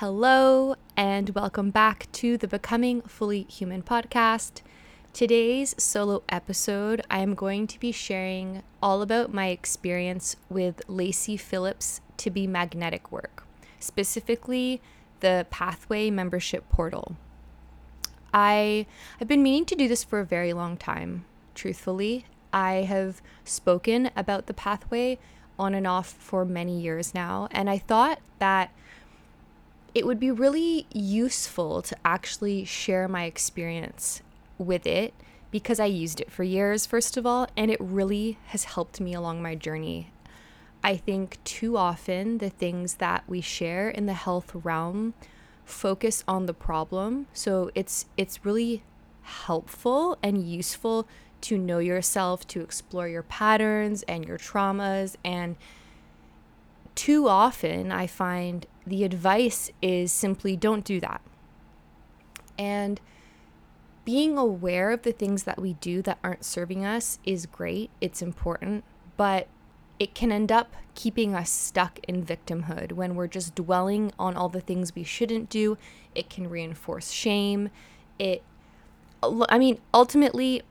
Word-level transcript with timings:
Hello, 0.00 0.76
and 0.96 1.28
welcome 1.34 1.70
back 1.70 2.10
to 2.12 2.38
the 2.38 2.48
Becoming 2.48 3.02
Fully 3.02 3.42
Human 3.42 3.82
podcast. 3.82 4.62
Today's 5.12 5.74
solo 5.76 6.22
episode, 6.30 7.02
I 7.10 7.18
am 7.18 7.34
going 7.34 7.66
to 7.66 7.78
be 7.78 7.92
sharing 7.92 8.62
all 8.82 9.02
about 9.02 9.34
my 9.34 9.48
experience 9.48 10.36
with 10.48 10.80
Lacy 10.88 11.36
Phillips 11.36 12.00
to 12.16 12.30
be 12.30 12.46
magnetic 12.46 13.12
work, 13.12 13.44
specifically 13.78 14.80
the 15.20 15.46
Pathway 15.50 16.08
membership 16.08 16.66
portal. 16.70 17.16
I 18.32 18.86
have 19.18 19.28
been 19.28 19.42
meaning 19.42 19.66
to 19.66 19.76
do 19.76 19.86
this 19.86 20.02
for 20.02 20.20
a 20.20 20.24
very 20.24 20.54
long 20.54 20.78
time, 20.78 21.26
truthfully. 21.54 22.24
I 22.54 22.84
have 22.88 23.20
spoken 23.44 24.10
about 24.16 24.46
the 24.46 24.54
pathway 24.54 25.18
on 25.58 25.74
and 25.74 25.86
off 25.86 26.06
for 26.06 26.46
many 26.46 26.80
years 26.80 27.12
now, 27.12 27.48
and 27.50 27.68
I 27.68 27.76
thought 27.76 28.20
that 28.38 28.72
it 29.94 30.06
would 30.06 30.20
be 30.20 30.30
really 30.30 30.86
useful 30.92 31.82
to 31.82 31.96
actually 32.04 32.64
share 32.64 33.08
my 33.08 33.24
experience 33.24 34.22
with 34.58 34.86
it 34.86 35.14
because 35.50 35.80
I 35.80 35.86
used 35.86 36.20
it 36.20 36.30
for 36.30 36.44
years, 36.44 36.86
first 36.86 37.16
of 37.16 37.26
all, 37.26 37.48
and 37.56 37.70
it 37.70 37.80
really 37.80 38.38
has 38.46 38.64
helped 38.64 39.00
me 39.00 39.14
along 39.14 39.42
my 39.42 39.54
journey. 39.54 40.12
I 40.82 40.96
think 40.96 41.42
too 41.44 41.76
often 41.76 42.38
the 42.38 42.50
things 42.50 42.94
that 42.94 43.24
we 43.26 43.40
share 43.40 43.90
in 43.90 44.06
the 44.06 44.14
health 44.14 44.52
realm 44.54 45.14
focus 45.64 46.24
on 46.26 46.46
the 46.46 46.54
problem. 46.54 47.26
So 47.32 47.70
it's 47.74 48.06
it's 48.16 48.44
really 48.44 48.82
helpful 49.22 50.18
and 50.22 50.48
useful 50.48 51.06
to 51.42 51.58
know 51.58 51.78
yourself, 51.78 52.46
to 52.48 52.60
explore 52.60 53.08
your 53.08 53.22
patterns 53.22 54.02
and 54.04 54.24
your 54.24 54.38
traumas 54.38 55.16
and 55.24 55.56
too 56.94 57.28
often 57.28 57.92
I 57.92 58.06
find 58.06 58.66
the 58.86 59.04
advice 59.04 59.70
is 59.80 60.12
simply 60.12 60.56
don't 60.56 60.84
do 60.84 61.00
that. 61.00 61.20
And 62.58 63.00
being 64.04 64.36
aware 64.36 64.90
of 64.90 65.02
the 65.02 65.12
things 65.12 65.44
that 65.44 65.60
we 65.60 65.74
do 65.74 66.02
that 66.02 66.18
aren't 66.24 66.44
serving 66.44 66.84
us 66.84 67.18
is 67.24 67.46
great, 67.46 67.90
it's 68.00 68.22
important, 68.22 68.84
but 69.16 69.46
it 69.98 70.14
can 70.14 70.32
end 70.32 70.50
up 70.50 70.74
keeping 70.94 71.34
us 71.34 71.50
stuck 71.50 72.00
in 72.08 72.24
victimhood 72.24 72.92
when 72.92 73.14
we're 73.14 73.28
just 73.28 73.54
dwelling 73.54 74.10
on 74.18 74.36
all 74.36 74.48
the 74.48 74.60
things 74.60 74.94
we 74.94 75.04
shouldn't 75.04 75.50
do. 75.50 75.76
It 76.14 76.30
can 76.30 76.48
reinforce 76.48 77.10
shame. 77.10 77.70
It 78.18 78.42
I 79.22 79.58
mean, 79.58 79.78
ultimately 79.92 80.62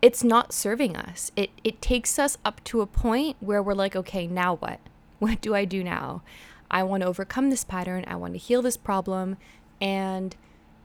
it's 0.00 0.24
not 0.24 0.52
serving 0.52 0.96
us. 0.96 1.30
It 1.36 1.50
it 1.62 1.80
takes 1.82 2.18
us 2.18 2.38
up 2.44 2.64
to 2.64 2.80
a 2.80 2.86
point 2.86 3.36
where 3.40 3.62
we're 3.62 3.74
like, 3.74 3.94
okay, 3.94 4.26
now 4.26 4.56
what? 4.56 4.80
What 5.22 5.40
do 5.40 5.54
I 5.54 5.64
do 5.64 5.84
now? 5.84 6.22
I 6.68 6.82
want 6.82 7.02
to 7.02 7.06
overcome 7.06 7.50
this 7.50 7.62
pattern. 7.62 8.04
I 8.08 8.16
want 8.16 8.32
to 8.32 8.40
heal 8.40 8.60
this 8.60 8.76
problem. 8.76 9.36
And 9.80 10.34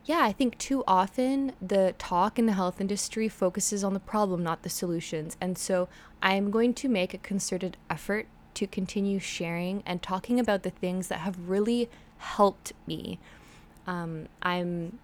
yeah, 0.06 0.20
I 0.22 0.32
think 0.32 0.60
too 0.60 0.84
often 0.88 1.54
the 1.60 1.96
talk 1.98 2.38
in 2.38 2.46
the 2.46 2.54
health 2.54 2.80
industry 2.80 3.30
focuses 3.30 3.84
on 3.84 3.96
the 3.96 4.00
problem, 4.00 4.44
not 4.44 4.62
the 4.62 4.70
solutions. 4.70 5.38
And 5.42 5.58
so 5.58 5.90
I'm 6.22 6.52
going 6.52 6.76
to 6.76 6.88
make 6.88 7.16
a 7.16 7.18
concerted 7.18 7.78
effort 7.90 8.28
to 8.54 8.68
continue 8.68 9.18
sharing 9.18 9.82
and 9.88 10.04
talking 10.04 10.40
about 10.40 10.62
the 10.62 10.70
things 10.70 11.08
that 11.08 11.22
have 11.22 11.50
really 11.50 11.90
helped 12.20 12.74
me. 12.86 13.18
Um, 13.88 14.28
I'm 14.44 15.00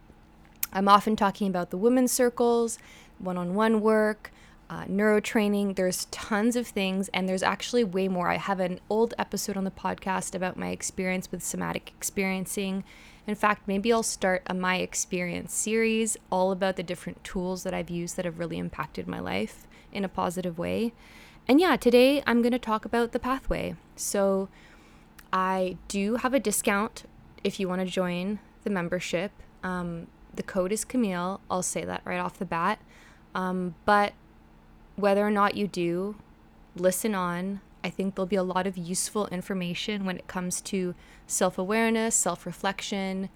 I'm 0.72 0.88
often 0.88 1.16
talking 1.16 1.48
about 1.48 1.72
the 1.72 1.78
women's 1.78 2.12
circles, 2.12 2.78
one-on-one 3.18 3.82
work, 3.82 4.32
uh, 4.70 4.86
neurotraining. 4.86 5.76
There's 5.76 6.06
tons 6.06 6.56
of 6.56 6.68
things, 6.68 7.10
and 7.14 7.28
there's 7.28 7.44
actually 7.44 7.84
way 7.84 8.08
more. 8.08 8.30
I 8.30 8.38
have 8.38 8.60
an 8.60 8.80
old 8.90 9.14
episode 9.18 9.58
on 9.58 9.64
the 9.64 9.72
podcast 9.72 10.36
about 10.36 10.58
my 10.58 10.70
experience 10.70 11.32
with 11.32 11.44
somatic 11.44 11.94
experiencing 11.98 12.84
in 13.26 13.36
fact, 13.36 13.68
maybe 13.68 13.92
I'll 13.94 14.04
start 14.04 14.44
a 14.48 14.54
My 14.54 14.78
Experience 14.78 15.54
series 15.54 16.18
all 16.30 16.52
about 16.52 16.76
the 16.76 16.84
different 16.84 17.24
tools 17.24 17.64
that 17.64 17.74
I've 17.74 17.90
used 17.90 18.18
that 18.18 18.26
have 18.26 18.40
really 18.40 18.58
impacted 18.58 19.08
my 19.08 19.20
life 19.20 19.66
in 19.92 20.04
a 20.04 20.10
positive 20.10 20.58
way. 20.58 20.94
And 21.48 21.60
yeah, 21.60 21.78
today 21.78 22.22
I'm 22.28 22.42
going 22.42 22.52
to 22.52 22.60
talk 22.60 22.84
about 22.84 23.14
the 23.14 23.20
pathway. 23.20 23.76
So 23.96 24.50
I 25.32 25.78
do 25.88 26.16
have 26.18 26.34
a 26.34 26.40
discount 26.40 27.04
if 27.44 27.60
you 27.60 27.70
want 27.70 27.80
to 27.80 27.88
join 27.88 28.40
the 28.64 28.70
membership. 28.70 29.32
Um, 29.64 30.08
the 30.34 30.44
code 30.44 30.72
is 30.74 30.84
Camille. 30.84 31.40
I'll 31.50 31.64
say 31.64 31.86
that 31.86 32.02
right 32.04 32.20
off 32.20 32.40
the 32.40 32.46
bat. 32.46 32.80
Um, 33.34 33.76
but 33.86 34.14
whether 34.96 35.26
or 35.26 35.32
not 35.32 35.56
you 35.56 35.68
do, 35.68 36.16
listen 36.76 37.16
on. 37.16 37.62
I 37.84 37.90
think 37.90 38.16
there'll 38.16 38.28
be 38.28 38.36
a 38.36 38.44
lot 38.44 38.66
of 38.66 38.78
useful 38.78 39.28
information 39.28 40.06
when 40.06 40.18
it 40.18 40.28
comes 40.28 40.62
to 40.62 40.96
self 41.28 41.58
awareness, 41.58 42.16
self 42.16 42.46
reflection. 42.46 43.30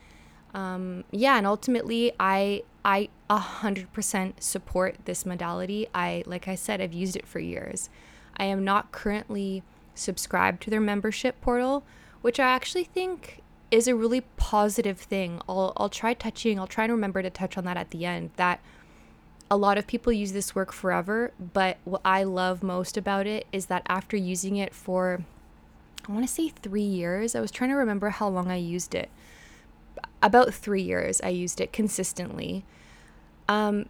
Um, 0.54 1.04
yeah, 1.12 1.38
and 1.38 1.46
ultimately, 1.46 2.14
I 2.20 2.64
I 2.86 3.10
a 3.30 3.38
hundred 3.38 3.92
percent 3.92 4.42
support 4.42 4.96
this 5.06 5.26
modality. 5.26 5.88
I 5.94 6.24
like 6.26 6.48
I 6.48 6.56
said, 6.56 6.80
I've 6.80 6.94
used 6.94 7.16
it 7.16 7.28
for 7.28 7.40
years. 7.40 7.90
I 8.38 8.46
am 8.46 8.64
not 8.64 8.92
currently 8.92 9.64
subscribed 9.96 10.62
to 10.64 10.70
their 10.70 10.80
membership 10.80 11.42
portal, 11.42 11.84
which 12.22 12.40
I 12.40 12.48
actually 12.48 12.86
think 12.86 13.42
is 13.72 13.88
a 13.88 13.96
really 13.96 14.22
positive 14.38 15.00
thing. 15.00 15.42
I'll 15.50 15.74
I'll 15.76 15.90
try 15.90 16.14
touching. 16.14 16.58
I'll 16.60 16.68
try 16.68 16.86
and 16.86 16.94
remember 16.94 17.22
to 17.22 17.30
touch 17.30 17.58
on 17.58 17.66
that 17.66 17.78
at 17.78 17.92
the 17.92 18.06
end. 18.06 18.32
That 18.38 18.62
a 19.50 19.58
lot 19.58 19.78
of 19.78 19.88
people 19.88 20.12
use 20.12 20.34
this 20.34 20.54
work 20.54 20.74
forever, 20.74 21.32
but 21.54 21.78
what 21.86 22.02
I 22.04 22.24
love 22.24 22.64
most 22.64 22.98
about 22.98 23.26
it 23.28 23.46
is 23.52 23.68
that 23.68 23.84
after 23.88 24.18
using 24.18 24.58
it 24.58 24.74
for, 24.74 25.22
I 26.08 26.12
want 26.12 26.28
to 26.28 26.34
say 26.34 26.50
three 26.50 26.82
years, 26.82 27.36
I 27.36 27.40
was 27.40 27.52
trying 27.52 27.70
to 27.70 27.76
remember 27.76 28.10
how 28.10 28.28
long 28.28 28.52
I 28.52 28.58
used 28.58 28.94
it. 28.94 29.10
About 30.22 30.54
three 30.54 30.82
years, 30.82 31.22
I 31.24 31.30
used 31.30 31.62
it 31.62 31.72
consistently. 31.72 32.66
Um, 33.48 33.88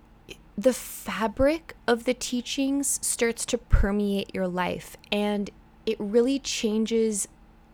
the 0.58 0.74
fabric 0.74 1.76
of 1.88 2.04
the 2.04 2.14
teachings 2.14 3.00
starts 3.06 3.46
to 3.48 3.58
permeate 3.58 4.34
your 4.34 4.48
life, 4.48 4.98
and 5.12 5.50
it 5.86 5.98
really 6.00 6.40
changes 6.40 7.28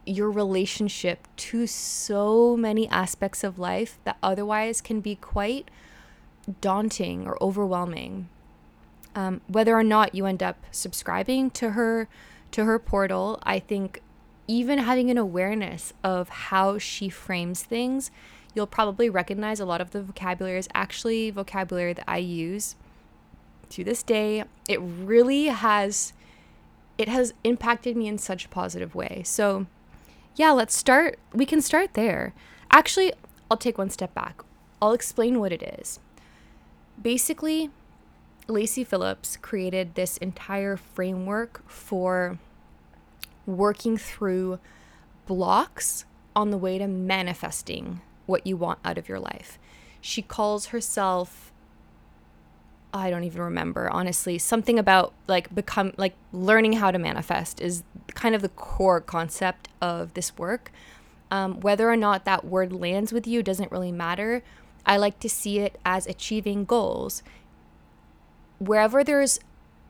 your 0.05 0.29
relationship 0.29 1.27
to 1.37 1.65
so 1.65 2.57
many 2.57 2.89
aspects 2.89 3.43
of 3.43 3.57
life 3.57 3.99
that 4.03 4.17
otherwise 4.21 4.81
can 4.81 4.99
be 4.99 5.15
quite 5.15 5.69
daunting 6.61 7.27
or 7.27 7.41
overwhelming. 7.41 8.29
Um, 9.15 9.41
whether 9.47 9.75
or 9.75 9.83
not 9.83 10.15
you 10.15 10.25
end 10.25 10.41
up 10.41 10.57
subscribing 10.71 11.51
to 11.51 11.71
her 11.71 12.07
to 12.51 12.65
her 12.65 12.79
portal, 12.79 13.39
I 13.43 13.59
think 13.59 14.01
even 14.47 14.79
having 14.79 15.09
an 15.09 15.17
awareness 15.17 15.93
of 16.03 16.29
how 16.29 16.77
she 16.77 17.09
frames 17.09 17.63
things, 17.63 18.11
you'll 18.53 18.67
probably 18.67 19.09
recognize 19.09 19.59
a 19.59 19.65
lot 19.65 19.81
of 19.81 19.91
the 19.91 20.01
vocabulary 20.01 20.57
is 20.57 20.69
actually 20.73 21.29
vocabulary 21.31 21.93
that 21.93 22.05
I 22.07 22.17
use 22.17 22.75
to 23.69 23.83
this 23.83 24.03
day. 24.03 24.43
It 24.67 24.79
really 24.81 25.45
has 25.45 26.13
it 26.97 27.07
has 27.07 27.33
impacted 27.43 27.97
me 27.97 28.07
in 28.07 28.19
such 28.19 28.45
a 28.45 28.49
positive 28.49 28.93
way. 28.93 29.23
So, 29.25 29.65
yeah, 30.35 30.51
let's 30.51 30.77
start. 30.77 31.17
We 31.33 31.45
can 31.45 31.59
start 31.59 31.95
there. 31.95 32.33
Actually, 32.69 33.13
I'll 33.49 33.57
take 33.57 33.79
one 33.79 33.89
step 33.89 34.13
back. 34.13 34.43
I'll 34.79 34.93
explain 34.93 35.39
what 35.39 35.51
it 35.51 35.63
is. 35.79 35.99
Basically, 37.01 37.69
Lacy 38.47 38.83
Phillips 38.83 39.37
created 39.37 39.95
this 39.95 40.17
entire 40.17 40.77
framework 40.77 41.69
for 41.69 42.39
working 43.45 43.97
through 43.97 44.59
blocks 45.25 46.05
on 46.35 46.49
the 46.49 46.57
way 46.57 46.77
to 46.77 46.87
manifesting 46.87 48.01
what 48.25 48.45
you 48.47 48.57
want 48.57 48.79
out 48.83 48.97
of 48.97 49.09
your 49.09 49.19
life. 49.19 49.59
She 50.01 50.21
calls 50.21 50.67
herself 50.67 51.51
I 52.93 53.09
don't 53.09 53.23
even 53.23 53.41
remember 53.41 53.89
honestly 53.89 54.37
something 54.37 54.77
about 54.77 55.13
like 55.27 55.53
become 55.53 55.93
like 55.97 56.13
learning 56.31 56.73
how 56.73 56.91
to 56.91 56.99
manifest 56.99 57.59
is 57.59 57.83
kind 58.13 58.35
of 58.35 58.43
the 58.43 58.49
core 58.49 59.01
concept 59.01 59.67
of 59.81 60.13
this 60.13 60.37
work. 60.37 60.71
Um, 61.31 61.59
whether 61.61 61.89
or 61.89 61.95
not 61.95 62.25
that 62.25 62.45
word 62.45 62.71
lands 62.71 63.11
with 63.11 63.25
you 63.25 63.41
doesn't 63.41 63.71
really 63.71 63.91
matter. 63.91 64.43
I 64.85 64.97
like 64.97 65.19
to 65.19 65.29
see 65.29 65.59
it 65.59 65.79
as 65.85 66.07
achieving 66.07 66.65
goals. 66.65 67.23
Wherever 68.59 69.03
there's 69.03 69.39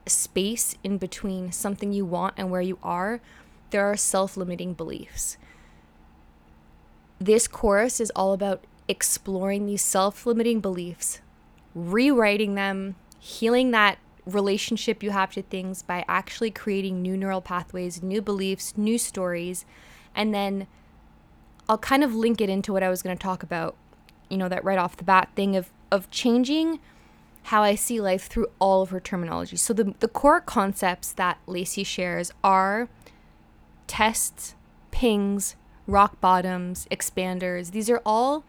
space 0.06 0.76
in 0.84 0.98
between 0.98 1.52
something 1.52 1.92
you 1.92 2.04
want 2.04 2.34
and 2.36 2.50
where 2.50 2.60
you 2.60 2.78
are, 2.82 3.20
there 3.70 3.84
are 3.84 3.96
self 3.96 4.36
limiting 4.36 4.74
beliefs. 4.74 5.36
This 7.18 7.48
course 7.48 8.00
is 8.00 8.12
all 8.14 8.32
about 8.32 8.64
exploring 8.88 9.66
these 9.66 9.82
self 9.82 10.26
limiting 10.26 10.60
beliefs, 10.60 11.20
rewriting 11.74 12.54
them, 12.54 12.96
healing 13.18 13.70
that 13.70 13.98
relationship 14.26 15.02
you 15.02 15.10
have 15.10 15.32
to 15.32 15.42
things 15.42 15.82
by 15.82 16.04
actually 16.08 16.50
creating 16.50 17.02
new 17.02 17.16
neural 17.16 17.40
pathways, 17.40 18.02
new 18.02 18.22
beliefs, 18.22 18.76
new 18.76 18.98
stories, 18.98 19.64
and 20.14 20.34
then 20.34 20.66
I'll 21.68 21.78
kind 21.78 22.04
of 22.04 22.14
link 22.14 22.40
it 22.40 22.48
into 22.48 22.72
what 22.72 22.82
I 22.82 22.88
was 22.88 23.02
going 23.02 23.16
to 23.16 23.22
talk 23.22 23.42
about 23.42 23.74
you 24.28 24.36
know, 24.36 24.48
that 24.48 24.64
right 24.64 24.78
off 24.78 24.96
the 24.96 25.04
bat 25.04 25.30
thing 25.34 25.56
of 25.56 25.70
of 25.90 26.10
changing 26.10 26.80
how 27.44 27.62
I 27.62 27.74
see 27.74 28.00
life 28.00 28.26
through 28.26 28.46
all 28.58 28.82
of 28.82 28.90
her 28.90 29.00
terminology. 29.00 29.56
So 29.56 29.72
the 29.72 29.94
the 30.00 30.08
core 30.08 30.40
concepts 30.40 31.12
that 31.12 31.38
Lacy 31.46 31.84
shares 31.84 32.32
are 32.42 32.88
tests, 33.86 34.54
pings, 34.90 35.56
rock 35.86 36.20
bottoms, 36.20 36.86
expanders. 36.90 37.72
These 37.72 37.90
are 37.90 38.00
all 38.04 38.44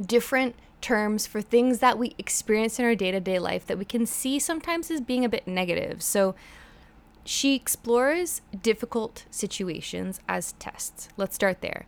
different 0.00 0.56
terms 0.80 1.26
for 1.26 1.40
things 1.40 1.78
that 1.78 1.98
we 1.98 2.14
experience 2.18 2.78
in 2.78 2.84
our 2.84 2.94
day 2.94 3.10
to 3.10 3.20
day 3.20 3.38
life 3.38 3.66
that 3.66 3.78
we 3.78 3.84
can 3.84 4.06
see 4.06 4.38
sometimes 4.38 4.90
as 4.90 5.00
being 5.00 5.24
a 5.24 5.28
bit 5.28 5.46
negative. 5.46 6.02
So 6.02 6.34
she 7.24 7.54
explores 7.54 8.40
difficult 8.62 9.24
situations 9.30 10.20
as 10.28 10.52
tests. 10.52 11.08
Let's 11.16 11.34
start 11.34 11.60
there. 11.60 11.86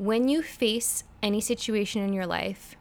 When 0.00 0.28
you 0.28 0.40
face 0.42 1.04
any 1.22 1.42
situation 1.42 2.00
in 2.00 2.14
your 2.14 2.24
life, 2.24 2.74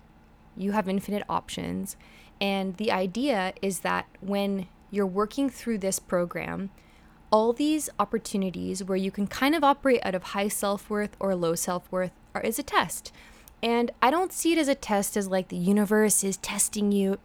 you 0.55 0.71
have 0.71 0.87
infinite 0.87 1.23
options. 1.27 1.97
And 2.39 2.77
the 2.77 2.93
idea 2.93 3.51
is 3.61 3.81
that 3.81 4.05
when 4.21 4.69
you're 4.89 5.05
working 5.05 5.49
through 5.49 5.79
this 5.79 5.99
program, 5.99 6.69
all 7.29 7.51
these 7.51 7.89
opportunities 7.99 8.85
where 8.85 8.95
you 8.95 9.11
can 9.11 9.27
kind 9.27 9.53
of 9.53 9.65
operate 9.65 9.99
out 10.05 10.15
of 10.15 10.31
high 10.31 10.47
self 10.47 10.89
worth 10.89 11.17
or 11.19 11.35
low 11.35 11.55
self 11.55 11.91
worth 11.91 12.13
is 12.41 12.57
a 12.57 12.63
test. 12.63 13.11
And 13.61 13.91
I 14.01 14.11
don't 14.11 14.31
see 14.31 14.53
it 14.53 14.57
as 14.57 14.69
a 14.69 14.73
test 14.73 15.17
as 15.17 15.27
like 15.27 15.49
the 15.49 15.57
universe 15.57 16.23
is 16.23 16.37
testing 16.37 16.93
you. 16.93 17.19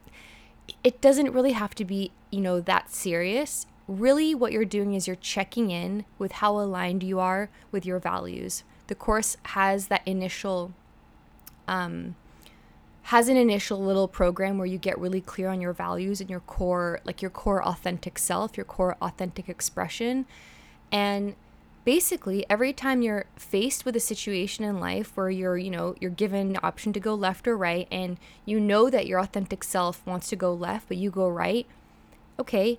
It 0.82 1.00
doesn't 1.00 1.30
really 1.30 1.52
have 1.52 1.76
to 1.76 1.84
be, 1.84 2.10
you 2.32 2.40
know, 2.40 2.58
that 2.58 2.90
serious. 2.90 3.66
Really, 3.86 4.34
what 4.34 4.50
you're 4.50 4.64
doing 4.64 4.94
is 4.94 5.06
you're 5.06 5.14
checking 5.14 5.70
in 5.70 6.04
with 6.18 6.32
how 6.32 6.58
aligned 6.58 7.04
you 7.04 7.20
are 7.20 7.48
with 7.70 7.86
your 7.86 8.00
values. 8.00 8.64
The 8.86 8.94
course 8.94 9.36
has 9.42 9.88
that 9.88 10.02
initial 10.06 10.72
um, 11.66 12.14
has 13.04 13.28
an 13.28 13.36
initial 13.36 13.82
little 13.82 14.08
program 14.08 14.58
where 14.58 14.66
you 14.66 14.78
get 14.78 14.98
really 14.98 15.20
clear 15.20 15.48
on 15.48 15.60
your 15.60 15.72
values 15.72 16.20
and 16.20 16.30
your 16.30 16.40
core 16.40 17.00
like 17.04 17.22
your 17.22 17.30
core 17.30 17.62
authentic 17.62 18.18
self 18.18 18.56
your 18.56 18.64
core 18.64 18.96
authentic 19.00 19.48
expression. 19.48 20.26
And 20.92 21.34
basically 21.84 22.46
every 22.48 22.72
time 22.72 23.02
you're 23.02 23.26
faced 23.36 23.84
with 23.84 23.94
a 23.94 24.00
situation 24.00 24.64
in 24.64 24.80
life 24.80 25.16
where 25.16 25.30
you're 25.30 25.58
you 25.58 25.70
know 25.70 25.94
you're 26.00 26.10
given 26.10 26.54
the 26.54 26.66
option 26.66 26.92
to 26.92 27.00
go 27.00 27.14
left 27.14 27.46
or 27.46 27.56
right 27.56 27.86
and 27.90 28.16
you 28.46 28.58
know 28.58 28.88
that 28.88 29.06
your 29.06 29.20
authentic 29.20 29.62
self 29.62 30.04
wants 30.06 30.28
to 30.28 30.36
go 30.36 30.52
left 30.52 30.88
but 30.88 30.96
you 30.96 31.10
go 31.10 31.28
right 31.28 31.66
okay 32.38 32.78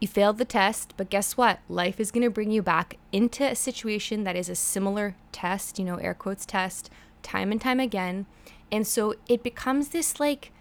you 0.00 0.08
failed 0.08 0.38
the 0.38 0.44
test 0.44 0.94
but 0.96 1.10
guess 1.10 1.36
what 1.36 1.60
life 1.68 1.98
is 1.98 2.10
going 2.10 2.22
to 2.22 2.30
bring 2.30 2.50
you 2.50 2.62
back 2.62 2.96
into 3.12 3.44
a 3.44 3.54
situation 3.54 4.24
that 4.24 4.36
is 4.36 4.48
a 4.48 4.54
similar 4.54 5.14
test 5.32 5.78
you 5.78 5.84
know 5.84 5.96
air 5.96 6.14
quotes 6.14 6.46
test 6.46 6.90
time 7.22 7.50
and 7.50 7.60
time 7.60 7.80
again 7.80 8.26
and 8.70 8.86
so 8.86 9.14
it 9.28 9.42
becomes 9.42 9.88
this 9.88 10.20
like 10.20 10.52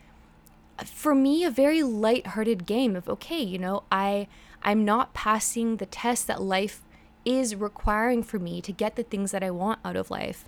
for 0.86 1.16
me 1.16 1.44
a 1.44 1.50
very 1.50 1.84
light-hearted 1.84 2.66
game 2.66 2.96
of 2.96 3.10
okay, 3.10 3.42
you 3.42 3.58
know, 3.58 3.84
I 3.92 4.28
I'm 4.64 4.86
not 4.86 5.14
passing 5.14 5.78
the 5.78 5.86
test 5.86 6.28
that 6.28 6.42
life 6.42 6.82
is 7.26 7.56
requiring 7.56 8.24
for 8.24 8.40
me 8.40 8.62
to 8.62 8.72
get 8.72 8.96
the 8.96 9.04
things 9.04 9.32
that 9.32 9.44
I 9.44 9.52
want 9.52 9.80
out 9.84 9.96
of 9.96 10.10
life. 10.10 10.46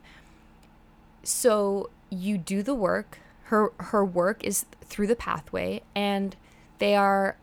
So 1.23 1.89
you 2.09 2.37
do 2.37 2.63
the 2.63 2.75
work. 2.75 3.19
Her 3.45 3.71
her 3.77 4.05
work 4.05 4.43
is 4.43 4.65
through 4.83 5.07
the 5.07 5.15
pathway 5.15 5.81
and 5.95 6.35
they 6.77 6.95
are 6.95 7.37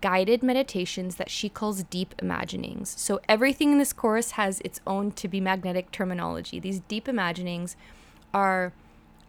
guided 0.00 0.42
meditations 0.42 1.16
that 1.16 1.30
she 1.30 1.48
calls 1.48 1.82
deep 1.84 2.14
imaginings. 2.20 2.94
So 2.98 3.20
everything 3.28 3.72
in 3.72 3.78
this 3.78 3.92
course 3.92 4.32
has 4.32 4.60
its 4.60 4.80
own 4.86 5.12
to 5.12 5.28
be 5.28 5.40
magnetic 5.40 5.90
terminology. 5.90 6.60
These 6.60 6.80
deep 6.80 7.08
imaginings 7.08 7.76
are 8.32 8.72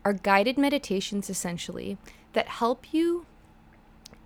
are 0.05 0.13
guided 0.13 0.57
meditations 0.57 1.29
essentially 1.29 1.97
that 2.33 2.47
help 2.47 2.93
you 2.93 3.25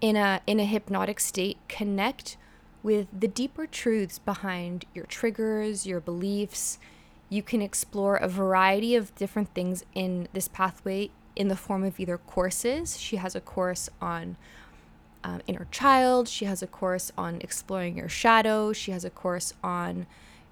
in 0.02 0.16
a 0.16 0.42
in 0.48 0.60
a 0.60 0.66
hypnotic 0.66 1.20
state 1.20 1.58
connect 1.68 2.38
with 2.84 3.08
the 3.18 3.28
deeper 3.28 3.66
truths 3.66 4.20
behind 4.20 4.86
your 4.94 5.06
triggers, 5.06 5.86
your 5.86 6.00
beliefs. 6.00 6.78
You 7.30 7.44
can 7.44 7.62
explore 7.62 8.16
a 8.16 8.28
variety 8.28 8.96
of 8.96 9.14
different 9.16 9.54
things 9.54 9.84
in 9.94 10.28
this 10.34 10.48
pathway 10.48 11.10
in 11.36 11.50
the 11.50 11.56
form 11.56 11.84
of 11.84 12.00
either 12.00 12.18
courses. 12.18 13.00
She 13.00 13.18
has 13.18 13.36
a 13.36 13.42
course 13.42 13.90
on 14.02 14.38
um, 15.24 15.42
inner 15.48 15.68
child. 15.72 16.28
She 16.28 16.46
has 16.46 16.62
a 16.62 16.68
course 16.68 17.12
on 17.18 17.40
exploring 17.42 17.98
your 17.98 18.10
shadow. 18.10 18.74
She 18.74 18.92
has 18.92 19.06
a 19.06 19.10
course 19.10 19.54
on 19.64 20.08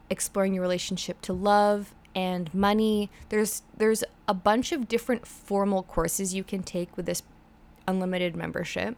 exploring 0.10 0.54
your 0.54 0.62
relationship 0.62 1.22
to 1.22 1.34
love 1.34 1.94
and 2.16 2.54
money. 2.54 3.10
There's 3.30 3.62
there's 3.78 4.04
a 4.28 4.34
bunch 4.34 4.72
of 4.72 4.88
different 4.88 5.28
formal 5.28 5.84
courses 5.84 6.34
you 6.34 6.44
can 6.44 6.64
take 6.64 6.96
with 6.96 7.06
this 7.06 7.24
unlimited 7.88 8.36
membership. 8.36 8.96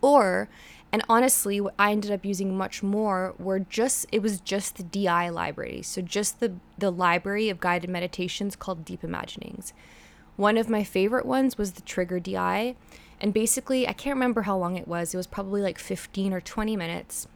Or 0.00 0.48
and 0.90 1.02
honestly, 1.08 1.60
what 1.60 1.74
I 1.78 1.92
ended 1.92 2.10
up 2.10 2.24
using 2.24 2.56
much 2.56 2.82
more 2.82 3.34
were 3.38 3.58
just 3.58 4.06
it 4.12 4.22
was 4.22 4.40
just 4.40 4.76
the 4.76 4.82
DI 4.82 5.28
library. 5.30 5.82
So 5.82 6.02
just 6.02 6.40
the 6.40 6.54
the 6.76 6.90
library 6.90 7.48
of 7.48 7.60
guided 7.60 7.90
meditations 7.90 8.56
called 8.56 8.84
Deep 8.84 9.02
Imaginings. 9.04 9.72
One 10.36 10.56
of 10.56 10.68
my 10.68 10.84
favorite 10.84 11.26
ones 11.26 11.58
was 11.58 11.72
the 11.72 11.82
Trigger 11.82 12.20
DI. 12.20 12.76
And 13.20 13.34
basically, 13.34 13.88
I 13.88 13.92
can't 13.92 14.14
remember 14.14 14.42
how 14.42 14.56
long 14.56 14.76
it 14.76 14.86
was. 14.86 15.12
It 15.12 15.16
was 15.16 15.26
probably 15.26 15.60
like 15.60 15.78
15 15.78 16.32
or 16.32 16.40
20 16.40 16.76
minutes. 16.76 17.26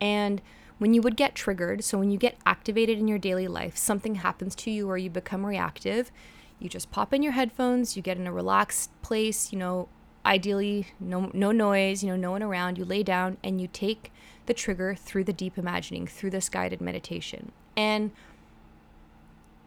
And 0.00 0.42
when 0.78 0.94
you 0.94 1.02
would 1.02 1.16
get 1.16 1.34
triggered, 1.34 1.84
so 1.84 1.98
when 1.98 2.10
you 2.10 2.18
get 2.18 2.36
activated 2.44 2.98
in 2.98 3.06
your 3.06 3.18
daily 3.18 3.46
life, 3.46 3.76
something 3.76 4.16
happens 4.16 4.56
to 4.56 4.70
you 4.70 4.88
or 4.88 4.98
you 4.98 5.10
become 5.10 5.46
reactive, 5.46 6.10
you 6.58 6.68
just 6.68 6.90
pop 6.90 7.12
in 7.14 7.22
your 7.22 7.32
headphones, 7.32 7.96
you 7.96 8.02
get 8.02 8.16
in 8.16 8.26
a 8.26 8.32
relaxed 8.32 8.90
place, 9.02 9.52
you 9.52 9.58
know, 9.58 9.88
ideally 10.24 10.88
no 11.00 11.30
no 11.32 11.50
noise, 11.50 12.02
you 12.02 12.10
know, 12.10 12.16
no 12.16 12.30
one 12.32 12.42
around, 12.42 12.78
you 12.78 12.84
lay 12.84 13.02
down 13.02 13.36
and 13.42 13.60
you 13.60 13.68
take 13.72 14.12
the 14.46 14.54
trigger 14.54 14.94
through 14.94 15.24
the 15.24 15.32
deep 15.32 15.56
imagining, 15.56 16.06
through 16.06 16.30
this 16.30 16.48
guided 16.48 16.80
meditation. 16.80 17.52
And 17.76 18.10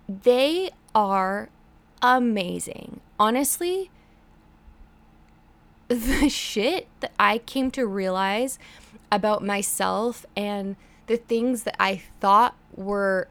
they 0.08 0.72
are 0.94 1.50
amazing. 2.02 3.00
Honestly, 3.20 3.90
the 5.96 6.30
shit 6.30 6.88
that 7.00 7.14
I 7.20 7.40
came 7.40 7.72
to 7.72 7.86
realize 7.86 8.60
about 9.12 9.44
myself 9.44 10.26
and 10.36 10.76
the 11.08 11.18
things 11.18 11.64
that 11.64 11.76
I 11.80 12.02
thought 12.20 12.56
were 12.76 13.28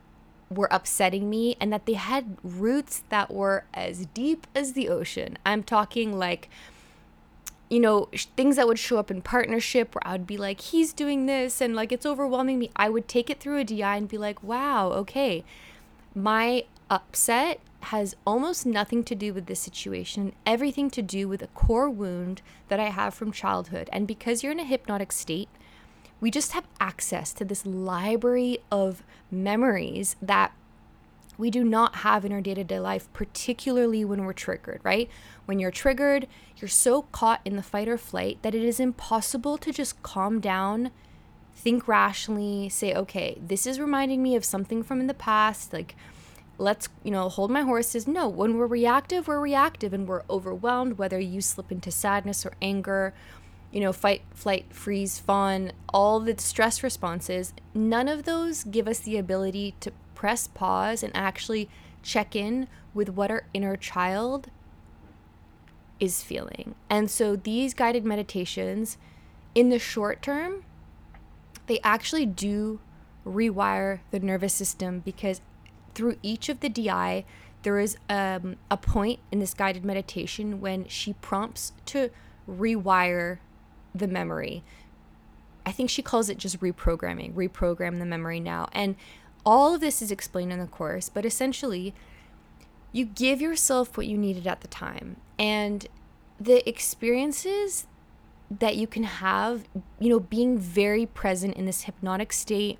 were 0.50 0.68
upsetting 0.70 1.28
me 1.28 1.56
and 1.60 1.72
that 1.72 1.86
they 1.86 1.94
had 1.94 2.36
roots 2.44 3.02
that 3.08 3.32
were 3.32 3.64
as 3.72 4.06
deep 4.06 4.46
as 4.54 4.74
the 4.74 4.88
ocean. 4.88 5.36
I'm 5.44 5.62
talking 5.62 6.16
like 6.16 6.48
you 7.70 7.80
know, 7.80 8.08
things 8.36 8.56
that 8.56 8.68
would 8.68 8.78
show 8.78 8.98
up 8.98 9.10
in 9.10 9.22
partnership 9.22 9.94
where 9.94 10.06
I 10.06 10.12
would 10.12 10.26
be 10.26 10.36
like, 10.36 10.60
he's 10.60 10.92
doing 10.92 11.26
this 11.26 11.60
and 11.60 11.74
like 11.74 11.90
it's 11.92 12.06
overwhelming 12.06 12.58
me. 12.58 12.70
I 12.76 12.88
would 12.88 13.08
take 13.08 13.30
it 13.30 13.40
through 13.40 13.58
a 13.58 13.64
DI 13.64 13.96
and 13.96 14.06
be 14.08 14.18
like, 14.18 14.42
wow, 14.42 14.90
okay, 14.92 15.44
my 16.14 16.64
upset 16.90 17.58
has 17.84 18.16
almost 18.26 18.66
nothing 18.66 19.04
to 19.04 19.14
do 19.14 19.32
with 19.32 19.46
this 19.46 19.60
situation, 19.60 20.34
everything 20.44 20.90
to 20.90 21.02
do 21.02 21.28
with 21.28 21.42
a 21.42 21.48
core 21.48 21.90
wound 21.90 22.42
that 22.68 22.80
I 22.80 22.90
have 22.90 23.14
from 23.14 23.32
childhood. 23.32 23.88
And 23.92 24.06
because 24.06 24.42
you're 24.42 24.52
in 24.52 24.60
a 24.60 24.64
hypnotic 24.64 25.12
state, 25.12 25.48
we 26.20 26.30
just 26.30 26.52
have 26.52 26.66
access 26.80 27.32
to 27.34 27.44
this 27.44 27.66
library 27.66 28.58
of 28.70 29.02
memories 29.30 30.16
that 30.22 30.52
we 31.36 31.50
do 31.50 31.64
not 31.64 31.96
have 31.96 32.24
in 32.24 32.32
our 32.32 32.40
day 32.40 32.54
to 32.54 32.64
day 32.64 32.78
life, 32.78 33.12
particularly 33.12 34.04
when 34.04 34.24
we're 34.24 34.32
triggered, 34.32 34.80
right? 34.82 35.10
When 35.46 35.58
you're 35.58 35.70
triggered, 35.70 36.26
you're 36.56 36.68
so 36.68 37.02
caught 37.02 37.40
in 37.44 37.56
the 37.56 37.62
fight 37.62 37.88
or 37.88 37.98
flight 37.98 38.38
that 38.42 38.54
it 38.54 38.62
is 38.62 38.78
impossible 38.80 39.58
to 39.58 39.72
just 39.72 40.02
calm 40.02 40.40
down, 40.40 40.90
think 41.54 41.88
rationally, 41.88 42.68
say, 42.68 42.94
okay, 42.94 43.38
this 43.44 43.66
is 43.66 43.80
reminding 43.80 44.22
me 44.22 44.36
of 44.36 44.44
something 44.44 44.82
from 44.82 45.00
in 45.00 45.06
the 45.08 45.14
past. 45.14 45.72
Like, 45.72 45.96
let's, 46.58 46.88
you 47.02 47.10
know, 47.10 47.28
hold 47.28 47.50
my 47.50 47.62
horses. 47.62 48.06
No, 48.06 48.28
when 48.28 48.56
we're 48.56 48.66
reactive, 48.66 49.28
we're 49.28 49.40
reactive 49.40 49.92
and 49.92 50.06
we're 50.06 50.22
overwhelmed, 50.30 50.98
whether 50.98 51.18
you 51.18 51.40
slip 51.40 51.72
into 51.72 51.90
sadness 51.90 52.46
or 52.46 52.52
anger 52.62 53.14
you 53.74 53.80
know, 53.80 53.92
fight, 53.92 54.22
flight, 54.32 54.66
freeze, 54.70 55.18
fawn, 55.18 55.72
all 55.92 56.20
the 56.20 56.36
stress 56.38 56.84
responses, 56.84 57.52
none 57.74 58.06
of 58.06 58.22
those 58.22 58.62
give 58.62 58.86
us 58.86 59.00
the 59.00 59.18
ability 59.18 59.74
to 59.80 59.90
press 60.14 60.46
pause 60.46 61.02
and 61.02 61.14
actually 61.14 61.68
check 62.00 62.36
in 62.36 62.68
with 62.94 63.08
what 63.08 63.32
our 63.32 63.48
inner 63.52 63.76
child 63.76 64.48
is 65.98 66.22
feeling. 66.22 66.76
And 66.88 67.10
so 67.10 67.34
these 67.34 67.74
guided 67.74 68.04
meditations, 68.04 68.96
in 69.56 69.70
the 69.70 69.80
short 69.80 70.22
term, 70.22 70.64
they 71.66 71.80
actually 71.82 72.26
do 72.26 72.78
rewire 73.26 74.00
the 74.12 74.20
nervous 74.20 74.54
system 74.54 75.00
because 75.00 75.40
through 75.94 76.16
each 76.22 76.48
of 76.48 76.60
the 76.60 76.68
DI, 76.68 77.24
there 77.62 77.78
is 77.78 77.96
um, 78.08 78.56
a 78.70 78.76
point 78.76 79.20
in 79.32 79.38
this 79.38 79.54
guided 79.54 79.84
meditation 79.84 80.60
when 80.60 80.86
she 80.86 81.14
prompts 81.14 81.72
to 81.86 82.10
rewire 82.48 83.38
the 83.94 84.06
memory. 84.06 84.62
I 85.64 85.72
think 85.72 85.88
she 85.88 86.02
calls 86.02 86.28
it 86.28 86.36
just 86.36 86.60
reprogramming, 86.60 87.32
reprogram 87.34 87.98
the 87.98 88.04
memory 88.04 88.38
now. 88.38 88.68
And 88.72 88.96
all 89.46 89.74
of 89.74 89.80
this 89.80 90.02
is 90.02 90.10
explained 90.10 90.52
in 90.52 90.58
the 90.58 90.66
course, 90.66 91.08
but 91.08 91.24
essentially, 91.24 91.94
you 92.92 93.06
give 93.06 93.40
yourself 93.40 93.96
what 93.96 94.06
you 94.06 94.18
needed 94.18 94.46
at 94.46 94.60
the 94.60 94.68
time. 94.68 95.16
And 95.38 95.86
the 96.38 96.66
experiences 96.68 97.86
that 98.50 98.76
you 98.76 98.86
can 98.86 99.04
have, 99.04 99.64
you 99.98 100.10
know, 100.10 100.20
being 100.20 100.58
very 100.58 101.06
present 101.06 101.56
in 101.56 101.64
this 101.64 101.82
hypnotic 101.82 102.32
state 102.32 102.78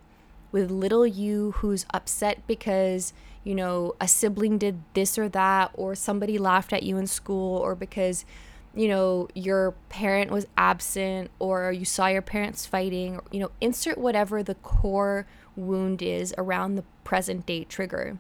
with 0.55 0.71
little 0.71 1.05
you 1.05 1.51
who's 1.57 1.85
upset 1.93 2.39
because 2.47 3.13
you 3.43 3.57
know 3.57 3.93
a 4.01 4.07
sibling 4.07 4.57
did 4.57 4.81
this 4.95 5.19
or 5.19 5.29
that 5.29 5.69
or 5.75 5.97
somebody 5.97 6.39
laughed 6.39 6.73
at 6.73 6.85
you 6.85 6.97
in 6.97 7.09
school 7.09 7.59
or 7.59 7.75
because 7.75 8.25
you 8.73 8.87
know 8.87 9.27
your 9.35 9.73
parent 9.89 10.31
was 10.31 10.47
absent 10.57 11.29
or 11.41 11.73
you 11.73 11.85
saw 11.85 12.07
your 12.07 12.23
parents 12.23 12.67
fighting 12.67 13.19
you 13.33 13.41
know 13.41 13.51
insert 13.61 13.99
whatever 13.99 14.45
the 14.45 14.55
core 14.55 15.27
wound 15.57 16.01
is 16.01 16.33
around 16.39 16.77
the 16.77 16.85
present 17.03 17.45
day 17.47 17.65
trigger. 17.65 18.17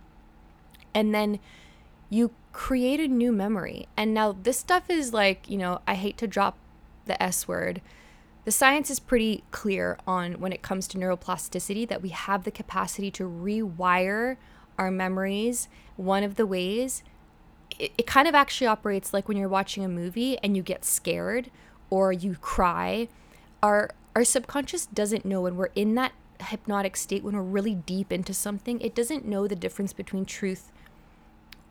And 0.92 1.14
then 1.14 1.38
you 2.10 2.32
create 2.52 2.98
a 2.98 3.06
new 3.06 3.30
memory. 3.30 3.86
And 3.96 4.12
now 4.12 4.32
this 4.42 4.58
stuff 4.58 4.90
is 4.90 5.12
like 5.12 5.48
you 5.48 5.56
know 5.56 5.80
i 5.86 5.94
hate 5.94 6.18
to 6.18 6.26
drop 6.26 6.58
the 7.06 7.22
s 7.22 7.46
word 7.46 7.80
the 8.44 8.52
science 8.52 8.90
is 8.90 9.00
pretty 9.00 9.42
clear 9.50 9.98
on 10.06 10.34
when 10.34 10.52
it 10.52 10.62
comes 10.62 10.86
to 10.88 10.98
neuroplasticity 10.98 11.88
that 11.88 12.02
we 12.02 12.10
have 12.10 12.44
the 12.44 12.50
capacity 12.50 13.10
to 13.10 13.24
rewire 13.24 14.36
our 14.78 14.90
memories 14.90 15.68
one 15.96 16.22
of 16.22 16.34
the 16.34 16.46
ways 16.46 17.02
it, 17.78 17.92
it 17.98 18.06
kind 18.06 18.28
of 18.28 18.34
actually 18.34 18.66
operates 18.66 19.12
like 19.12 19.28
when 19.28 19.36
you're 19.36 19.48
watching 19.48 19.84
a 19.84 19.88
movie 19.88 20.38
and 20.42 20.56
you 20.56 20.62
get 20.62 20.84
scared 20.84 21.50
or 21.90 22.12
you 22.12 22.36
cry. 22.36 23.08
Our 23.62 23.90
our 24.16 24.24
subconscious 24.24 24.86
doesn't 24.86 25.24
know 25.24 25.42
when 25.42 25.56
we're 25.56 25.70
in 25.74 25.96
that 25.96 26.12
hypnotic 26.40 26.96
state 26.96 27.24
when 27.24 27.34
we're 27.34 27.42
really 27.42 27.74
deep 27.74 28.12
into 28.12 28.32
something. 28.32 28.80
It 28.80 28.94
doesn't 28.94 29.24
know 29.24 29.48
the 29.48 29.56
difference 29.56 29.92
between 29.92 30.24
truth 30.24 30.70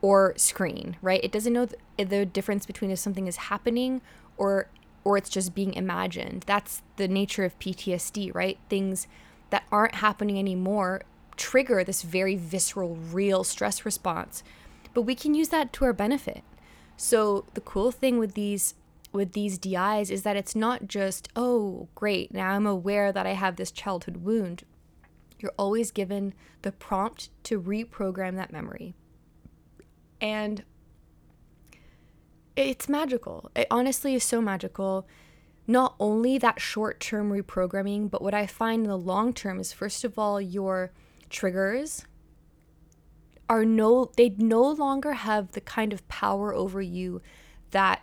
or 0.02 0.34
screen, 0.36 0.98
right? 1.02 1.24
It 1.24 1.32
doesn't 1.32 1.54
know 1.54 1.66
the, 1.66 2.04
the 2.04 2.26
difference 2.26 2.66
between 2.66 2.92
if 2.92 3.00
something 3.00 3.28
is 3.28 3.38
happening 3.38 4.02
or 4.36 4.68
or 5.04 5.18
it's 5.18 5.30
just 5.30 5.54
being 5.54 5.74
imagined. 5.74 6.44
That's 6.48 6.82
the 6.98 7.08
nature 7.08 7.44
of 7.44 7.58
PTSD, 7.60 8.34
right? 8.34 8.58
Things 8.70 9.08
that 9.50 9.64
aren't 9.72 9.96
happening 9.96 10.40
anymore 10.40 11.04
trigger 11.36 11.84
this 11.84 12.04
very 12.04 12.36
visceral, 12.36 12.96
real 12.96 13.44
stress 13.44 13.86
response 13.86 14.44
but 14.94 15.04
we 15.04 15.16
can 15.16 15.34
use 15.34 15.50
that 15.50 15.74
to 15.74 15.86
our 15.86 15.94
benefit. 15.94 16.44
So 16.98 17.46
the 17.54 17.62
cool 17.62 17.92
thing 17.92 18.20
with 18.20 18.34
these 18.34 18.76
with 19.12 19.34
these 19.34 19.60
DIs 19.60 20.10
is 20.10 20.24
that 20.24 20.36
it's 20.36 20.56
not 20.56 20.88
just, 20.88 21.30
oh, 21.36 21.88
great, 21.94 22.34
now 22.34 22.50
I'm 22.50 22.66
aware 22.66 23.12
that 23.12 23.28
I 23.28 23.34
have 23.34 23.58
this 23.58 23.70
childhood 23.70 24.18
wound. 24.18 24.64
You're 25.38 25.54
always 25.56 25.92
given 25.92 26.34
the 26.64 26.72
prompt 26.72 27.30
to 27.44 27.62
reprogram 27.62 28.36
that 28.38 28.52
memory. 28.52 28.96
And 30.20 30.64
it's 32.56 32.90
magical. 32.90 33.50
It 33.56 33.68
honestly 33.72 34.16
is 34.16 34.24
so 34.24 34.42
magical. 34.42 35.08
Not 35.66 35.96
only 36.00 36.38
that 36.38 36.60
short 36.60 37.00
term 37.00 37.32
reprogramming, 37.32 38.12
but 38.12 38.22
what 38.22 38.34
I 38.34 38.48
find 38.48 38.84
in 38.84 38.90
the 38.90 38.98
long 38.98 39.34
term 39.34 39.60
is 39.60 39.72
first 39.72 40.04
of 40.04 40.20
all, 40.20 40.42
your 40.42 40.92
triggers 41.30 42.06
are 43.50 43.66
no 43.66 44.12
they 44.18 44.30
no 44.38 44.62
longer 44.64 45.14
have 45.14 45.52
the 45.52 45.62
kind 45.62 45.94
of 45.94 46.08
power 46.08 46.54
over 46.54 46.82
you 46.82 47.22
that 47.72 48.02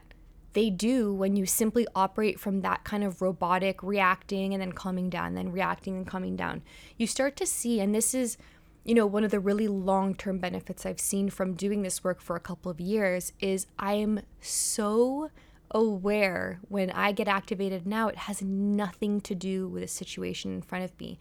they 0.52 0.68
do 0.68 1.14
when 1.14 1.36
you 1.36 1.46
simply 1.46 1.86
operate 1.94 2.38
from 2.38 2.60
that 2.60 2.84
kind 2.84 3.04
of 3.04 3.22
robotic 3.22 3.82
reacting 3.82 4.52
and 4.52 4.60
then 4.60 4.72
calming 4.72 5.08
down 5.08 5.34
then 5.34 5.50
reacting 5.50 5.96
and 5.96 6.06
calming 6.06 6.36
down 6.36 6.60
you 6.98 7.06
start 7.06 7.36
to 7.36 7.46
see 7.46 7.80
and 7.80 7.94
this 7.94 8.14
is 8.14 8.36
you 8.84 8.94
know 8.94 9.06
one 9.06 9.24
of 9.24 9.30
the 9.30 9.40
really 9.40 9.68
long-term 9.68 10.38
benefits 10.38 10.86
i've 10.86 11.00
seen 11.00 11.28
from 11.30 11.54
doing 11.54 11.82
this 11.82 12.02
work 12.02 12.20
for 12.20 12.36
a 12.36 12.40
couple 12.40 12.70
of 12.70 12.80
years 12.80 13.32
is 13.40 13.66
i 13.78 13.94
am 13.94 14.20
so 14.40 15.30
aware 15.72 16.58
when 16.68 16.90
i 16.90 17.12
get 17.12 17.28
activated 17.28 17.86
now 17.86 18.08
it 18.08 18.16
has 18.16 18.42
nothing 18.42 19.20
to 19.20 19.34
do 19.34 19.68
with 19.68 19.82
a 19.82 19.88
situation 19.88 20.52
in 20.52 20.62
front 20.62 20.84
of 20.84 20.98
me 20.98 21.18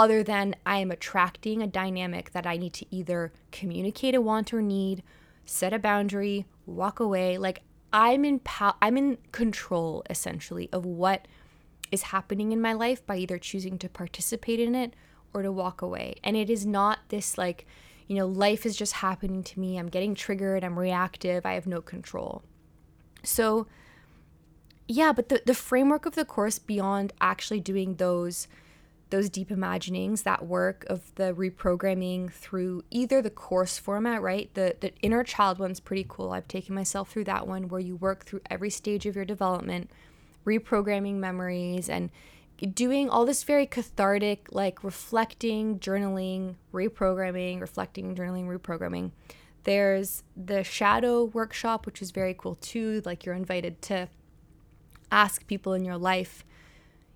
other 0.00 0.22
than 0.22 0.56
I 0.64 0.78
am 0.78 0.90
attracting 0.90 1.62
a 1.62 1.66
dynamic 1.66 2.32
that 2.32 2.46
I 2.46 2.56
need 2.56 2.72
to 2.72 2.86
either 2.90 3.34
communicate 3.52 4.14
a 4.14 4.20
want 4.22 4.54
or 4.54 4.62
need, 4.62 5.02
set 5.44 5.74
a 5.74 5.78
boundary, 5.78 6.46
walk 6.64 7.00
away. 7.00 7.36
Like 7.36 7.60
I'm 7.92 8.24
in 8.24 8.38
pow- 8.38 8.76
I'm 8.80 8.96
in 8.96 9.18
control 9.30 10.02
essentially 10.08 10.70
of 10.72 10.86
what 10.86 11.28
is 11.92 12.02
happening 12.04 12.50
in 12.52 12.62
my 12.62 12.72
life 12.72 13.04
by 13.04 13.16
either 13.16 13.36
choosing 13.36 13.76
to 13.78 13.90
participate 13.90 14.58
in 14.58 14.74
it 14.74 14.94
or 15.32 15.42
to 15.42 15.52
walk 15.52 15.82
away. 15.82 16.16
And 16.24 16.36
it 16.36 16.50
is 16.50 16.66
not 16.66 17.00
this 17.08 17.38
like, 17.38 17.66
you 18.06 18.16
know, 18.16 18.26
life 18.26 18.66
is 18.66 18.76
just 18.76 18.94
happening 18.94 19.42
to 19.44 19.60
me. 19.60 19.78
I'm 19.78 19.88
getting 19.88 20.14
triggered, 20.14 20.64
I'm 20.64 20.78
reactive, 20.78 21.46
I 21.46 21.54
have 21.54 21.66
no 21.66 21.80
control. 21.80 22.42
So 23.22 23.66
yeah, 24.88 25.12
but 25.12 25.28
the 25.28 25.40
the 25.46 25.54
framework 25.54 26.04
of 26.04 26.16
the 26.16 26.24
course 26.24 26.58
beyond 26.58 27.12
actually 27.20 27.60
doing 27.60 27.94
those 27.94 28.48
those 29.10 29.28
deep 29.28 29.50
imaginings, 29.50 30.22
that 30.22 30.46
work 30.46 30.84
of 30.88 31.14
the 31.16 31.32
reprogramming 31.34 32.32
through 32.32 32.84
either 32.90 33.20
the 33.20 33.30
course 33.30 33.78
format, 33.78 34.22
right? 34.22 34.52
The 34.54 34.76
the 34.80 34.92
inner 35.00 35.22
child 35.22 35.58
one's 35.58 35.80
pretty 35.80 36.06
cool. 36.08 36.32
I've 36.32 36.48
taken 36.48 36.74
myself 36.74 37.10
through 37.10 37.24
that 37.24 37.46
one 37.46 37.68
where 37.68 37.80
you 37.80 37.96
work 37.96 38.24
through 38.24 38.40
every 38.50 38.70
stage 38.70 39.06
of 39.06 39.14
your 39.14 39.24
development, 39.24 39.90
reprogramming 40.44 41.16
memories 41.16 41.88
and 41.88 42.10
doing 42.74 43.08
all 43.08 43.24
this 43.24 43.42
very 43.44 43.66
cathartic 43.66 44.48
like 44.52 44.84
reflecting, 44.84 45.78
journaling, 45.78 46.56
reprogramming, 46.72 47.60
reflecting, 47.60 48.14
journaling, 48.14 48.46
reprogramming. 48.46 49.10
There's 49.64 50.22
the 50.36 50.64
shadow 50.64 51.24
workshop 51.24 51.86
which 51.86 52.00
is 52.00 52.10
very 52.10 52.34
cool 52.34 52.56
too, 52.56 53.02
like 53.04 53.24
you're 53.24 53.34
invited 53.34 53.80
to 53.82 54.08
ask 55.12 55.46
people 55.46 55.72
in 55.72 55.84
your 55.84 55.98
life 55.98 56.44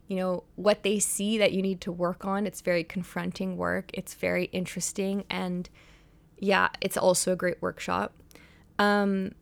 you 0.09 0.17
know, 0.17 0.45
what 0.57 0.83
they 0.83 0.99
see 0.99 1.39
that 1.39 1.53
you 1.53 1.63
need 1.63 1.81
to 1.81 1.93
work 1.93 2.25
on. 2.25 2.47
It's 2.47 2.61
very 2.61 2.85
confronting 2.85 3.57
work. 3.57 3.91
It's 3.95 4.15
very 4.15 4.45
interesting. 4.47 5.25
And 5.31 5.69
yeah, 6.39 6.69
it's 6.81 6.97
also 6.97 7.33
a 7.33 7.37
great 7.37 7.61
workshop. 7.63 8.13
Um, 8.79 9.33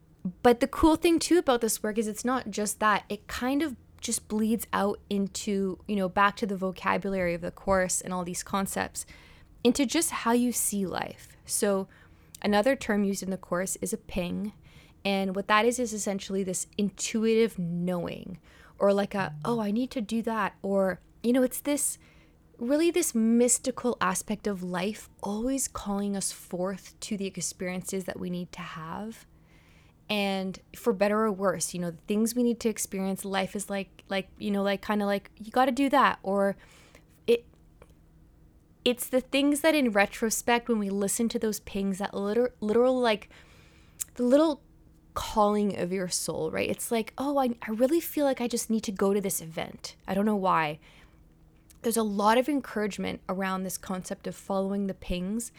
but 0.42 0.60
the 0.60 0.68
cool 0.68 0.96
thing 0.96 1.18
too 1.18 1.38
about 1.38 1.62
this 1.62 1.82
work 1.82 1.98
is 1.98 2.06
it's 2.06 2.24
not 2.24 2.50
just 2.50 2.78
that, 2.78 3.04
it 3.08 3.26
kind 3.26 3.62
of 3.62 3.74
just 4.02 4.28
bleeds 4.28 4.66
out 4.72 5.00
into, 5.08 5.78
you 5.86 5.96
know, 5.96 6.08
back 6.08 6.36
to 6.36 6.46
the 6.46 6.56
vocabulary 6.56 7.34
of 7.34 7.40
the 7.40 7.50
course 7.50 8.00
and 8.00 8.12
all 8.12 8.24
these 8.24 8.42
concepts, 8.42 9.06
into 9.64 9.86
just 9.86 10.10
how 10.10 10.32
you 10.32 10.52
see 10.52 10.84
life. 10.84 11.28
So, 11.46 11.88
another 12.42 12.76
term 12.76 13.04
used 13.04 13.22
in 13.22 13.30
the 13.30 13.36
course 13.36 13.76
is 13.80 13.92
a 13.92 13.96
ping. 13.96 14.52
And 15.04 15.34
what 15.34 15.48
that 15.48 15.64
is, 15.64 15.78
is 15.78 15.92
essentially 15.92 16.44
this 16.44 16.66
intuitive 16.76 17.58
knowing 17.58 18.38
or 18.78 18.92
like 18.92 19.14
a, 19.14 19.34
oh, 19.44 19.60
I 19.60 19.70
need 19.70 19.90
to 19.92 20.00
do 20.00 20.22
that. 20.22 20.54
Or, 20.62 21.00
you 21.22 21.32
know, 21.32 21.42
it's 21.42 21.60
this 21.60 21.98
really 22.58 22.90
this 22.90 23.14
mystical 23.14 23.96
aspect 24.00 24.46
of 24.46 24.62
life 24.62 25.08
always 25.22 25.66
calling 25.66 26.16
us 26.16 26.30
forth 26.30 26.94
to 27.00 27.16
the 27.16 27.26
experiences 27.26 28.04
that 28.04 28.20
we 28.20 28.30
need 28.30 28.52
to 28.52 28.60
have 28.60 29.26
and 30.12 30.58
for 30.76 30.92
better 30.92 31.20
or 31.20 31.32
worse 31.32 31.72
you 31.72 31.80
know 31.80 31.90
the 31.90 31.96
things 32.06 32.34
we 32.34 32.42
need 32.42 32.60
to 32.60 32.68
experience 32.68 33.24
life 33.24 33.56
is 33.56 33.70
like 33.70 34.04
like 34.10 34.28
you 34.38 34.50
know 34.50 34.62
like 34.62 34.82
kind 34.82 35.00
of 35.00 35.06
like 35.06 35.30
you 35.38 35.50
got 35.50 35.64
to 35.64 35.72
do 35.72 35.88
that 35.88 36.18
or 36.22 36.54
it 37.26 37.46
it's 38.84 39.06
the 39.06 39.22
things 39.22 39.62
that 39.62 39.74
in 39.74 39.90
retrospect 39.90 40.68
when 40.68 40.78
we 40.78 40.90
listen 40.90 41.30
to 41.30 41.38
those 41.38 41.60
pings 41.60 41.96
that 41.96 42.12
literal 42.12 42.52
literal 42.60 43.00
like 43.00 43.30
the 44.16 44.22
little 44.22 44.60
calling 45.14 45.78
of 45.78 45.92
your 45.92 46.08
soul, 46.08 46.50
right? 46.50 46.68
It's 46.68 46.90
like, 46.90 47.12
oh, 47.18 47.38
I, 47.38 47.50
I 47.62 47.70
really 47.70 48.00
feel 48.00 48.24
like 48.24 48.40
I 48.40 48.48
just 48.48 48.70
need 48.70 48.82
to 48.84 48.92
go 48.92 49.12
to 49.12 49.20
this 49.20 49.40
event. 49.40 49.96
I 50.06 50.14
don't 50.14 50.26
know 50.26 50.36
why. 50.36 50.78
There's 51.82 51.96
a 51.96 52.02
lot 52.02 52.38
of 52.38 52.48
encouragement 52.48 53.20
around 53.28 53.62
this 53.62 53.76
concept 53.76 54.26
of 54.26 54.36
following 54.36 54.86
the 54.86 54.94
pings. 54.94 55.52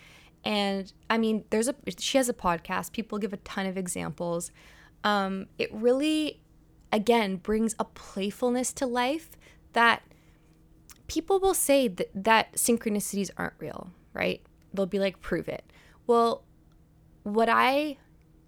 And 0.44 0.92
I 1.10 1.18
mean, 1.18 1.46
there's 1.50 1.68
a 1.68 1.76
she 1.98 2.18
has 2.18 2.30
a 2.30 2.34
podcast. 2.34 2.92
People 2.92 3.18
give 3.18 3.34
a 3.34 3.38
ton 3.38 3.66
of 3.66 3.78
examples. 3.78 4.52
Um, 5.04 5.48
it 5.58 5.74
really, 5.74 6.42
again, 6.92 7.38
brings 7.38 7.76
a 7.80 7.84
playfulness 7.84 8.72
to 8.74 8.86
life 8.86 9.32
that 9.74 10.04
people 11.08 11.40
will 11.40 11.54
say 11.54 11.88
that, 11.88 12.10
that 12.16 12.54
synchronicities 12.54 13.30
aren't 13.38 13.54
real, 13.60 13.90
right? 14.14 14.42
They'll 14.74 14.86
be 14.86 15.00
like, 15.00 15.22
prove 15.22 15.48
it. 15.48 15.64
Well, 16.08 16.44
what 17.24 17.50
I 17.50 17.98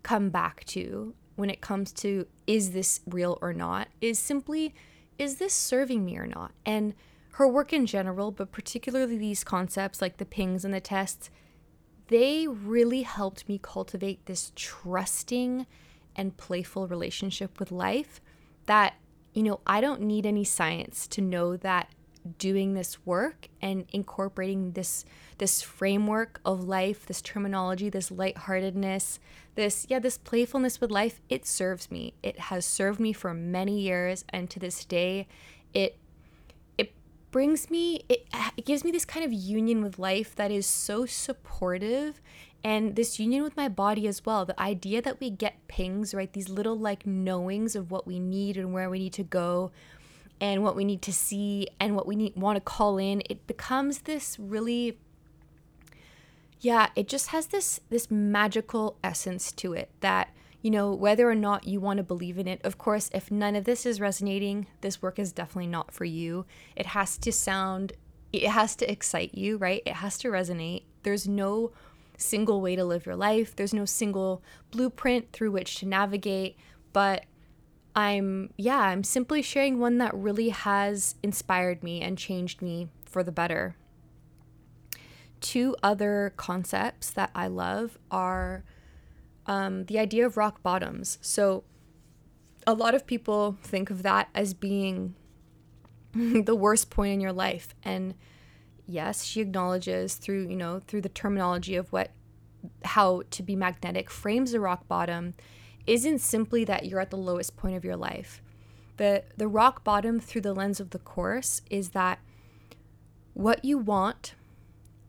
come 0.03 0.29
back 0.29 0.63
to 0.65 1.13
when 1.35 1.49
it 1.49 1.61
comes 1.61 1.91
to 1.91 2.27
is 2.47 2.71
this 2.71 3.01
real 3.05 3.37
or 3.41 3.53
not 3.53 3.87
is 4.01 4.19
simply 4.19 4.73
is 5.17 5.37
this 5.37 5.53
serving 5.53 6.03
me 6.03 6.17
or 6.17 6.27
not? 6.27 6.51
And 6.65 6.93
her 7.33 7.47
work 7.47 7.73
in 7.73 7.85
general, 7.85 8.31
but 8.31 8.51
particularly 8.51 9.17
these 9.17 9.43
concepts 9.43 10.01
like 10.01 10.17
the 10.17 10.25
pings 10.25 10.65
and 10.65 10.73
the 10.73 10.81
tests, 10.81 11.29
they 12.07 12.47
really 12.47 13.01
helped 13.01 13.47
me 13.49 13.59
cultivate 13.61 14.25
this 14.25 14.51
trusting 14.55 15.65
and 16.15 16.37
playful 16.37 16.87
relationship 16.87 17.59
with 17.59 17.71
life 17.71 18.21
that, 18.67 18.95
you 19.33 19.43
know, 19.43 19.59
I 19.65 19.81
don't 19.81 20.01
need 20.01 20.25
any 20.25 20.43
science 20.43 21.07
to 21.07 21.21
know 21.21 21.57
that 21.57 21.89
doing 22.39 22.73
this 22.73 23.05
work 23.05 23.49
and 23.61 23.85
incorporating 23.91 24.71
this 24.71 25.05
this 25.37 25.61
framework 25.61 26.39
of 26.45 26.63
life, 26.63 27.05
this 27.05 27.21
terminology, 27.21 27.89
this 27.89 28.09
lightheartedness, 28.09 29.19
this 29.55 29.85
yeah, 29.89 29.99
this 29.99 30.17
playfulness 30.17 30.81
with 30.81 30.91
life, 30.91 31.21
it 31.29 31.45
serves 31.45 31.91
me. 31.91 32.13
It 32.23 32.39
has 32.39 32.65
served 32.65 32.99
me 32.99 33.13
for 33.13 33.33
many 33.33 33.79
years 33.79 34.25
and 34.29 34.49
to 34.49 34.59
this 34.59 34.85
day 34.85 35.27
it 35.73 35.97
brings 37.35 37.69
me 37.69 38.01
it, 38.07 38.25
it 38.55 38.65
gives 38.65 38.85
me 38.85 38.91
this 38.91 39.03
kind 39.03 39.25
of 39.25 39.33
union 39.33 39.83
with 39.83 39.99
life 39.99 40.33
that 40.37 40.51
is 40.51 40.65
so 40.65 41.05
supportive 41.05 42.21
and 42.63 42.95
this 42.95 43.19
union 43.19 43.43
with 43.43 43.57
my 43.57 43.67
body 43.67 44.07
as 44.07 44.25
well. 44.25 44.45
The 44.45 44.57
idea 44.57 45.01
that 45.01 45.19
we 45.19 45.31
get 45.31 45.55
pings 45.67 46.13
right? 46.13 46.31
These 46.31 46.47
little 46.47 46.79
like 46.79 47.05
knowings 47.05 47.75
of 47.75 47.91
what 47.91 48.07
we 48.07 48.19
need 48.19 48.55
and 48.55 48.71
where 48.71 48.89
we 48.89 48.99
need 48.99 49.11
to 49.11 49.23
go 49.23 49.73
and 50.39 50.63
what 50.63 50.77
we 50.77 50.85
need 50.85 51.01
to 51.01 51.11
see 51.11 51.67
and 51.77 51.93
what 51.93 52.07
we 52.07 52.15
need 52.15 52.37
want 52.37 52.55
to 52.55 52.61
call 52.61 52.97
in 52.97 53.21
it 53.29 53.45
becomes 53.47 53.99
this 53.99 54.39
really 54.39 54.97
yeah 56.61 56.87
it 56.95 57.09
just 57.09 57.27
has 57.27 57.47
this 57.47 57.81
this 57.89 58.09
magical 58.09 58.95
essence 59.03 59.51
to 59.51 59.73
it 59.73 59.89
that 59.99 60.29
you 60.65 60.71
know 60.71 60.91
whether 60.91 61.29
or 61.29 61.35
not 61.35 61.67
you 61.67 61.79
want 61.79 61.97
to 61.97 62.03
believe 62.03 62.39
in 62.39 62.47
it. 62.47 62.59
Of 62.63 62.79
course 62.79 63.11
if 63.13 63.29
none 63.29 63.55
of 63.55 63.65
this 63.65 63.85
is 63.85 64.01
resonating 64.01 64.65
this 64.81 64.99
work 64.99 65.19
is 65.19 65.31
definitely 65.31 65.67
not 65.67 65.93
for 65.93 66.05
you. 66.05 66.47
It 66.75 66.87
has 66.87 67.19
to 67.19 67.31
sound 67.31 67.93
it 68.33 68.47
has 68.47 68.75
to 68.77 68.91
excite 68.91 69.35
you 69.35 69.57
right? 69.57 69.83
It 69.85 69.97
has 69.97 70.17
to 70.17 70.29
resonate. 70.29 70.85
There's 71.03 71.27
no 71.27 71.71
single 72.17 72.61
way 72.61 72.75
to 72.75 72.83
live 72.83 73.05
your 73.05 73.15
life. 73.15 73.55
There's 73.55 73.75
no 73.75 73.85
single 73.85 74.41
blueprint 74.71 75.31
through 75.31 75.51
which 75.51 75.75
to 75.75 75.85
navigate. 75.85 76.57
But 76.93 77.25
I'm, 77.95 78.51
yeah, 78.57 78.79
I'm 78.79 79.03
simply 79.03 79.43
sharing 79.43 79.77
one 79.77 79.99
that 79.99 80.15
really 80.15 80.49
has 80.49 81.13
inspired 81.21 81.83
me 81.83 82.01
and 82.01 82.17
changed 82.17 82.63
me 82.63 82.89
for 83.05 83.21
the 83.21 83.31
better. 83.31 83.75
Two 85.41 85.75
other 85.83 86.33
concepts 86.37 87.11
that 87.11 87.29
I 87.35 87.45
love 87.45 87.99
are 88.09 88.63
um, 89.47 89.85
the 89.85 89.99
idea 89.99 90.25
of 90.25 90.37
rock 90.37 90.61
bottoms. 90.63 91.17
So, 91.21 91.63
a 92.67 92.73
lot 92.73 92.95
of 92.95 93.05
people 93.05 93.57
think 93.61 93.89
of 93.89 94.01
that 94.03 94.29
as 94.33 94.53
being 94.53 95.15
the 96.13 96.55
worst 96.55 96.89
point 96.89 97.13
in 97.13 97.21
your 97.21 97.33
life. 97.33 97.75
And 97.83 98.15
yes, 98.87 99.23
she 99.23 99.41
acknowledges 99.41 100.15
through, 100.15 100.47
you 100.47 100.55
know, 100.55 100.79
through 100.79 101.01
the 101.01 101.09
terminology 101.09 101.75
of 101.75 101.91
what, 101.91 102.11
how 102.83 103.23
to 103.31 103.43
be 103.43 103.55
magnetic 103.55 104.09
frames 104.09 104.53
a 104.53 104.59
rock 104.59 104.87
bottom 104.87 105.35
isn't 105.85 106.19
simply 106.19 106.65
that 106.65 106.85
you're 106.85 106.99
at 106.99 107.11
the 107.11 107.17
lowest 107.17 107.55
point 107.55 107.75
of 107.75 107.85
your 107.85 107.95
life. 107.95 108.41
The 108.97 109.23
the 109.37 109.47
rock 109.47 109.83
bottom 109.83 110.19
through 110.19 110.41
the 110.41 110.53
lens 110.53 110.79
of 110.79 110.91
the 110.91 110.99
course 110.99 111.61
is 111.69 111.89
that 111.89 112.19
what 113.33 113.65
you 113.65 113.77
want 113.77 114.33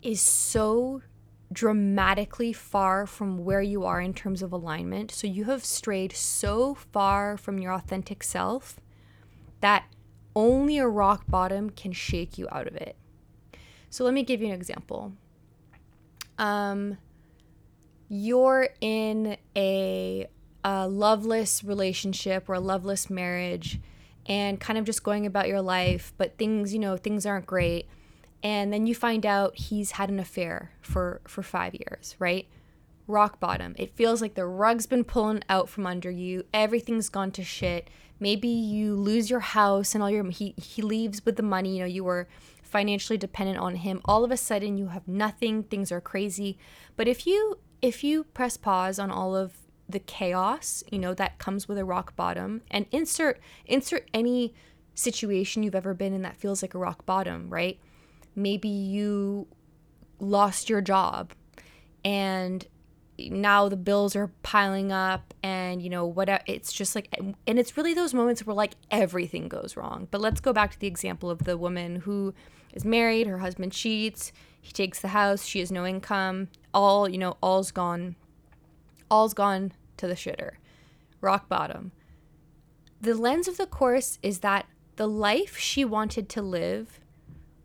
is 0.02 0.20
so 0.20 1.02
dramatically 1.52 2.52
far 2.52 3.06
from 3.06 3.44
where 3.44 3.62
you 3.62 3.84
are 3.84 4.00
in 4.00 4.12
terms 4.12 4.42
of 4.42 4.52
alignment. 4.52 5.10
So 5.12 5.26
you 5.26 5.44
have 5.44 5.64
strayed 5.64 6.12
so 6.12 6.74
far 6.74 7.36
from 7.36 7.58
your 7.58 7.72
authentic 7.72 8.22
self 8.22 8.80
that 9.60 9.84
only 10.34 10.78
a 10.78 10.88
rock 10.88 11.24
bottom 11.28 11.70
can 11.70 11.92
shake 11.92 12.36
you 12.36 12.48
out 12.50 12.66
of 12.66 12.74
it. 12.74 12.96
So 13.90 14.04
let 14.04 14.12
me 14.12 14.22
give 14.22 14.40
you 14.40 14.48
an 14.48 14.52
example. 14.52 15.12
Um, 16.38 16.98
you're 18.08 18.68
in 18.80 19.36
a 19.56 20.28
a 20.64 20.88
loveless 20.88 21.62
relationship 21.62 22.48
or 22.48 22.54
a 22.54 22.60
loveless 22.60 23.08
marriage 23.08 23.78
and 24.26 24.58
kind 24.58 24.76
of 24.76 24.84
just 24.84 25.04
going 25.04 25.24
about 25.24 25.46
your 25.46 25.62
life, 25.62 26.12
but 26.18 26.36
things, 26.38 26.72
you 26.72 26.80
know, 26.80 26.96
things 26.96 27.24
aren't 27.24 27.46
great. 27.46 27.86
And 28.46 28.72
then 28.72 28.86
you 28.86 28.94
find 28.94 29.26
out 29.26 29.58
he's 29.58 29.90
had 29.90 30.08
an 30.08 30.20
affair 30.20 30.70
for 30.80 31.20
for 31.26 31.42
5 31.42 31.74
years, 31.74 32.14
right? 32.20 32.46
Rock 33.08 33.40
bottom. 33.40 33.74
It 33.76 33.96
feels 33.96 34.22
like 34.22 34.34
the 34.36 34.46
rug's 34.46 34.86
been 34.86 35.02
pulling 35.02 35.42
out 35.48 35.68
from 35.68 35.84
under 35.84 36.12
you. 36.12 36.44
Everything's 36.54 37.08
gone 37.08 37.32
to 37.32 37.42
shit. 37.42 37.90
Maybe 38.20 38.46
you 38.46 38.94
lose 38.94 39.28
your 39.28 39.40
house 39.40 39.94
and 39.94 40.02
all 40.02 40.12
your 40.12 40.30
he 40.30 40.54
he 40.56 40.80
leaves 40.80 41.26
with 41.26 41.34
the 41.34 41.42
money, 41.42 41.74
you 41.74 41.80
know, 41.80 41.86
you 41.86 42.04
were 42.04 42.28
financially 42.62 43.18
dependent 43.18 43.58
on 43.58 43.74
him. 43.74 44.00
All 44.04 44.22
of 44.22 44.30
a 44.30 44.36
sudden 44.36 44.78
you 44.78 44.88
have 44.88 45.08
nothing. 45.08 45.64
Things 45.64 45.90
are 45.90 46.00
crazy. 46.00 46.56
But 46.94 47.08
if 47.08 47.26
you 47.26 47.58
if 47.82 48.04
you 48.04 48.22
press 48.22 48.56
pause 48.56 49.00
on 49.00 49.10
all 49.10 49.34
of 49.34 49.54
the 49.88 49.98
chaos, 49.98 50.84
you 50.92 51.00
know, 51.00 51.14
that 51.14 51.38
comes 51.38 51.66
with 51.66 51.78
a 51.78 51.84
rock 51.84 52.14
bottom 52.14 52.62
and 52.70 52.86
insert 52.92 53.40
insert 53.66 54.08
any 54.14 54.54
situation 54.94 55.64
you've 55.64 55.74
ever 55.82 55.94
been 55.94 56.14
in 56.14 56.22
that 56.22 56.36
feels 56.36 56.62
like 56.62 56.74
a 56.74 56.78
rock 56.78 57.04
bottom, 57.04 57.50
right? 57.50 57.80
Maybe 58.36 58.68
you 58.68 59.48
lost 60.20 60.70
your 60.70 60.80
job 60.80 61.32
and 62.04 62.66
now 63.18 63.68
the 63.68 63.76
bills 63.76 64.14
are 64.14 64.30
piling 64.42 64.92
up 64.92 65.34
and 65.42 65.82
you 65.82 65.88
know 65.90 66.06
what 66.06 66.28
it's 66.46 66.72
just 66.72 66.94
like 66.94 67.08
and 67.18 67.58
it's 67.58 67.76
really 67.76 67.94
those 67.94 68.12
moments 68.14 68.46
where 68.46 68.54
like 68.54 68.74
everything 68.90 69.48
goes 69.48 69.74
wrong 69.76 70.06
but 70.10 70.20
let's 70.20 70.40
go 70.40 70.52
back 70.52 70.70
to 70.70 70.78
the 70.78 70.86
example 70.86 71.30
of 71.30 71.44
the 71.44 71.56
woman 71.56 71.96
who 71.96 72.34
is 72.74 72.84
married 72.84 73.26
her 73.26 73.38
husband 73.38 73.72
cheats 73.72 74.32
he 74.60 74.70
takes 74.70 75.00
the 75.00 75.08
house 75.08 75.46
she 75.46 75.60
has 75.60 75.72
no 75.72 75.86
income 75.86 76.48
all 76.74 77.08
you 77.08 77.16
know 77.16 77.36
all's 77.42 77.70
gone 77.70 78.16
all's 79.10 79.34
gone 79.34 79.72
to 79.96 80.06
the 80.06 80.14
shitter. 80.14 80.52
Rock 81.20 81.48
bottom. 81.48 81.92
The 83.00 83.14
lens 83.14 83.48
of 83.48 83.56
the 83.56 83.66
course 83.66 84.18
is 84.22 84.40
that 84.40 84.66
the 84.96 85.08
life 85.08 85.56
she 85.56 85.84
wanted 85.84 86.28
to 86.30 86.42
live 86.42 87.00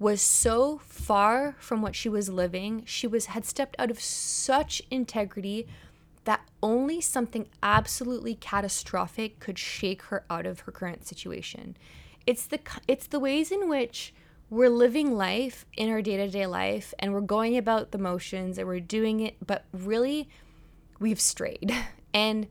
was 0.01 0.19
so 0.19 0.79
far 0.87 1.55
from 1.59 1.83
what 1.83 1.95
she 1.95 2.09
was 2.09 2.27
living. 2.27 2.81
She 2.85 3.05
was 3.05 3.27
had 3.27 3.45
stepped 3.45 3.75
out 3.77 3.91
of 3.91 3.99
such 3.99 4.81
integrity 4.89 5.67
that 6.23 6.41
only 6.63 6.99
something 7.01 7.47
absolutely 7.61 8.33
catastrophic 8.33 9.39
could 9.39 9.59
shake 9.59 10.01
her 10.03 10.25
out 10.27 10.47
of 10.47 10.61
her 10.61 10.71
current 10.71 11.05
situation. 11.05 11.77
It's 12.25 12.47
the 12.47 12.59
it's 12.87 13.05
the 13.05 13.19
ways 13.19 13.51
in 13.51 13.69
which 13.69 14.11
we're 14.49 14.69
living 14.69 15.15
life 15.15 15.67
in 15.77 15.87
our 15.91 16.01
day-to-day 16.01 16.47
life 16.47 16.95
and 16.97 17.13
we're 17.13 17.21
going 17.21 17.55
about 17.55 17.91
the 17.91 17.99
motions 17.99 18.57
and 18.57 18.67
we're 18.67 18.79
doing 18.79 19.19
it 19.19 19.35
but 19.45 19.65
really 19.71 20.27
we've 20.99 21.21
strayed. 21.21 21.73
And 22.13 22.47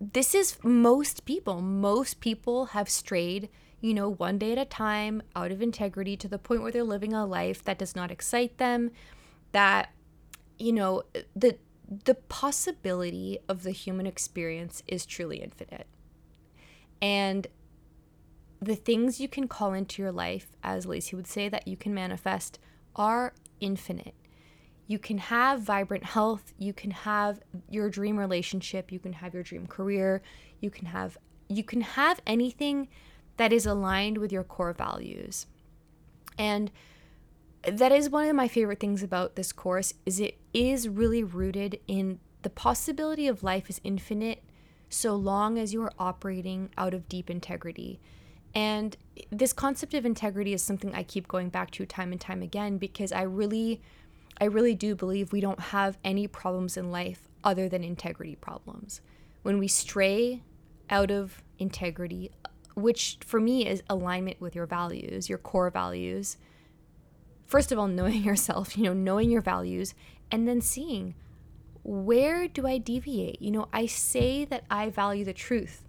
this 0.00 0.34
is 0.34 0.58
most 0.64 1.24
people. 1.24 1.60
Most 1.62 2.18
people 2.18 2.66
have 2.66 2.88
strayed, 2.88 3.48
you 3.80 3.94
know, 3.94 4.08
one 4.08 4.38
day 4.38 4.52
at 4.52 4.58
a 4.58 4.64
time 4.64 5.22
out 5.34 5.50
of 5.50 5.62
integrity 5.62 6.16
to 6.16 6.28
the 6.28 6.38
point 6.38 6.62
where 6.62 6.72
they're 6.72 6.84
living 6.84 7.12
a 7.12 7.24
life 7.24 7.64
that 7.64 7.78
does 7.78 7.96
not 7.96 8.10
excite 8.10 8.58
them, 8.58 8.90
that, 9.52 9.90
you 10.58 10.72
know, 10.72 11.02
the 11.34 11.56
the 12.04 12.14
possibility 12.14 13.38
of 13.48 13.64
the 13.64 13.72
human 13.72 14.06
experience 14.06 14.80
is 14.86 15.04
truly 15.04 15.38
infinite. 15.38 15.88
And 17.02 17.48
the 18.60 18.76
things 18.76 19.20
you 19.20 19.26
can 19.26 19.48
call 19.48 19.72
into 19.72 20.00
your 20.00 20.12
life, 20.12 20.46
as 20.62 20.86
Lacy 20.86 21.16
would 21.16 21.26
say, 21.26 21.48
that 21.48 21.66
you 21.66 21.76
can 21.76 21.92
manifest 21.92 22.60
are 22.94 23.34
infinite. 23.60 24.14
You 24.86 24.98
can 24.98 25.18
have 25.18 25.62
vibrant 25.62 26.04
health, 26.04 26.52
you 26.58 26.72
can 26.72 26.90
have 26.90 27.40
your 27.68 27.88
dream 27.90 28.18
relationship, 28.18 28.92
you 28.92 28.98
can 28.98 29.14
have 29.14 29.34
your 29.34 29.42
dream 29.42 29.66
career, 29.66 30.22
you 30.60 30.70
can 30.70 30.86
have 30.86 31.16
you 31.48 31.64
can 31.64 31.80
have 31.80 32.20
anything 32.26 32.86
that 33.36 33.52
is 33.52 33.66
aligned 33.66 34.18
with 34.18 34.32
your 34.32 34.44
core 34.44 34.72
values. 34.72 35.46
And 36.38 36.70
that 37.62 37.92
is 37.92 38.08
one 38.08 38.28
of 38.28 38.36
my 38.36 38.48
favorite 38.48 38.80
things 38.80 39.02
about 39.02 39.36
this 39.36 39.52
course 39.52 39.92
is 40.06 40.20
it 40.20 40.38
is 40.54 40.88
really 40.88 41.22
rooted 41.22 41.78
in 41.86 42.18
the 42.42 42.50
possibility 42.50 43.26
of 43.28 43.42
life 43.42 43.68
is 43.68 43.80
infinite 43.84 44.42
so 44.88 45.14
long 45.14 45.58
as 45.58 45.72
you 45.72 45.82
are 45.82 45.92
operating 45.98 46.70
out 46.76 46.94
of 46.94 47.08
deep 47.08 47.30
integrity. 47.30 48.00
And 48.54 48.96
this 49.30 49.52
concept 49.52 49.94
of 49.94 50.04
integrity 50.04 50.52
is 50.52 50.62
something 50.62 50.94
I 50.94 51.02
keep 51.02 51.28
going 51.28 51.50
back 51.50 51.70
to 51.72 51.86
time 51.86 52.12
and 52.12 52.20
time 52.20 52.42
again 52.42 52.78
because 52.78 53.12
I 53.12 53.22
really 53.22 53.80
I 54.40 54.46
really 54.46 54.74
do 54.74 54.94
believe 54.94 55.32
we 55.32 55.42
don't 55.42 55.60
have 55.60 55.98
any 56.02 56.26
problems 56.26 56.78
in 56.78 56.90
life 56.90 57.28
other 57.44 57.68
than 57.68 57.84
integrity 57.84 58.36
problems. 58.36 59.02
When 59.42 59.58
we 59.58 59.68
stray 59.68 60.42
out 60.88 61.10
of 61.10 61.42
integrity, 61.58 62.30
which 62.82 63.18
for 63.24 63.40
me 63.40 63.66
is 63.66 63.82
alignment 63.88 64.40
with 64.40 64.54
your 64.54 64.66
values, 64.66 65.28
your 65.28 65.38
core 65.38 65.70
values, 65.70 66.36
first 67.46 67.72
of 67.72 67.78
all, 67.78 67.88
knowing 67.88 68.22
yourself, 68.24 68.76
you 68.76 68.84
know, 68.84 68.92
knowing 68.92 69.30
your 69.30 69.42
values, 69.42 69.94
and 70.30 70.46
then 70.46 70.60
seeing 70.60 71.14
where 71.82 72.46
do 72.46 72.66
I 72.66 72.78
deviate? 72.78 73.40
You 73.40 73.50
know, 73.50 73.68
I 73.72 73.86
say 73.86 74.44
that 74.44 74.64
I 74.70 74.90
value 74.90 75.24
the 75.24 75.32
truth. 75.32 75.82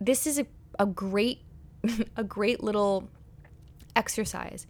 This 0.00 0.26
is 0.26 0.38
a, 0.38 0.46
a 0.78 0.86
great, 0.86 1.40
a 2.16 2.24
great 2.24 2.62
little 2.62 3.10
exercise 3.96 4.66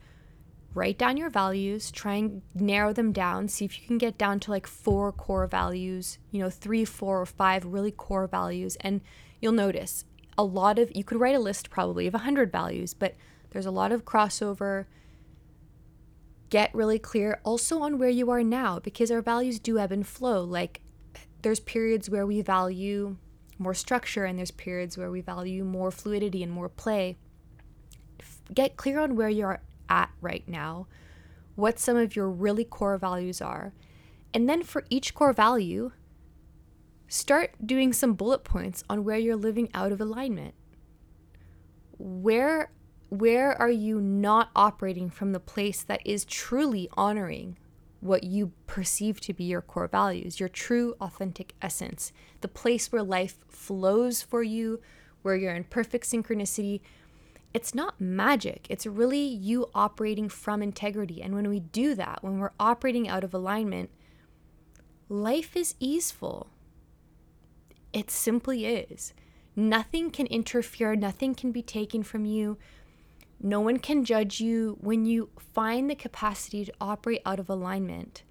write 0.74 0.98
down 0.98 1.16
your 1.16 1.30
values, 1.30 1.90
try 1.90 2.14
and 2.14 2.42
narrow 2.54 2.92
them 2.92 3.12
down, 3.12 3.48
see 3.48 3.64
if 3.64 3.80
you 3.80 3.86
can 3.86 3.98
get 3.98 4.16
down 4.16 4.38
to 4.40 4.50
like 4.50 4.66
four 4.66 5.12
core 5.12 5.46
values, 5.46 6.18
you 6.30 6.40
know, 6.40 6.50
three, 6.50 6.84
four, 6.84 7.20
or 7.20 7.26
five 7.26 7.64
really 7.64 7.90
core 7.90 8.26
values. 8.26 8.76
And 8.80 9.00
you'll 9.40 9.52
notice 9.52 10.04
a 10.40 10.42
lot 10.42 10.78
of, 10.78 10.90
you 10.94 11.04
could 11.04 11.20
write 11.20 11.34
a 11.34 11.40
list 11.40 11.70
probably 11.70 12.06
of 12.06 12.14
100 12.14 12.50
values, 12.50 12.94
but 12.94 13.14
there's 13.50 13.66
a 13.66 13.70
lot 13.70 13.92
of 13.92 14.04
crossover. 14.04 14.86
Get 16.48 16.74
really 16.74 16.98
clear 16.98 17.40
also 17.44 17.82
on 17.82 17.98
where 17.98 18.08
you 18.08 18.30
are 18.30 18.42
now 18.42 18.78
because 18.78 19.10
our 19.10 19.22
values 19.22 19.58
do 19.58 19.78
ebb 19.78 19.92
and 19.92 20.06
flow. 20.06 20.42
Like 20.42 20.80
there's 21.42 21.60
periods 21.60 22.08
where 22.08 22.26
we 22.26 22.42
value 22.42 23.16
more 23.58 23.74
structure 23.74 24.24
and 24.24 24.38
there's 24.38 24.50
periods 24.50 24.96
where 24.96 25.10
we 25.10 25.20
value 25.20 25.64
more 25.64 25.90
fluidity 25.90 26.42
and 26.42 26.50
more 26.50 26.68
play 26.68 27.18
get 28.54 28.76
clear 28.76 29.00
on 29.00 29.16
where 29.16 29.28
you're 29.28 29.60
at 29.88 30.10
right 30.20 30.46
now, 30.48 30.86
what 31.54 31.78
some 31.78 31.96
of 31.96 32.16
your 32.16 32.28
really 32.28 32.64
core 32.64 32.98
values 32.98 33.40
are. 33.40 33.72
And 34.32 34.48
then 34.48 34.62
for 34.62 34.84
each 34.90 35.14
core 35.14 35.32
value, 35.32 35.92
start 37.10 37.54
doing 37.66 37.92
some 37.92 38.14
bullet 38.14 38.44
points 38.44 38.84
on 38.88 39.04
where 39.04 39.18
you're 39.18 39.34
living 39.36 39.68
out 39.74 39.90
of 39.90 40.00
alignment. 40.00 40.54
Where 41.98 42.70
where 43.10 43.60
are 43.60 43.70
you 43.70 44.00
not 44.00 44.50
operating 44.54 45.10
from 45.10 45.32
the 45.32 45.40
place 45.40 45.82
that 45.82 46.00
is 46.06 46.24
truly 46.24 46.88
honoring 46.92 47.58
what 47.98 48.22
you 48.22 48.52
perceive 48.68 49.20
to 49.20 49.34
be 49.34 49.42
your 49.42 49.60
core 49.60 49.88
values, 49.88 50.38
your 50.38 50.48
true 50.48 50.94
authentic 51.00 51.54
essence, 51.60 52.12
the 52.40 52.46
place 52.46 52.92
where 52.92 53.02
life 53.02 53.40
flows 53.48 54.22
for 54.22 54.44
you, 54.44 54.80
where 55.22 55.34
you're 55.34 55.56
in 55.56 55.64
perfect 55.64 56.06
synchronicity, 56.06 56.80
it's 57.52 57.74
not 57.74 58.00
magic. 58.00 58.68
It's 58.70 58.86
really 58.86 59.24
you 59.24 59.66
operating 59.74 60.28
from 60.28 60.62
integrity. 60.62 61.20
And 61.20 61.34
when 61.34 61.48
we 61.48 61.58
do 61.58 61.96
that, 61.96 62.22
when 62.22 62.38
we're 62.38 62.52
operating 62.60 63.08
out 63.08 63.24
of 63.24 63.34
alignment, 63.34 63.90
life 65.08 65.56
is 65.56 65.74
easeful. 65.80 66.46
It 67.92 68.10
simply 68.10 68.66
is. 68.66 69.12
Nothing 69.56 70.10
can 70.10 70.26
interfere, 70.26 70.94
nothing 70.94 71.34
can 71.34 71.52
be 71.52 71.62
taken 71.62 72.02
from 72.02 72.24
you. 72.24 72.56
No 73.42 73.60
one 73.60 73.78
can 73.78 74.04
judge 74.04 74.40
you 74.40 74.76
when 74.80 75.06
you 75.06 75.30
find 75.38 75.88
the 75.88 75.94
capacity 75.94 76.64
to 76.64 76.72
operate 76.80 77.22
out 77.24 77.40
of 77.40 77.48
alignment. 77.48 78.22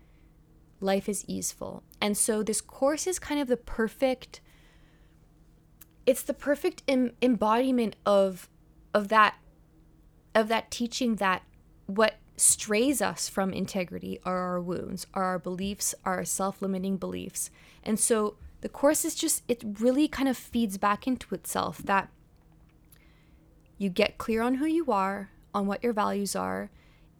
Life 0.79 1.09
is 1.09 1.25
easeful. 1.27 1.83
And 1.99 2.17
so 2.17 2.43
this 2.43 2.61
course 2.61 3.07
is 3.07 3.19
kind 3.19 3.41
of 3.41 3.47
the 3.47 3.57
perfect 3.57 4.41
it's 6.05 6.23
the 6.23 6.33
perfect 6.33 6.81
Im- 6.87 7.11
embodiment 7.21 7.95
of 8.03 8.49
of 8.95 9.09
that 9.09 9.35
of 10.33 10.47
that 10.47 10.71
teaching 10.71 11.15
that 11.15 11.43
what 11.85 12.15
strays 12.35 13.01
us 13.01 13.27
from 13.29 13.51
integrity 13.51 14.19
are 14.23 14.37
our 14.37 14.61
wounds, 14.61 15.05
are 15.13 15.23
our 15.23 15.39
beliefs, 15.39 15.93
are 16.05 16.15
our 16.15 16.25
self-limiting 16.25 16.97
beliefs. 16.97 17.51
And 17.83 17.99
so 17.99 18.37
the 18.61 18.69
course 18.69 19.05
is 19.05 19.15
just 19.15 19.43
it 19.47 19.63
really 19.79 20.07
kind 20.07 20.29
of 20.29 20.37
feeds 20.37 20.77
back 20.77 21.07
into 21.07 21.33
itself 21.33 21.79
that 21.79 22.09
you 23.77 23.89
get 23.89 24.17
clear 24.17 24.41
on 24.41 24.55
who 24.55 24.65
you 24.65 24.91
are, 24.91 25.31
on 25.53 25.65
what 25.65 25.83
your 25.83 25.93
values 25.93 26.35
are, 26.35 26.69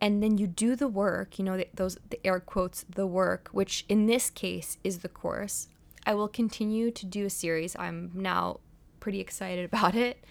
and 0.01 0.21
then 0.21 0.37
you 0.37 0.47
do 0.47 0.75
the 0.75 0.87
work, 0.87 1.39
you 1.39 1.45
know, 1.45 1.63
those 1.73 1.97
the 2.09 2.25
air 2.25 2.39
quotes 2.39 2.83
the 2.83 3.07
work, 3.07 3.49
which 3.51 3.85
in 3.89 4.05
this 4.05 4.29
case 4.29 4.77
is 4.83 4.99
the 4.99 5.09
course. 5.09 5.67
I 6.05 6.13
will 6.13 6.27
continue 6.27 6.91
to 6.91 7.05
do 7.05 7.25
a 7.25 7.29
series. 7.29 7.75
I'm 7.77 8.11
now 8.13 8.59
pretty 8.99 9.19
excited 9.19 9.65
about 9.71 9.95
it 9.95 10.23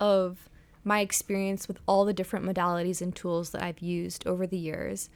of 0.00 0.48
my 0.82 1.00
experience 1.00 1.66
with 1.66 1.78
all 1.86 2.04
the 2.04 2.12
different 2.12 2.44
modalities 2.44 3.00
and 3.00 3.14
tools 3.14 3.50
that 3.50 3.62
I've 3.62 3.80
used 3.80 4.26
over 4.26 4.46
the 4.46 4.58
years. 4.58 5.08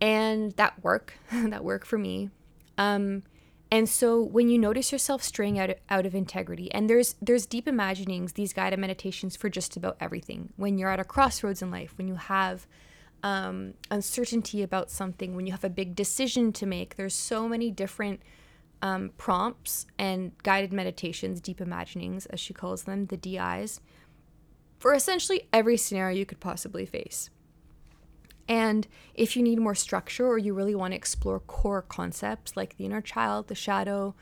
And 0.00 0.52
that 0.52 0.82
work, 0.82 1.14
that 1.32 1.62
work 1.62 1.84
for 1.84 1.98
me. 1.98 2.30
Um, 2.78 3.22
and 3.72 3.88
so 3.88 4.20
when 4.20 4.50
you 4.50 4.58
notice 4.58 4.92
yourself 4.92 5.22
straying 5.22 5.58
out 5.58 5.70
of, 5.70 5.76
out 5.88 6.04
of 6.04 6.14
integrity, 6.14 6.70
and 6.72 6.90
there's 6.90 7.14
there's 7.22 7.46
deep 7.46 7.66
imaginings, 7.66 8.34
these 8.34 8.52
guided 8.52 8.78
meditations 8.78 9.34
for 9.34 9.48
just 9.48 9.78
about 9.78 9.96
everything. 9.98 10.52
When 10.56 10.76
you're 10.76 10.90
at 10.90 11.00
a 11.00 11.04
crossroads 11.04 11.62
in 11.62 11.70
life, 11.70 11.96
when 11.96 12.06
you 12.06 12.16
have 12.16 12.66
um, 13.22 13.72
uncertainty 13.90 14.62
about 14.62 14.90
something, 14.90 15.34
when 15.34 15.46
you 15.46 15.52
have 15.52 15.64
a 15.64 15.70
big 15.70 15.96
decision 15.96 16.52
to 16.52 16.66
make, 16.66 16.96
there's 16.96 17.14
so 17.14 17.48
many 17.48 17.70
different 17.70 18.20
um, 18.82 19.10
prompts 19.16 19.86
and 19.98 20.32
guided 20.42 20.74
meditations, 20.74 21.40
deep 21.40 21.58
imaginings, 21.58 22.26
as 22.26 22.40
she 22.40 22.52
calls 22.52 22.82
them, 22.82 23.06
the 23.06 23.16
DIs, 23.16 23.80
for 24.80 24.92
essentially 24.92 25.48
every 25.50 25.78
scenario 25.78 26.18
you 26.18 26.26
could 26.26 26.40
possibly 26.40 26.84
face. 26.84 27.30
And 28.48 28.86
if 29.14 29.36
you 29.36 29.42
need 29.42 29.58
more 29.58 29.74
structure 29.74 30.26
or 30.26 30.38
you 30.38 30.54
really 30.54 30.74
want 30.74 30.92
to 30.92 30.96
explore 30.96 31.40
core 31.40 31.82
concepts 31.82 32.56
like 32.56 32.76
the 32.76 32.84
inner 32.84 33.00
child, 33.00 33.48
the 33.48 33.54
shadow, 33.54 34.14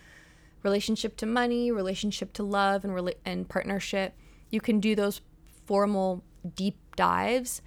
relationship 0.63 1.17
to 1.17 1.27
money, 1.27 1.71
relationship 1.71 2.33
to 2.35 2.43
love, 2.43 2.85
and, 2.85 2.93
rela- 2.93 3.15
and 3.25 3.49
partnership, 3.49 4.15
you 4.51 4.61
can 4.61 4.79
do 4.81 4.95
those 4.95 5.21
formal 5.67 6.23
deep 6.55 6.77
dives. 6.97 7.63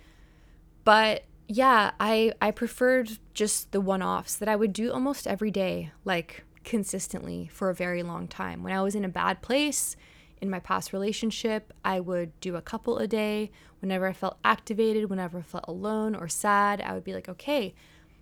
But 0.83 1.23
yeah, 1.47 1.91
I, 1.99 2.33
I 2.41 2.51
preferred 2.51 3.17
just 3.33 3.71
the 3.71 3.81
one 3.81 4.01
offs 4.01 4.35
that 4.35 4.47
I 4.47 4.55
would 4.55 4.73
do 4.73 4.91
almost 4.91 5.27
every 5.27 5.51
day, 5.51 5.91
like 6.05 6.43
consistently 6.63 7.49
for 7.51 7.69
a 7.69 7.75
very 7.75 8.03
long 8.03 8.27
time. 8.27 8.63
When 8.63 8.73
I 8.73 8.81
was 8.81 8.95
in 8.95 9.05
a 9.05 9.09
bad 9.09 9.41
place, 9.41 9.95
in 10.41 10.49
my 10.49 10.59
past 10.59 10.93
relationship, 10.93 11.71
I 11.83 11.99
would 11.99 12.39
do 12.39 12.55
a 12.55 12.61
couple 12.61 12.97
a 12.97 13.07
day. 13.07 13.51
Whenever 13.79 14.07
I 14.07 14.13
felt 14.13 14.37
activated, 14.43 15.09
whenever 15.09 15.39
I 15.39 15.41
felt 15.41 15.65
alone 15.67 16.15
or 16.15 16.27
sad, 16.27 16.81
I 16.81 16.93
would 16.93 17.03
be 17.03 17.13
like, 17.13 17.29
okay, 17.29 17.73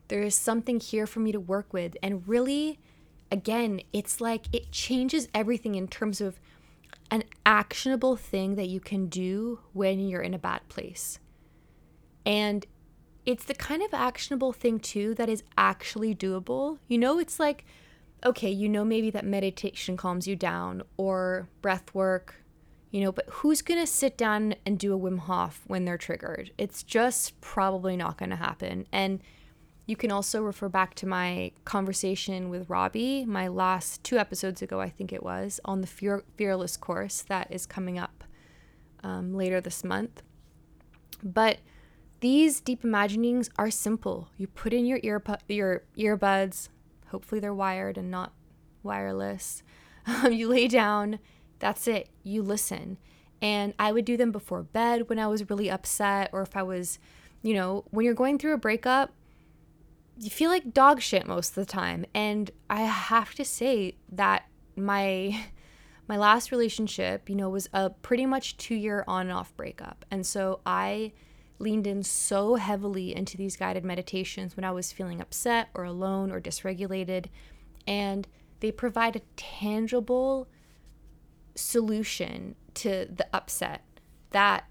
there 0.07 0.21
is 0.21 0.35
something 0.35 0.79
here 0.79 1.07
for 1.07 1.19
me 1.19 1.31
to 1.31 1.39
work 1.39 1.73
with. 1.73 1.95
And 2.03 2.27
really, 2.27 2.79
again, 3.31 3.81
it's 3.93 4.19
like 4.19 4.45
it 4.53 4.71
changes 4.71 5.27
everything 5.33 5.75
in 5.75 5.87
terms 5.87 6.21
of 6.21 6.39
an 7.09 7.23
actionable 7.45 8.15
thing 8.15 8.55
that 8.55 8.69
you 8.69 8.79
can 8.79 9.07
do 9.07 9.59
when 9.73 9.99
you're 9.99 10.21
in 10.21 10.33
a 10.33 10.39
bad 10.39 10.67
place. 10.69 11.19
And 12.25 12.65
it's 13.25 13.45
the 13.45 13.53
kind 13.53 13.81
of 13.81 13.93
actionable 13.93 14.53
thing, 14.53 14.79
too, 14.79 15.15
that 15.15 15.29
is 15.29 15.43
actually 15.57 16.15
doable. 16.15 16.79
You 16.87 16.97
know, 16.97 17.19
it's 17.19 17.39
like, 17.39 17.65
okay, 18.25 18.49
you 18.49 18.69
know 18.69 18.85
maybe 18.85 19.09
that 19.09 19.25
meditation 19.25 19.97
calms 19.97 20.27
you 20.27 20.35
down 20.35 20.83
or 20.97 21.47
breath 21.61 21.93
work, 21.93 22.35
you 22.91 23.01
know, 23.01 23.11
but 23.11 23.25
who's 23.29 23.61
going 23.61 23.79
to 23.79 23.87
sit 23.87 24.17
down 24.17 24.55
and 24.65 24.77
do 24.77 24.93
a 24.93 24.99
Wim 24.99 25.19
Hof 25.19 25.61
when 25.67 25.85
they're 25.85 25.97
triggered? 25.97 26.51
It's 26.57 26.83
just 26.83 27.39
probably 27.41 27.95
not 27.95 28.17
going 28.17 28.29
to 28.29 28.35
happen. 28.35 28.85
And 28.91 29.21
you 29.87 29.95
can 29.95 30.11
also 30.11 30.41
refer 30.41 30.69
back 30.69 30.93
to 30.95 31.07
my 31.07 31.51
conversation 31.65 32.49
with 32.49 32.69
Robbie, 32.69 33.25
my 33.25 33.47
last 33.47 34.03
two 34.03 34.17
episodes 34.17 34.61
ago, 34.61 34.79
I 34.79 34.89
think 34.89 35.11
it 35.11 35.23
was, 35.23 35.59
on 35.65 35.81
the 35.81 35.87
Fear- 35.87 36.23
Fearless 36.37 36.77
course 36.77 37.21
that 37.23 37.47
is 37.49 37.65
coming 37.65 37.97
up 37.97 38.23
um, 39.03 39.33
later 39.33 39.59
this 39.59 39.83
month. 39.83 40.21
But 41.23 41.57
these 42.19 42.61
deep 42.61 42.83
imaginings 42.83 43.49
are 43.57 43.71
simple. 43.71 44.29
You 44.37 44.47
put 44.47 44.73
in 44.73 44.85
your 44.85 44.99
ear 45.01 45.21
your 45.47 45.83
earbuds, 45.97 46.69
Hopefully, 47.11 47.39
they're 47.39 47.53
wired 47.53 47.97
and 47.97 48.09
not 48.09 48.33
wireless. 48.83 49.63
Um, 50.07 50.33
you 50.33 50.47
lay 50.47 50.67
down, 50.67 51.19
that's 51.59 51.87
it. 51.87 52.09
You 52.23 52.41
listen. 52.41 52.97
And 53.39 53.75
I 53.77 53.91
would 53.91 54.03
do 54.03 54.17
them 54.17 54.31
before 54.31 54.63
bed 54.63 55.09
when 55.09 55.19
I 55.19 55.27
was 55.27 55.47
really 55.47 55.69
upset, 55.69 56.31
or 56.33 56.41
if 56.41 56.57
I 56.57 56.63
was, 56.63 56.97
you 57.43 57.53
know, 57.53 57.85
when 57.91 58.03
you're 58.03 58.15
going 58.15 58.39
through 58.39 58.53
a 58.53 58.57
breakup, 58.57 59.13
you 60.17 60.29
feel 60.29 60.49
like 60.49 60.73
dog 60.73 61.01
shit 61.01 61.27
most 61.27 61.49
of 61.49 61.55
the 61.55 61.65
time. 61.65 62.05
And 62.15 62.49
I 62.67 62.81
have 62.81 63.35
to 63.35 63.45
say 63.45 63.95
that 64.11 64.47
my 64.75 65.39
my 66.07 66.17
last 66.17 66.51
relationship, 66.51 67.29
you 67.29 67.35
know, 67.35 67.49
was 67.49 67.69
a 67.73 67.89
pretty 67.89 68.25
much 68.25 68.57
2-year 68.57 69.05
on 69.07 69.27
and 69.27 69.31
off 69.31 69.55
breakup. 69.55 70.03
And 70.11 70.25
so 70.25 70.59
I 70.65 71.13
leaned 71.61 71.87
in 71.87 72.03
so 72.03 72.55
heavily 72.55 73.15
into 73.15 73.37
these 73.37 73.55
guided 73.55 73.85
meditations 73.85 74.55
when 74.55 74.63
I 74.63 74.71
was 74.71 74.91
feeling 74.91 75.21
upset 75.21 75.69
or 75.73 75.83
alone 75.83 76.31
or 76.31 76.41
dysregulated. 76.41 77.27
And 77.87 78.27
they 78.59 78.71
provide 78.71 79.15
a 79.15 79.21
tangible 79.35 80.47
solution 81.55 82.55
to 82.75 83.07
the 83.13 83.27
upset 83.33 83.83
that 84.31 84.65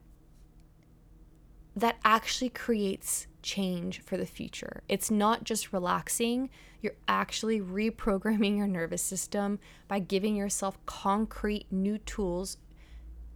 that 1.77 1.97
actually 2.05 2.49
creates 2.49 3.27
change 3.43 4.03
for 4.03 4.17
the 4.17 4.27
future. 4.27 4.83
It's 4.89 5.11
not 5.11 5.45
just 5.45 5.73
relaxing, 5.73 6.51
you're 6.83 6.97
actually 7.07 7.61
reprogramming 7.61 8.57
your 8.57 8.67
nervous 8.67 9.03
system 9.03 9.59
by 9.87 10.01
giving 10.01 10.35
yourself 10.35 10.85
concrete 10.85 11.67
new 11.71 11.99
tools, 11.99 12.57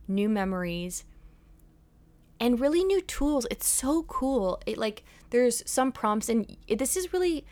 new 0.08 0.28
memories, 0.28 1.04
and 2.40 2.60
really 2.60 2.84
new 2.84 3.00
tools. 3.00 3.46
It's 3.50 3.66
so 3.66 4.02
cool. 4.04 4.60
It 4.66 4.78
like 4.78 5.04
there's 5.30 5.62
some 5.70 5.92
prompts 5.92 6.28
and 6.28 6.56
this 6.68 6.96
is 6.96 7.12
really 7.12 7.44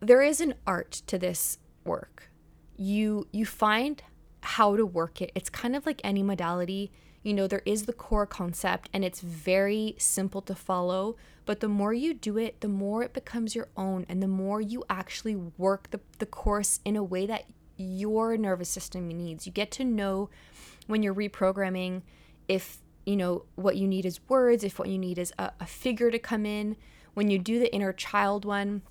there 0.00 0.22
is 0.22 0.40
an 0.40 0.54
art 0.66 1.02
to 1.06 1.18
this 1.18 1.58
work. 1.84 2.30
You 2.76 3.26
you 3.32 3.46
find 3.46 4.02
how 4.40 4.76
to 4.76 4.86
work 4.86 5.20
it. 5.20 5.32
It's 5.34 5.50
kind 5.50 5.74
of 5.74 5.86
like 5.86 6.00
any 6.04 6.22
modality. 6.22 6.92
You 7.22 7.34
know, 7.34 7.46
there 7.46 7.62
is 7.66 7.84
the 7.84 7.92
core 7.92 8.26
concept 8.26 8.88
and 8.92 9.04
it's 9.04 9.20
very 9.20 9.96
simple 9.98 10.40
to 10.42 10.54
follow, 10.54 11.16
but 11.44 11.60
the 11.60 11.68
more 11.68 11.92
you 11.92 12.14
do 12.14 12.38
it, 12.38 12.60
the 12.60 12.68
more 12.68 13.02
it 13.02 13.12
becomes 13.12 13.54
your 13.54 13.68
own 13.76 14.06
and 14.08 14.22
the 14.22 14.28
more 14.28 14.60
you 14.60 14.84
actually 14.88 15.34
work 15.34 15.90
the, 15.90 16.00
the 16.18 16.26
course 16.26 16.80
in 16.84 16.94
a 16.94 17.02
way 17.02 17.26
that 17.26 17.46
your 17.76 18.36
nervous 18.36 18.68
system 18.68 19.08
needs. 19.08 19.46
You 19.46 19.52
get 19.52 19.70
to 19.72 19.84
know 19.84 20.30
when 20.86 21.02
you're 21.02 21.14
reprogramming 21.14 22.02
if 22.46 22.78
you 23.08 23.16
know, 23.16 23.46
what 23.54 23.76
you 23.76 23.88
need 23.88 24.04
is 24.04 24.20
words, 24.28 24.62
if 24.62 24.78
what 24.78 24.90
you 24.90 24.98
need 24.98 25.18
is 25.18 25.32
a, 25.38 25.50
a 25.60 25.66
figure 25.66 26.10
to 26.10 26.18
come 26.18 26.44
in. 26.44 26.76
When 27.14 27.30
you 27.30 27.38
do 27.38 27.58
the 27.58 27.72
inner 27.74 27.92
child 27.92 28.44
one, 28.44 28.82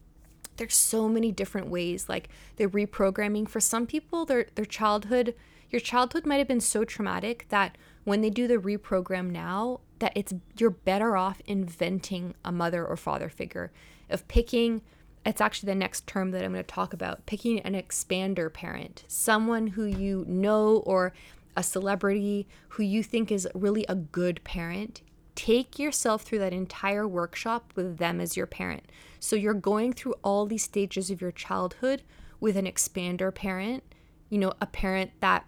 there's 0.58 0.76
so 0.76 1.08
many 1.08 1.32
different 1.32 1.70
ways. 1.70 2.10
Like 2.10 2.30
the 2.56 2.66
reprogramming 2.66 3.48
for 3.48 3.60
some 3.60 3.86
people, 3.86 4.26
their 4.26 4.48
their 4.56 4.66
childhood, 4.66 5.36
your 5.70 5.80
childhood 5.80 6.26
might 6.26 6.38
have 6.38 6.48
been 6.48 6.62
so 6.62 6.84
traumatic 6.84 7.46
that 7.50 7.78
when 8.06 8.22
they 8.22 8.32
do 8.32 8.48
the 8.48 8.58
reprogram 8.58 9.30
now, 9.30 9.82
that 10.00 10.14
it's 10.16 10.34
you're 10.58 10.72
better 10.72 11.16
off 11.16 11.40
inventing 11.46 12.34
a 12.44 12.52
mother 12.52 12.84
or 12.84 12.98
father 12.98 13.30
figure 13.30 13.72
of 14.10 14.28
picking 14.28 14.82
it's 15.28 15.42
actually 15.42 15.68
the 15.68 15.76
next 15.76 16.08
term 16.08 16.32
that 16.32 16.44
I'm 16.44 16.54
going 16.54 16.64
to 16.64 16.68
talk 16.68 16.94
about 16.94 17.26
picking 17.26 17.60
an 17.60 17.74
expander 17.74 18.52
parent, 18.52 19.04
someone 19.10 19.68
who 19.68 19.84
you 19.84 20.24
know 20.26 20.78
or 20.86 21.12
a 21.58 21.64
celebrity 21.64 22.48
who 22.70 22.84
you 22.84 23.02
think 23.02 23.32
is 23.32 23.48
really 23.56 23.84
a 23.90 23.96
good 23.96 24.42
parent. 24.44 25.02
Take 25.36 25.80
yourself 25.80 26.22
through 26.22 26.40
that 26.40 26.54
entire 26.54 27.08
workshop 27.08 27.74
with 27.76 27.98
them 27.98 28.22
as 28.22 28.38
your 28.38 28.46
parent. 28.46 28.84
So 29.20 29.36
you're 29.36 29.56
going 29.56 29.94
through 29.94 30.14
all 30.24 30.46
these 30.46 30.64
stages 30.64 31.10
of 31.10 31.20
your 31.20 31.32
childhood 31.32 32.04
with 32.40 32.56
an 32.56 32.66
expander 32.66 33.34
parent, 33.34 33.84
you 34.30 34.38
know, 34.38 34.54
a 34.62 34.68
parent 34.68 35.12
that 35.20 35.46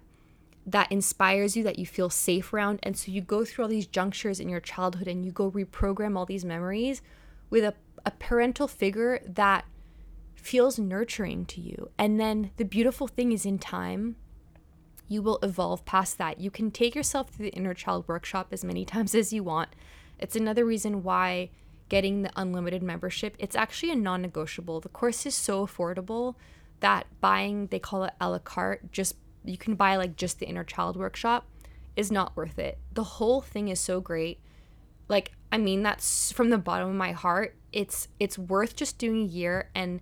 that 0.65 0.91
inspires 0.91 1.55
you 1.55 1.63
that 1.63 1.79
you 1.79 1.85
feel 1.85 2.09
safe 2.09 2.53
around 2.53 2.79
and 2.83 2.95
so 2.95 3.11
you 3.11 3.21
go 3.21 3.43
through 3.43 3.63
all 3.63 3.69
these 3.69 3.87
junctures 3.87 4.39
in 4.39 4.49
your 4.49 4.59
childhood 4.59 5.07
and 5.07 5.25
you 5.25 5.31
go 5.31 5.49
reprogram 5.49 6.15
all 6.15 6.27
these 6.27 6.45
memories 6.45 7.01
with 7.49 7.63
a, 7.63 7.73
a 8.05 8.11
parental 8.11 8.67
figure 8.67 9.19
that 9.25 9.65
feels 10.35 10.77
nurturing 10.77 11.43
to 11.45 11.59
you 11.59 11.89
and 11.97 12.19
then 12.19 12.51
the 12.57 12.65
beautiful 12.65 13.07
thing 13.07 13.31
is 13.31 13.47
in 13.47 13.57
time 13.57 14.15
you 15.09 15.21
will 15.21 15.39
evolve 15.43 15.83
past 15.83 16.17
that 16.17 16.39
you 16.39 16.49
can 16.49 16.71
take 16.71 16.95
yourself 16.95 17.29
through 17.29 17.43
the 17.43 17.57
inner 17.57 17.73
child 17.73 18.05
workshop 18.07 18.47
as 18.51 18.63
many 18.63 18.85
times 18.93 19.13
as 19.13 19.33
you 19.33 19.43
want 19.43 19.69
it's 20.17 20.35
another 20.35 20.63
reason 20.63 21.03
why 21.03 21.49
getting 21.89 22.21
the 22.21 22.31
unlimited 22.37 22.81
membership 22.81 23.35
it's 23.37 23.55
actually 23.55 23.91
a 23.91 23.95
non-negotiable 23.95 24.79
the 24.79 24.89
course 24.89 25.25
is 25.25 25.35
so 25.35 25.65
affordable 25.65 26.35
that 26.79 27.05
buying 27.19 27.67
they 27.67 27.79
call 27.79 28.05
it 28.05 28.13
a 28.21 28.29
la 28.29 28.39
carte 28.39 28.89
just 28.91 29.15
you 29.43 29.57
can 29.57 29.75
buy 29.75 29.95
like 29.95 30.15
just 30.15 30.39
the 30.39 30.47
inner 30.47 30.63
child 30.63 30.95
workshop 30.95 31.45
is 31.95 32.11
not 32.11 32.35
worth 32.35 32.59
it. 32.59 32.77
The 32.93 33.03
whole 33.03 33.41
thing 33.41 33.67
is 33.67 33.79
so 33.79 33.99
great. 33.99 34.39
Like 35.07 35.31
I 35.51 35.57
mean 35.57 35.83
that's 35.83 36.31
from 36.31 36.49
the 36.49 36.57
bottom 36.57 36.89
of 36.89 36.95
my 36.95 37.11
heart. 37.11 37.55
It's 37.71 38.07
it's 38.19 38.37
worth 38.37 38.75
just 38.75 38.97
doing 38.97 39.21
a 39.21 39.25
year 39.25 39.69
and 39.75 40.01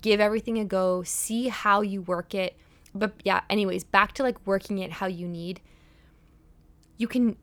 give 0.00 0.20
everything 0.20 0.58
a 0.58 0.64
go, 0.64 1.02
see 1.02 1.48
how 1.48 1.80
you 1.80 2.02
work 2.02 2.34
it. 2.34 2.56
But 2.94 3.14
yeah, 3.24 3.40
anyways, 3.50 3.84
back 3.84 4.12
to 4.12 4.22
like 4.22 4.46
working 4.46 4.78
it 4.78 4.92
how 4.92 5.06
you 5.06 5.26
need. 5.26 5.60
You 6.96 7.08
can 7.08 7.36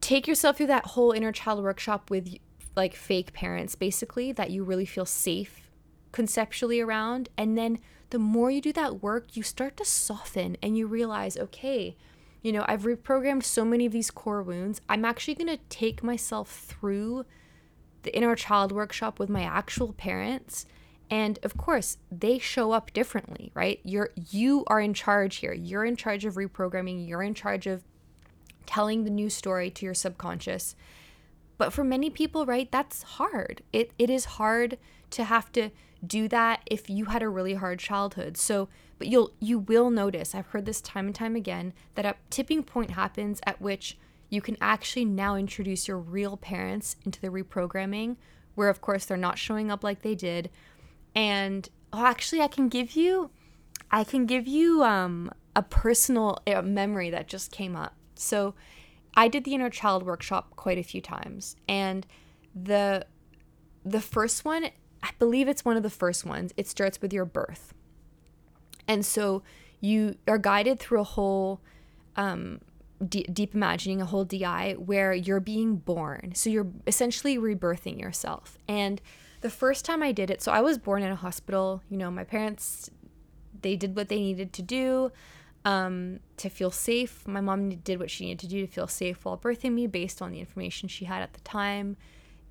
take 0.00 0.26
yourself 0.26 0.56
through 0.56 0.68
that 0.68 0.86
whole 0.86 1.12
inner 1.12 1.32
child 1.32 1.62
workshop 1.62 2.10
with 2.10 2.36
like 2.74 2.94
fake 2.94 3.32
parents 3.32 3.74
basically 3.74 4.32
that 4.32 4.50
you 4.50 4.64
really 4.64 4.86
feel 4.86 5.06
safe 5.06 5.70
conceptually 6.10 6.80
around 6.80 7.28
and 7.36 7.56
then 7.56 7.78
the 8.14 8.18
more 8.20 8.48
you 8.48 8.60
do 8.60 8.72
that 8.72 9.02
work, 9.02 9.36
you 9.36 9.42
start 9.42 9.76
to 9.76 9.84
soften 9.84 10.56
and 10.62 10.78
you 10.78 10.86
realize, 10.86 11.36
okay, 11.36 11.96
you 12.42 12.52
know, 12.52 12.64
I've 12.68 12.82
reprogrammed 12.82 13.42
so 13.42 13.64
many 13.64 13.86
of 13.86 13.92
these 13.92 14.12
core 14.12 14.40
wounds. 14.40 14.80
I'm 14.88 15.04
actually 15.04 15.34
going 15.34 15.48
to 15.48 15.64
take 15.68 16.04
myself 16.04 16.48
through 16.48 17.24
the 18.02 18.16
inner 18.16 18.36
child 18.36 18.70
workshop 18.70 19.18
with 19.18 19.28
my 19.28 19.42
actual 19.42 19.94
parents. 19.94 20.64
And 21.10 21.38
of 21.42 21.56
course, 21.56 21.98
they 22.10 22.38
show 22.38 22.72
up 22.72 22.92
differently, 22.92 23.50
right? 23.54 23.80
You're 23.84 24.10
you 24.30 24.64
are 24.68 24.80
in 24.80 24.94
charge 24.94 25.36
here. 25.36 25.52
You're 25.52 25.84
in 25.84 25.96
charge 25.96 26.24
of 26.24 26.34
reprogramming. 26.34 27.06
You're 27.06 27.22
in 27.22 27.34
charge 27.34 27.66
of 27.66 27.84
telling 28.66 29.04
the 29.04 29.10
new 29.10 29.28
story 29.28 29.70
to 29.70 29.84
your 29.84 29.94
subconscious. 29.94 30.74
But 31.58 31.72
for 31.72 31.84
many 31.84 32.10
people, 32.10 32.46
right, 32.46 32.70
that's 32.70 33.02
hard. 33.02 33.62
It 33.72 33.92
it 33.98 34.10
is 34.10 34.24
hard 34.24 34.78
to 35.10 35.24
have 35.24 35.52
to 35.52 35.70
do 36.04 36.28
that 36.28 36.60
if 36.66 36.90
you 36.90 37.06
had 37.06 37.22
a 37.22 37.28
really 37.28 37.54
hard 37.54 37.78
childhood. 37.78 38.36
So, 38.36 38.68
but 38.98 39.08
you'll 39.08 39.32
you 39.40 39.58
will 39.58 39.90
notice, 39.90 40.34
I've 40.34 40.48
heard 40.48 40.66
this 40.66 40.80
time 40.80 41.06
and 41.06 41.14
time 41.14 41.36
again, 41.36 41.74
that 41.94 42.06
a 42.06 42.16
tipping 42.30 42.62
point 42.62 42.92
happens 42.92 43.40
at 43.46 43.60
which 43.60 43.98
you 44.30 44.40
can 44.40 44.56
actually 44.60 45.04
now 45.04 45.36
introduce 45.36 45.86
your 45.86 45.98
real 45.98 46.36
parents 46.36 46.96
into 47.04 47.20
the 47.20 47.28
reprogramming 47.28 48.16
where 48.54 48.68
of 48.68 48.80
course 48.80 49.04
they're 49.04 49.16
not 49.16 49.38
showing 49.38 49.70
up 49.70 49.84
like 49.84 50.02
they 50.02 50.14
did. 50.14 50.50
And 51.14 51.68
oh, 51.92 52.04
actually 52.04 52.40
I 52.40 52.48
can 52.48 52.68
give 52.68 52.92
you 52.96 53.30
I 53.90 54.04
can 54.04 54.26
give 54.26 54.46
you 54.46 54.82
um 54.82 55.30
a 55.56 55.62
personal 55.62 56.38
memory 56.64 57.10
that 57.10 57.28
just 57.28 57.52
came 57.52 57.76
up. 57.76 57.94
So, 58.16 58.54
I 59.16 59.28
did 59.28 59.44
the 59.44 59.54
inner 59.54 59.70
child 59.70 60.02
workshop 60.04 60.56
quite 60.56 60.78
a 60.78 60.82
few 60.82 61.00
times 61.00 61.56
and 61.68 62.06
the 62.54 63.06
the 63.84 64.00
first 64.00 64.44
one 64.44 64.70
I 65.04 65.10
believe 65.18 65.48
it's 65.48 65.66
one 65.66 65.76
of 65.76 65.82
the 65.82 65.90
first 65.90 66.24
ones. 66.24 66.54
It 66.56 66.66
starts 66.66 67.02
with 67.02 67.12
your 67.12 67.26
birth. 67.26 67.74
And 68.88 69.04
so 69.04 69.42
you 69.80 70.16
are 70.26 70.38
guided 70.38 70.78
through 70.78 71.00
a 71.00 71.04
whole 71.04 71.60
um, 72.16 72.60
d- 73.06 73.26
deep 73.30 73.54
imagining, 73.54 74.00
a 74.00 74.06
whole 74.06 74.24
DI 74.24 74.76
where 74.78 75.12
you're 75.12 75.40
being 75.40 75.76
born. 75.76 76.34
So 76.34 76.48
you're 76.48 76.68
essentially 76.86 77.36
rebirthing 77.36 78.00
yourself. 78.00 78.56
And 78.66 79.02
the 79.44 79.50
first 79.50 79.84
time 79.84 80.02
I 80.02 80.10
did 80.10 80.30
it, 80.30 80.40
so 80.40 80.50
I 80.50 80.62
was 80.62 80.78
born 80.78 81.02
in 81.02 81.12
a 81.12 81.16
hospital. 81.16 81.82
You 81.90 81.98
know, 81.98 82.10
my 82.10 82.24
parents, 82.24 82.88
they 83.60 83.76
did 83.76 83.94
what 83.94 84.08
they 84.08 84.18
needed 84.18 84.54
to 84.54 84.62
do 84.62 85.12
um, 85.66 86.20
to 86.38 86.48
feel 86.48 86.70
safe. 86.70 87.28
My 87.28 87.42
mom 87.42 87.68
did 87.68 88.00
what 88.00 88.10
she 88.10 88.24
needed 88.24 88.38
to 88.38 88.46
do 88.48 88.66
to 88.66 88.72
feel 88.72 88.86
safe 88.86 89.22
while 89.22 89.36
birthing 89.36 89.72
me 89.72 89.86
based 89.86 90.22
on 90.22 90.32
the 90.32 90.40
information 90.40 90.88
she 90.88 91.04
had 91.04 91.20
at 91.20 91.34
the 91.34 91.40
time. 91.40 91.98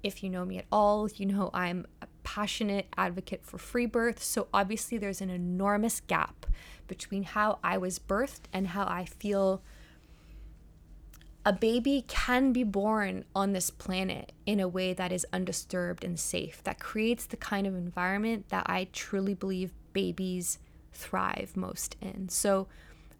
If 0.03 0.21
you 0.21 0.29
know 0.29 0.45
me 0.45 0.59
at 0.59 0.65
all, 0.71 1.09
you 1.15 1.25
know 1.25 1.49
I'm 1.51 1.87
a 2.03 2.07
passionate 2.21 2.85
advocate 2.95 3.43
for 3.43 3.57
free 3.57 3.87
birth. 3.87 4.21
So 4.21 4.47
obviously, 4.53 4.99
there's 4.99 5.19
an 5.19 5.31
enormous 5.31 5.99
gap 5.99 6.45
between 6.85 7.23
how 7.23 7.57
I 7.63 7.79
was 7.79 7.97
birthed 7.97 8.43
and 8.53 8.67
how 8.67 8.83
I 8.83 9.05
feel 9.05 9.63
a 11.45 11.51
baby 11.51 12.05
can 12.07 12.53
be 12.53 12.63
born 12.63 13.25
on 13.35 13.51
this 13.51 13.69
planet 13.69 14.31
in 14.45 14.59
a 14.59 14.67
way 14.67 14.93
that 14.93 15.11
is 15.11 15.25
undisturbed 15.33 16.03
and 16.03 16.19
safe, 16.19 16.63
that 16.63 16.79
creates 16.79 17.25
the 17.25 17.37
kind 17.37 17.67
of 17.67 17.75
environment 17.75 18.49
that 18.49 18.65
I 18.67 18.87
truly 18.93 19.33
believe 19.33 19.73
babies 19.91 20.59
thrive 20.93 21.53
most 21.55 21.97
in. 22.01 22.29
So 22.29 22.67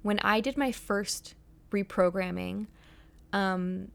when 0.03 0.19
I 0.19 0.39
did 0.39 0.57
my 0.57 0.71
first 0.71 1.35
reprogramming, 1.71 2.67
um, 3.33 3.89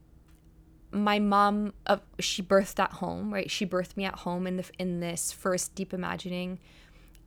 my 0.91 1.19
mom 1.19 1.73
uh, 1.87 1.99
she 2.19 2.43
birthed 2.43 2.79
at 2.79 2.93
home 2.93 3.33
right 3.33 3.51
she 3.51 3.67
birthed 3.67 3.95
me 3.95 4.07
at 4.07 4.15
home 4.21 4.47
in 4.47 4.57
the 4.57 4.65
in 4.79 5.01
this 5.01 5.33
first 5.33 5.75
deep 5.75 5.93
imagining 5.93 6.59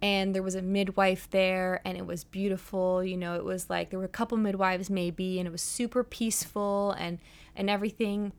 and 0.01 0.33
there 0.33 0.43
was 0.43 0.55
a 0.55 0.61
midwife 0.61 1.29
there 1.29 1.81
and 1.85 1.97
it 1.97 2.05
was 2.05 2.23
beautiful 2.23 3.03
you 3.03 3.17
know 3.17 3.35
it 3.35 3.43
was 3.43 3.69
like 3.69 3.89
there 3.89 3.99
were 3.99 4.05
a 4.05 4.09
couple 4.09 4.37
midwives 4.37 4.89
maybe 4.89 5.39
and 5.39 5.47
it 5.47 5.51
was 5.51 5.61
super 5.61 6.03
peaceful 6.03 6.91
and 6.97 7.19
and 7.55 7.69
everything 7.69 8.31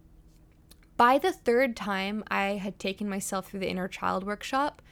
by 0.96 1.18
the 1.18 1.32
third 1.32 1.76
time 1.76 2.24
i 2.28 2.42
had 2.52 2.78
taken 2.78 3.08
myself 3.08 3.48
through 3.48 3.60
the 3.60 3.70
inner 3.70 3.88
child 3.88 4.24
workshop 4.24 4.82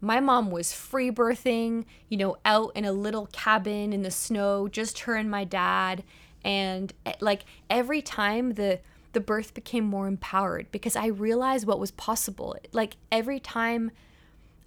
my 0.00 0.20
mom 0.20 0.50
was 0.50 0.72
free 0.72 1.10
birthing 1.10 1.84
you 2.08 2.16
know 2.16 2.36
out 2.44 2.70
in 2.74 2.84
a 2.84 2.92
little 2.92 3.26
cabin 3.32 3.92
in 3.92 4.02
the 4.02 4.10
snow 4.10 4.68
just 4.68 5.00
her 5.00 5.14
and 5.14 5.30
my 5.30 5.44
dad 5.44 6.02
and 6.44 6.92
eh, 7.06 7.12
like 7.20 7.44
every 7.70 8.02
time 8.02 8.54
the 8.54 8.80
the 9.12 9.20
birth 9.20 9.54
became 9.54 9.84
more 9.84 10.06
empowered 10.06 10.70
because 10.72 10.96
I 10.96 11.06
realized 11.06 11.66
what 11.66 11.78
was 11.78 11.90
possible. 11.90 12.56
Like 12.72 12.96
every 13.10 13.40
time 13.40 13.90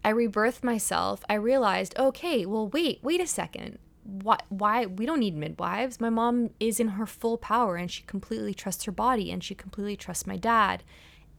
I 0.06 0.13
rebirthed 0.13 0.63
myself, 0.63 1.24
I 1.28 1.34
realized, 1.34 1.98
okay, 1.98 2.46
well, 2.46 2.68
wait, 2.68 3.00
wait 3.02 3.20
a 3.20 3.26
second. 3.26 3.80
Why, 4.04 4.38
why 4.50 4.86
we 4.86 5.08
don't 5.08 5.20
need 5.20 5.36
midwives? 5.36 6.00
My 6.00 6.12
mom 6.12 6.52
is 6.60 6.80
in 6.80 6.89
her 6.89 7.08
full 7.08 7.39
power 7.39 7.76
and 7.76 7.89
she 7.89 8.04
completely 8.04 8.54
trusts 8.54 8.84
her 8.84 8.91
body 8.91 9.32
and 9.32 9.44
she 9.44 9.56
completely 9.56 9.96
trusts 9.96 10.28
my 10.28 10.38
dad. 10.38 10.84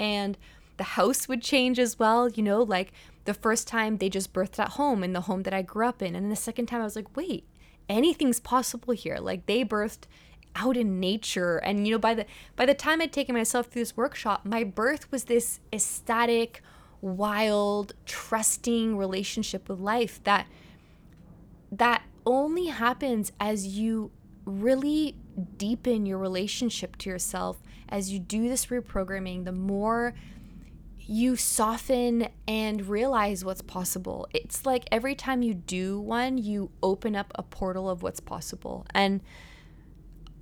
And 0.00 0.36
the 0.78 0.82
house 0.98 1.28
would 1.28 1.42
change 1.42 1.78
as 1.78 2.00
well, 2.00 2.28
you 2.28 2.42
know, 2.42 2.60
like 2.60 2.92
the 3.24 3.34
first 3.34 3.68
time 3.68 3.98
they 3.98 4.08
just 4.08 4.32
birthed 4.32 4.58
at 4.58 4.70
home 4.70 5.04
in 5.04 5.12
the 5.12 5.20
home 5.22 5.44
that 5.44 5.54
I 5.54 5.62
grew 5.62 5.86
up 5.86 6.02
in. 6.02 6.16
And 6.16 6.32
the 6.32 6.34
second 6.34 6.66
time 6.66 6.80
I 6.80 6.84
was 6.84 6.96
like, 6.96 7.16
wait, 7.16 7.46
anything's 7.88 8.40
possible 8.40 8.94
here. 8.94 9.18
Like 9.18 9.46
they 9.46 9.64
birthed 9.64 10.08
out 10.56 10.76
in 10.76 10.98
nature 10.98 11.58
and 11.58 11.86
you 11.86 11.92
know 11.92 11.98
by 11.98 12.14
the 12.14 12.24
by 12.56 12.64
the 12.64 12.74
time 12.74 13.02
I'd 13.02 13.12
taken 13.12 13.36
myself 13.36 13.66
through 13.66 13.82
this 13.82 13.94
workshop 13.94 14.46
my 14.46 14.64
birth 14.64 15.12
was 15.12 15.24
this 15.24 15.60
ecstatic 15.70 16.62
wild 17.00 17.94
trusting 18.04 18.96
relationship 18.96 19.68
with 19.68 19.78
life 19.78 20.22
that 20.24 20.46
that 21.70 22.02
only 22.24 22.66
happens 22.66 23.32
as 23.38 23.66
you 23.66 24.10
really 24.44 25.16
deepen 25.56 26.06
your 26.06 26.18
relationship 26.18 26.96
to 26.96 27.10
yourself 27.10 27.60
as 27.88 28.12
you 28.12 28.18
do 28.18 28.48
this 28.48 28.66
reprogramming 28.66 29.44
the 29.44 29.52
more 29.52 30.14
you 31.08 31.36
soften 31.36 32.28
and 32.48 32.88
realize 32.88 33.44
what's 33.44 33.62
possible. 33.62 34.26
It's 34.34 34.66
like 34.66 34.88
every 34.90 35.14
time 35.14 35.42
you 35.42 35.54
do 35.54 36.00
one, 36.00 36.36
you 36.36 36.72
open 36.82 37.14
up 37.14 37.30
a 37.36 37.44
portal 37.44 37.88
of 37.88 38.02
what's 38.02 38.18
possible. 38.18 38.84
And 38.92 39.20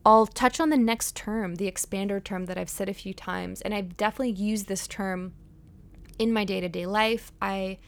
I'll 0.06 0.26
touch 0.26 0.60
on 0.60 0.70
the 0.70 0.78
next 0.78 1.14
term, 1.14 1.56
the 1.56 1.70
expander 1.70 2.22
term 2.22 2.46
that 2.46 2.56
I've 2.56 2.70
said 2.70 2.88
a 2.88 2.94
few 2.94 3.12
times, 3.12 3.60
and 3.60 3.74
I've 3.74 3.96
definitely 3.96 4.32
used 4.32 4.68
this 4.68 4.86
term 4.86 5.34
in 6.18 6.32
my 6.32 6.44
day-to-day 6.44 6.86
life. 6.86 7.32
I 7.40 7.78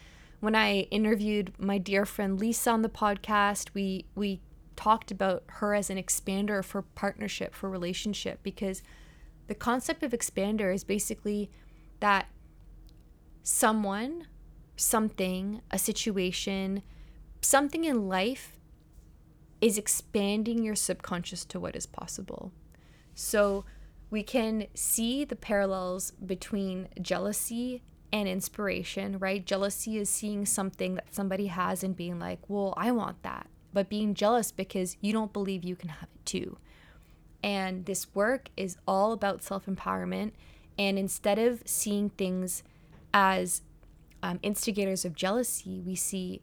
when 0.41 0.55
I 0.55 0.81
interviewed 0.91 1.55
my 1.59 1.79
dear 1.79 2.05
friend 2.05 2.39
Lisa 2.39 2.71
on 2.71 2.83
the 2.83 2.89
podcast, 2.89 3.71
we 3.75 4.07
we 4.15 4.41
talked 4.77 5.11
about 5.11 5.43
her 5.47 5.75
as 5.75 5.89
an 5.91 5.97
expander 5.97 6.65
for 6.65 6.83
partnership, 6.83 7.55
for 7.55 7.71
relationship 7.71 8.41
because 8.43 8.83
the 9.47 9.55
concept 9.55 10.03
of 10.03 10.13
expander 10.13 10.75
is 10.75 10.85
basically 10.85 11.51
that 12.01 12.29
someone, 13.43 14.27
something, 14.77 15.63
a 15.71 15.79
situation, 15.79 16.83
something 17.41 17.85
in 17.85 18.09
life 18.09 18.59
is 19.61 19.79
expanding 19.79 20.63
your 20.63 20.75
subconscious 20.75 21.45
to 21.47 21.59
what 21.59 21.75
is 21.75 21.87
possible. 21.87 22.53
So 23.15 23.65
we 24.11 24.23
can 24.23 24.67
see 24.75 25.25
the 25.25 25.37
parallels 25.37 26.11
between 26.11 26.89
jealousy 27.01 27.83
and 28.13 28.29
inspiration, 28.29 29.19
right? 29.19 29.45
Jealousy 29.45 29.99
is 29.99 30.09
seeing 30.09 30.47
something 30.47 30.95
that 30.95 31.15
somebody 31.15 31.47
has 31.47 31.83
and 31.83 31.97
being 31.97 32.19
like, 32.19 32.41
well, 32.49 32.75
I 32.77 32.93
want 32.93 33.23
that. 33.23 33.49
But 33.73 33.89
being 33.89 34.15
jealous 34.15 34.53
because 34.53 34.97
you 35.01 35.13
don't 35.13 35.33
believe 35.33 35.65
you 35.65 35.77
can 35.77 35.91
have 35.91 36.09
it 36.15 36.25
too. 36.25 36.59
And 37.43 37.87
this 37.87 38.15
work 38.15 38.49
is 38.57 38.77
all 38.89 39.13
about 39.13 39.43
self 39.43 39.67
empowerment. 39.67 40.33
And 40.79 40.99
instead 40.99 41.39
of 41.39 41.63
seeing 41.65 42.11
things 42.11 42.63
as 43.13 43.63
um, 44.23 44.39
instigators 44.43 45.05
of 45.05 45.15
jealousy, 45.15 45.81
we 45.81 45.95
see 45.95 46.43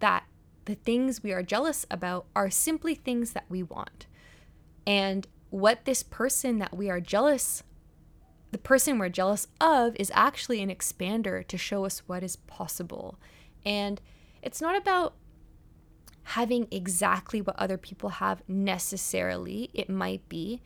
that 0.00 0.24
the 0.64 0.74
things 0.74 1.22
we 1.22 1.32
are 1.32 1.42
jealous 1.42 1.84
about 1.90 2.26
are 2.34 2.50
simply 2.50 2.94
things 2.94 3.32
that 3.32 3.44
we 3.48 3.62
want. 3.62 4.06
And 4.86 5.26
what 5.50 5.84
this 5.84 6.02
person 6.02 6.58
that 6.60 6.76
we 6.76 6.88
are 6.88 7.00
jealous 7.00 7.62
the 8.52 8.58
person 8.58 8.98
we're 8.98 9.08
jealous 9.08 9.48
of 9.60 9.96
is 9.96 10.12
actually 10.14 10.62
an 10.62 10.68
expander 10.68 11.44
to 11.48 11.58
show 11.58 11.84
us 11.84 12.02
what 12.06 12.22
is 12.22 12.36
possible. 12.36 13.18
And 13.64 14.00
it's 14.42 14.60
not 14.60 14.76
about 14.76 15.14
having 16.24 16.68
exactly 16.70 17.40
what 17.40 17.56
other 17.58 17.78
people 17.78 18.10
have 18.10 18.42
necessarily. 18.46 19.70
It 19.72 19.88
might 19.88 20.28
be, 20.28 20.62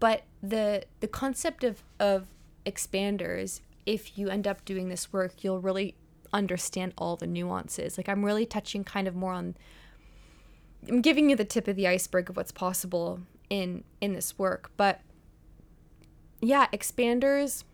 but 0.00 0.24
the 0.42 0.84
the 1.00 1.08
concept 1.08 1.62
of 1.62 1.84
of 2.00 2.28
expanders, 2.64 3.60
if 3.84 4.18
you 4.18 4.28
end 4.28 4.46
up 4.46 4.64
doing 4.64 4.88
this 4.88 5.12
work, 5.12 5.44
you'll 5.44 5.60
really 5.60 5.94
understand 6.32 6.94
all 6.96 7.16
the 7.16 7.26
nuances. 7.26 7.98
Like 7.98 8.08
I'm 8.08 8.24
really 8.24 8.46
touching 8.46 8.82
kind 8.82 9.06
of 9.06 9.14
more 9.14 9.32
on 9.32 9.56
I'm 10.88 11.02
giving 11.02 11.28
you 11.28 11.36
the 11.36 11.44
tip 11.44 11.68
of 11.68 11.76
the 11.76 11.86
iceberg 11.86 12.30
of 12.30 12.36
what's 12.36 12.52
possible 12.52 13.20
in 13.50 13.84
in 14.00 14.14
this 14.14 14.38
work, 14.38 14.70
but 14.78 15.00
yeah, 16.40 16.66
expanders 16.72 17.64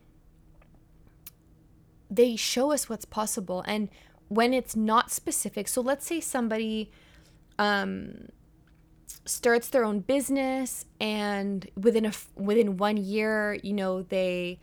they 2.12 2.36
show 2.36 2.72
us 2.72 2.88
what's 2.88 3.06
possible 3.06 3.64
and 3.66 3.88
when 4.28 4.52
it's 4.52 4.76
not 4.76 5.10
specific. 5.10 5.66
So 5.66 5.80
let's 5.80 6.06
say 6.06 6.20
somebody 6.20 6.90
um 7.58 8.28
starts 9.24 9.68
their 9.68 9.84
own 9.84 10.00
business 10.00 10.84
and 11.00 11.68
within 11.76 12.06
a 12.06 12.12
within 12.36 12.76
1 12.76 12.96
year, 12.98 13.58
you 13.62 13.72
know, 13.72 14.02
they 14.02 14.60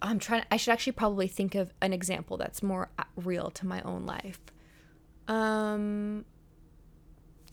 I'm 0.00 0.18
trying 0.18 0.44
I 0.50 0.56
should 0.56 0.72
actually 0.72 0.92
probably 0.92 1.26
think 1.26 1.54
of 1.54 1.72
an 1.80 1.92
example 1.92 2.36
that's 2.36 2.62
more 2.62 2.90
uh, 2.98 3.04
real 3.16 3.50
to 3.50 3.66
my 3.66 3.80
own 3.82 4.06
life. 4.06 4.40
Um 5.26 6.24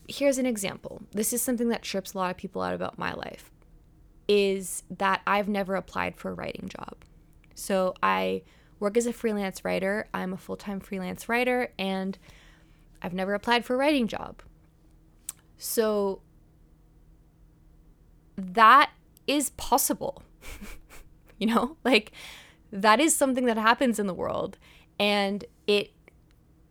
here's 0.06 0.38
an 0.38 0.46
example. 0.46 1.02
This 1.12 1.32
is 1.32 1.42
something 1.42 1.70
that 1.70 1.82
trips 1.82 2.14
a 2.14 2.18
lot 2.18 2.30
of 2.30 2.36
people 2.36 2.62
out 2.62 2.74
about 2.74 2.98
my 2.98 3.14
life 3.14 3.50
is 4.28 4.82
that 4.90 5.22
I've 5.26 5.48
never 5.48 5.74
applied 5.74 6.16
for 6.16 6.30
a 6.30 6.34
writing 6.34 6.68
job. 6.68 6.96
So 7.54 7.94
I 8.02 8.42
work 8.80 8.96
as 8.96 9.06
a 9.06 9.12
freelance 9.12 9.64
writer. 9.64 10.08
I'm 10.12 10.32
a 10.32 10.36
full-time 10.36 10.80
freelance 10.80 11.28
writer 11.28 11.72
and 11.78 12.18
I've 13.02 13.14
never 13.14 13.34
applied 13.34 13.64
for 13.64 13.74
a 13.74 13.76
writing 13.78 14.08
job. 14.08 14.42
So 15.56 16.22
that 18.36 18.90
is 19.26 19.50
possible. 19.50 20.22
you 21.38 21.46
know? 21.46 21.76
Like 21.84 22.12
that 22.72 23.00
is 23.00 23.14
something 23.16 23.46
that 23.46 23.56
happens 23.56 23.98
in 23.98 24.06
the 24.06 24.14
world 24.14 24.58
and 24.98 25.44
it 25.66 25.92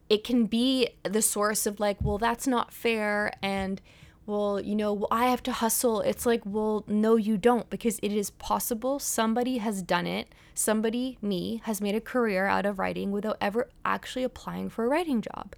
it 0.09 0.23
can 0.23 0.45
be 0.45 0.89
the 1.03 1.21
source 1.21 1.65
of 1.65 1.79
like, 1.79 1.97
well, 2.01 2.17
that's 2.17 2.45
not 2.45 2.73
fair 2.73 3.31
and 3.41 3.81
well, 4.25 4.59
you 4.59 4.75
know, 4.75 4.93
well, 4.93 5.07
I 5.11 5.27
have 5.27 5.43
to 5.43 5.51
hustle. 5.51 6.01
It's 6.01 6.25
like, 6.25 6.41
well, 6.45 6.83
no, 6.87 7.15
you 7.15 7.37
don't, 7.37 7.69
because 7.69 7.99
it 8.01 8.11
is 8.11 8.29
possible. 8.31 8.99
Somebody 8.99 9.57
has 9.57 9.81
done 9.81 10.07
it. 10.07 10.33
Somebody, 10.55 11.17
me, 11.21 11.61
has 11.65 11.81
made 11.81 11.95
a 11.95 12.01
career 12.01 12.45
out 12.45 12.65
of 12.65 12.79
writing 12.79 13.11
without 13.11 13.37
ever 13.41 13.69
actually 13.83 14.23
applying 14.23 14.69
for 14.69 14.85
a 14.85 14.87
writing 14.87 15.21
job. 15.21 15.55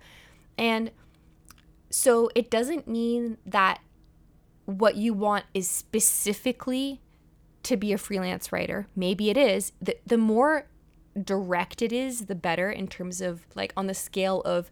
And 0.58 0.92
so 1.90 2.30
it 2.34 2.50
doesn't 2.50 2.88
mean 2.88 3.38
that 3.46 3.82
what 4.66 4.96
you 4.96 5.14
want 5.14 5.46
is 5.54 5.70
specifically 5.70 7.02
to 7.64 7.78
be 7.78 7.94
a 7.94 7.98
freelance 7.98 8.52
writer. 8.52 8.88
Maybe 8.96 9.30
it 9.30 9.38
is. 9.38 9.74
The, 9.82 9.98
the 10.06 10.18
more 10.18 10.68
direct 11.22 11.82
it 11.82 11.94
is, 11.94 12.26
the 12.26 12.36
better 12.36 12.72
in 12.72 12.88
terms 12.88 13.22
of 13.22 13.46
like 13.56 13.74
on 13.78 13.88
the 13.88 13.94
scale 13.94 14.42
of 14.42 14.72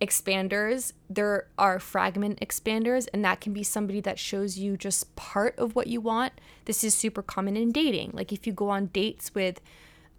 expanders, 0.00 0.92
there 1.08 1.48
are 1.56 1.78
fragment 1.78 2.40
expanders, 2.40 3.08
and 3.12 3.24
that 3.24 3.40
can 3.40 3.52
be 3.52 3.62
somebody 3.62 4.00
that 4.00 4.18
shows 4.18 4.58
you 4.58 4.76
just 4.76 5.14
part 5.16 5.58
of 5.58 5.74
what 5.74 5.86
you 5.86 6.00
want. 6.00 6.34
This 6.66 6.84
is 6.84 6.94
super 6.94 7.22
common 7.22 7.56
in 7.56 7.72
dating. 7.72 8.10
Like 8.12 8.32
if 8.32 8.46
you 8.46 8.52
go 8.52 8.68
on 8.68 8.86
dates 8.86 9.34
with, 9.34 9.60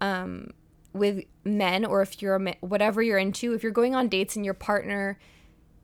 um, 0.00 0.50
with 0.92 1.24
men, 1.44 1.84
or 1.84 2.02
if 2.02 2.20
you're 2.20 2.36
a 2.36 2.56
whatever 2.60 3.02
you're 3.02 3.18
into, 3.18 3.54
if 3.54 3.62
you're 3.62 3.72
going 3.72 3.94
on 3.94 4.08
dates 4.08 4.36
and 4.36 4.44
your 4.44 4.54
partner 4.54 5.18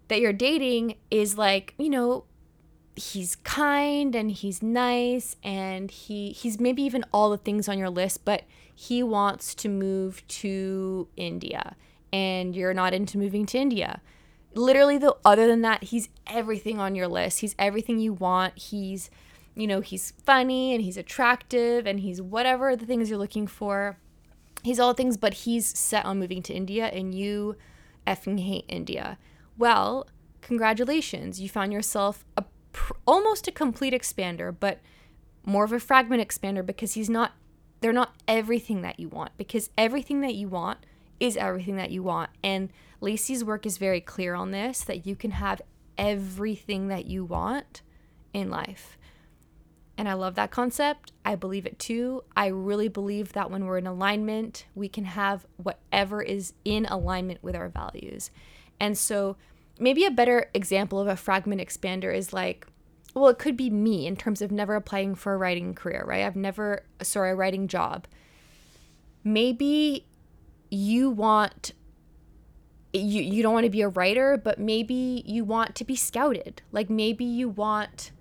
that 0.09 0.20
you're 0.20 0.33
dating 0.33 0.96
is 1.11 1.38
like, 1.38 1.74
you 1.78 1.88
know, 1.88 2.24
he's 2.96 3.37
kind 3.37 4.14
and 4.14 4.30
he's 4.30 4.62
nice 4.62 5.37
and 5.42 5.90
he 5.90 6.30
he's 6.33 6.61
maybe 6.61 6.83
even 6.83 7.04
all 7.12 7.30
the 7.30 7.38
things 7.38 7.68
on 7.68 7.78
your 7.78 7.90
list, 7.90 8.24
but 8.24 8.42
he 8.74 9.02
wants 9.02 9.54
to 9.54 9.68
move 9.68 10.26
to 10.26 11.09
India 11.16 11.76
and 12.14 12.55
you're 12.55 12.72
not 12.72 12.94
into 12.94 13.18
moving 13.18 13.44
to 13.44 13.59
India. 13.59 14.00
Literally, 14.55 14.98
though, 14.98 15.18
other 15.24 15.48
than 15.48 15.62
that, 15.62 15.83
he's 15.83 16.09
everything 16.29 16.79
on 16.79 16.94
your 16.94 17.09
list. 17.09 17.40
He's 17.40 17.57
everything 17.59 17.98
you 17.98 18.12
want. 18.12 18.57
He's, 18.57 19.11
you 19.57 19.66
know, 19.66 19.81
he's 19.81 20.12
funny 20.24 20.72
and 20.72 20.85
he's 20.85 20.96
attractive 20.96 21.88
and 21.88 21.98
he's 21.98 22.22
whatever 22.22 22.77
the 22.77 22.87
things 22.87 23.11
you're 23.11 23.18
looking 23.18 23.48
for. 23.48 23.98
He's 24.62 24.79
all 24.79 24.94
things, 24.94 25.16
but 25.16 25.35
he's 25.35 25.77
set 25.77 26.05
on 26.05 26.20
moving 26.20 26.40
to 26.42 26.55
India 26.55 26.87
and 26.87 27.12
you 27.12 27.57
effing 28.07 28.38
hate 28.38 28.64
India. 28.68 29.18
Well, 29.59 30.07
congratulations. 30.40 31.40
You 31.40 31.48
found 31.48 31.72
yourself 31.72 32.24
a 32.37 32.44
pr- 32.70 32.92
almost 33.09 33.48
a 33.48 33.53
complete 33.53 33.92
expander, 33.92 34.55
but 34.59 34.79
more 35.44 35.64
of 35.64 35.72
a 35.72 35.81
fragment 35.81 36.27
expander 36.27 36.64
because 36.64 36.94
he's 36.94 37.11
not 37.11 37.33
they're 37.81 37.92
not 37.92 38.14
everything 38.29 38.83
that 38.83 38.98
you 38.98 39.09
want 39.09 39.33
because 39.37 39.68
everything 39.77 40.20
that 40.22 40.35
you 40.35 40.48
want 40.48 40.79
is 41.20 41.37
everything 41.37 41.77
that 41.77 41.90
you 41.90 42.03
want. 42.03 42.31
And 42.42 42.70
Lacy's 43.00 43.44
work 43.44 43.66
is 43.66 43.79
very 43.79 44.00
clear 44.00 44.35
on 44.35 44.50
this 44.50 44.81
that 44.85 45.07
you 45.07 45.16
can 45.16 45.33
have 45.33 45.62
everything 45.96 46.88
that 46.88 47.07
you 47.07 47.24
want 47.24 47.83
in 48.33 48.50
life. 48.50 48.98
And 49.96 50.09
I 50.09 50.14
love 50.14 50.35
that 50.35 50.50
concept. 50.50 51.12
I 51.24 51.37
believe 51.37 51.66
it 51.66 51.79
too. 51.79 52.24
I 52.37 52.48
really 52.48 52.88
believe 52.88 53.33
that 53.33 53.50
when 53.50 53.64
we're 53.64 53.79
in 53.79 53.87
alignment, 53.87 54.66
we 54.74 54.88
can 54.88 55.05
have 55.05 55.46
whatever 55.57 56.20
is 56.20 56.53
in 56.64 56.87
alignment 56.87 57.42
with 57.42 57.55
our 57.55 57.68
values. 57.68 58.31
And 58.81 58.98
so, 58.98 59.37
maybe 59.79 60.05
a 60.05 60.11
better 60.11 60.50
example 60.53 61.00
of 61.00 61.06
a 61.06 61.17
fragment 61.17 61.60
expander 61.60 62.15
is 62.15 62.33
like, 62.33 62.67
well, 63.15 63.29
it 63.29 63.38
could 63.38 63.56
be 63.56 63.71
me 63.71 64.06
in 64.06 64.17
terms 64.17 64.42
of 64.42 64.50
never 64.50 64.75
applying 64.75 65.15
for 65.15 65.35
a 65.35 65.37
writing 65.37 65.75
career, 65.75 66.04
right? 66.04 66.25
I've 66.25 66.35
never, 66.35 66.83
sorry, 67.00 67.31
a 67.31 67.35
writing 67.37 67.69
job. 67.69 68.06
Maybe 69.23 70.06
you 70.75 71.10
want 71.10 71.72
you 72.92 73.22
you 73.22 73.42
don't 73.42 73.54
want 73.54 73.64
to 73.64 73.70
be 73.70 73.83
a 73.83 73.88
writer, 73.88 74.37
but 74.37 74.58
maybe 74.58 75.22
you 75.27 75.44
want 75.44 75.75
to 75.77 75.85
be 75.85 75.96
scouted. 75.96 76.62
Like 76.72 76.90
maybe 76.90 77.25
you 77.25 77.48
want 77.48 78.12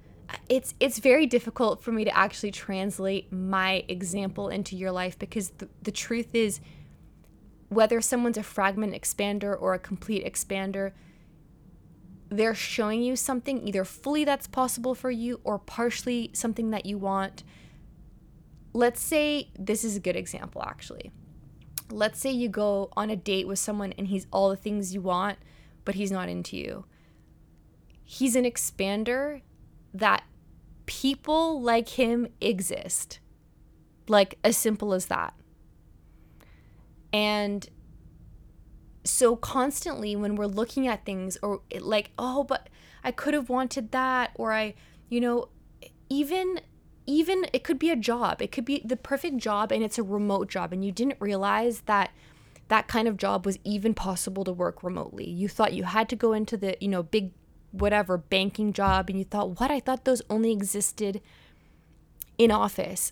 it's 0.50 0.74
it's 0.80 1.00
very 1.00 1.26
difficult 1.26 1.84
for 1.84 1.92
me 1.92 2.04
to 2.04 2.18
actually 2.18 2.52
translate 2.52 3.32
my 3.32 3.84
example 3.88 4.50
into 4.50 4.76
your 4.76 4.92
life 4.92 5.18
because 5.20 5.50
the, 5.52 5.68
the 5.84 5.92
truth 5.92 6.34
is 6.34 6.60
whether 7.70 8.02
someone's 8.02 8.38
a 8.38 8.44
fragment 8.44 8.94
expander 8.94 9.60
or 9.60 9.74
a 9.74 9.80
complete 9.80 10.26
expander 10.26 10.92
they're 12.30 12.56
showing 12.56 13.04
you 13.04 13.16
something 13.16 13.68
either 13.68 13.86
fully 13.86 14.26
that's 14.26 14.48
possible 14.48 14.96
for 14.96 15.12
you 15.12 15.40
or 15.44 15.60
partially 15.60 16.32
something 16.34 16.72
that 16.72 16.86
you 16.86 16.98
want 16.98 17.44
let's 18.74 19.02
say 19.02 19.50
this 19.58 19.84
is 19.84 19.96
a 19.96 20.00
good 20.00 20.16
example 20.16 20.64
actually 20.66 21.12
let's 21.94 22.20
say 22.20 22.32
you 22.32 22.50
go 22.50 22.90
on 22.98 23.10
a 23.10 23.16
date 23.16 23.48
with 23.48 23.60
someone 23.60 23.94
and 23.98 24.08
he's 24.08 24.28
all 24.32 24.50
the 24.50 24.56
things 24.56 24.94
you 24.94 25.02
want, 25.02 25.38
but 25.86 25.96
he's 25.96 26.12
not 26.12 26.30
into 26.30 26.58
you. 26.58 26.86
He's 28.04 28.36
an 28.36 28.44
expander 28.44 29.42
that 29.94 30.24
people 30.86 31.62
like 31.62 31.90
him 31.90 32.28
exist. 32.42 33.20
Like, 34.08 34.38
as 34.44 34.58
simple 34.58 34.94
as 34.94 35.06
that. 35.06 35.34
And 37.14 37.70
so, 39.06 39.36
constantly, 39.36 40.16
when 40.16 40.36
we're 40.36 40.46
looking 40.46 40.88
at 40.88 41.06
things, 41.06 41.38
or 41.42 41.62
like, 41.80 42.12
oh, 42.18 42.44
but 42.44 42.70
I 43.04 43.12
could 43.12 43.34
have 43.34 43.50
wanted 43.50 43.92
that, 43.92 44.32
or 44.36 44.52
I, 44.52 44.74
you 45.10 45.22
know, 45.22 45.50
even 46.10 46.60
even 47.06 47.46
it 47.54 47.64
could 47.64 47.80
be 47.80 47.90
a 47.90 47.96
job. 47.96 48.42
It 48.42 48.52
could 48.52 48.66
be 48.66 48.82
the 48.84 48.98
perfect 48.98 49.38
job 49.38 49.72
and 49.72 49.84
it's 49.84 49.98
a 49.98 50.04
remote 50.04 50.50
job 50.50 50.72
and 50.72 50.84
you 50.84 50.92
didn't 50.92 51.18
realize 51.20 51.82
that 51.82 52.12
that 52.70 52.88
kind 52.88 53.08
of 53.08 53.18
job 53.18 53.46
was 53.46 53.60
even 53.64 53.94
possible 53.94 54.44
to 54.46 54.52
work 54.52 54.84
remotely. 54.84 55.30
You 55.30 55.48
thought 55.48 55.74
you 55.74 55.84
had 55.84 56.10
to 56.10 56.16
go 56.16 56.34
into 56.34 56.58
the, 56.58 56.78
you 56.80 56.88
know, 56.88 57.04
big 57.04 57.32
whatever 57.72 58.18
banking 58.18 58.72
job 58.72 59.10
and 59.10 59.18
you 59.18 59.26
thought, 59.26 59.60
"What? 59.60 59.72
I 59.72 59.80
thought 59.80 60.06
those 60.06 60.22
only 60.30 60.52
existed 60.52 61.22
in 62.38 62.52
office." 62.52 63.12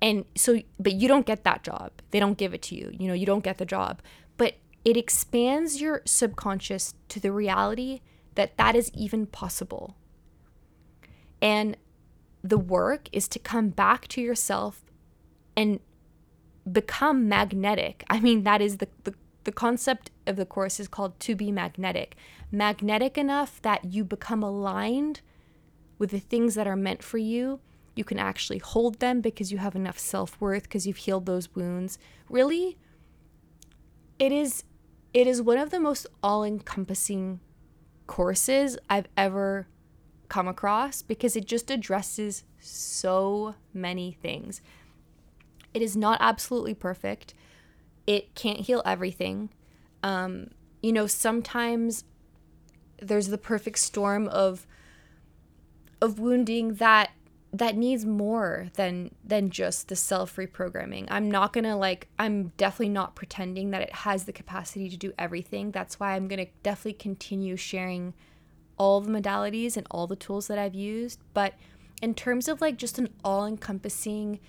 And 0.00 0.24
so 0.34 0.60
but 0.78 0.94
you 0.94 1.08
don't 1.08 1.26
get 1.26 1.44
that 1.44 1.62
job. 1.62 1.92
They 2.10 2.20
don't 2.20 2.38
give 2.38 2.54
it 2.54 2.62
to 2.62 2.74
you. 2.74 2.90
You 2.98 3.08
know, 3.08 3.14
you 3.14 3.26
don't 3.26 3.44
get 3.44 3.58
the 3.58 3.66
job. 3.66 4.00
But 4.36 4.54
it 4.84 4.96
expands 4.96 5.80
your 5.80 6.02
subconscious 6.04 6.94
to 7.08 7.20
the 7.20 7.32
reality 7.32 8.00
that 8.34 8.56
that 8.56 8.74
is 8.76 8.90
even 8.94 9.26
possible. 9.26 9.96
And 11.40 11.76
the 12.42 12.58
work 12.58 13.08
is 13.12 13.28
to 13.28 13.38
come 13.38 13.70
back 13.70 14.08
to 14.08 14.20
yourself 14.20 14.84
and 15.56 15.80
become 16.70 17.28
magnetic. 17.28 18.04
I 18.08 18.20
mean, 18.20 18.44
that 18.44 18.60
is 18.60 18.78
the, 18.78 18.88
the, 19.04 19.14
the 19.44 19.52
concept 19.52 20.10
of 20.26 20.36
the 20.36 20.46
course 20.46 20.78
is 20.78 20.88
called 20.88 21.18
to 21.20 21.34
be 21.34 21.50
magnetic. 21.50 22.16
Magnetic 22.52 23.18
enough 23.18 23.60
that 23.62 23.84
you 23.84 24.04
become 24.04 24.42
aligned 24.42 25.20
with 25.98 26.10
the 26.10 26.20
things 26.20 26.54
that 26.54 26.66
are 26.66 26.76
meant 26.76 27.02
for 27.02 27.18
you. 27.18 27.60
You 27.96 28.04
can 28.04 28.18
actually 28.18 28.58
hold 28.58 29.00
them 29.00 29.20
because 29.20 29.50
you 29.50 29.58
have 29.58 29.74
enough 29.74 29.98
self 29.98 30.40
worth 30.40 30.64
because 30.64 30.86
you've 30.86 30.98
healed 30.98 31.26
those 31.26 31.54
wounds. 31.54 31.98
Really, 32.28 32.78
it 34.18 34.30
is 34.30 34.62
it 35.12 35.26
is 35.26 35.42
one 35.42 35.58
of 35.58 35.70
the 35.70 35.80
most 35.80 36.06
all 36.22 36.44
encompassing 36.44 37.40
courses 38.06 38.78
I've 38.88 39.08
ever 39.16 39.66
come 40.28 40.48
across 40.48 41.02
because 41.02 41.36
it 41.36 41.46
just 41.46 41.70
addresses 41.70 42.44
so 42.60 43.54
many 43.72 44.12
things. 44.12 44.60
It 45.74 45.82
is 45.82 45.96
not 45.96 46.18
absolutely 46.20 46.74
perfect. 46.74 47.34
It 48.06 48.34
can't 48.34 48.60
heal 48.60 48.82
everything. 48.84 49.50
Um, 50.02 50.50
you 50.82 50.92
know, 50.92 51.06
sometimes 51.06 52.04
there's 53.00 53.28
the 53.28 53.38
perfect 53.38 53.78
storm 53.78 54.28
of 54.28 54.66
of 56.00 56.18
wounding 56.18 56.74
that 56.74 57.10
that 57.52 57.76
needs 57.76 58.04
more 58.04 58.68
than 58.74 59.14
than 59.24 59.50
just 59.50 59.88
the 59.88 59.96
self 59.96 60.36
reprogramming. 60.36 61.06
I'm 61.10 61.30
not 61.30 61.52
going 61.52 61.64
to 61.64 61.74
like 61.74 62.08
I'm 62.18 62.48
definitely 62.56 62.90
not 62.90 63.14
pretending 63.14 63.70
that 63.70 63.82
it 63.82 63.92
has 63.92 64.24
the 64.24 64.32
capacity 64.32 64.88
to 64.90 64.96
do 64.96 65.12
everything. 65.18 65.70
That's 65.70 65.98
why 65.98 66.14
I'm 66.14 66.28
going 66.28 66.44
to 66.44 66.52
definitely 66.62 66.94
continue 66.94 67.56
sharing 67.56 68.14
all 68.78 69.00
the 69.00 69.10
modalities 69.10 69.76
and 69.76 69.86
all 69.90 70.06
the 70.06 70.16
tools 70.16 70.46
that 70.46 70.58
I've 70.58 70.74
used, 70.74 71.20
but 71.34 71.54
in 72.00 72.14
terms 72.14 72.48
of 72.48 72.60
like 72.60 72.76
just 72.76 72.98
an 72.98 73.08
all-encompassing 73.24 74.40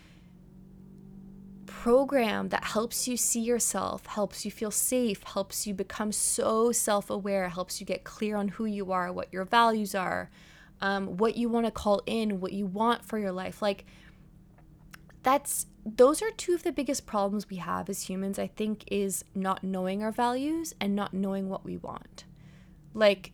program 1.65 2.49
that 2.49 2.63
helps 2.63 3.07
you 3.07 3.15
see 3.15 3.39
yourself, 3.39 4.05
helps 4.07 4.43
you 4.43 4.51
feel 4.51 4.71
safe, 4.71 5.23
helps 5.23 5.65
you 5.67 5.73
become 5.73 6.11
so 6.11 6.71
self-aware, 6.71 7.49
helps 7.49 7.80
you 7.80 7.86
get 7.86 8.03
clear 8.03 8.36
on 8.36 8.49
who 8.49 8.65
you 8.65 8.91
are, 8.91 9.11
what 9.11 9.32
your 9.32 9.45
values 9.45 9.93
are, 9.95 10.30
um, 10.82 11.17
what 11.17 11.38
you 11.38 11.47
want 11.47 11.65
to 11.65 11.71
call 11.71 12.01
in, 12.05 12.39
what 12.39 12.53
you 12.53 12.65
want 12.65 13.05
for 13.05 13.17
your 13.17 13.32
life. 13.32 13.61
Like, 13.61 13.86
that's 15.23 15.67
those 15.86 16.21
are 16.21 16.32
two 16.32 16.53
of 16.53 16.63
the 16.63 16.71
biggest 16.71 17.05
problems 17.05 17.49
we 17.49 17.57
have 17.57 17.89
as 17.89 18.09
humans, 18.09 18.38
I 18.38 18.47
think, 18.47 18.84
is 18.88 19.23
not 19.34 19.63
knowing 19.63 20.03
our 20.03 20.11
values 20.11 20.73
and 20.80 20.95
not 20.95 21.13
knowing 21.13 21.49
what 21.49 21.65
we 21.65 21.77
want. 21.77 22.25
Like, 22.93 23.32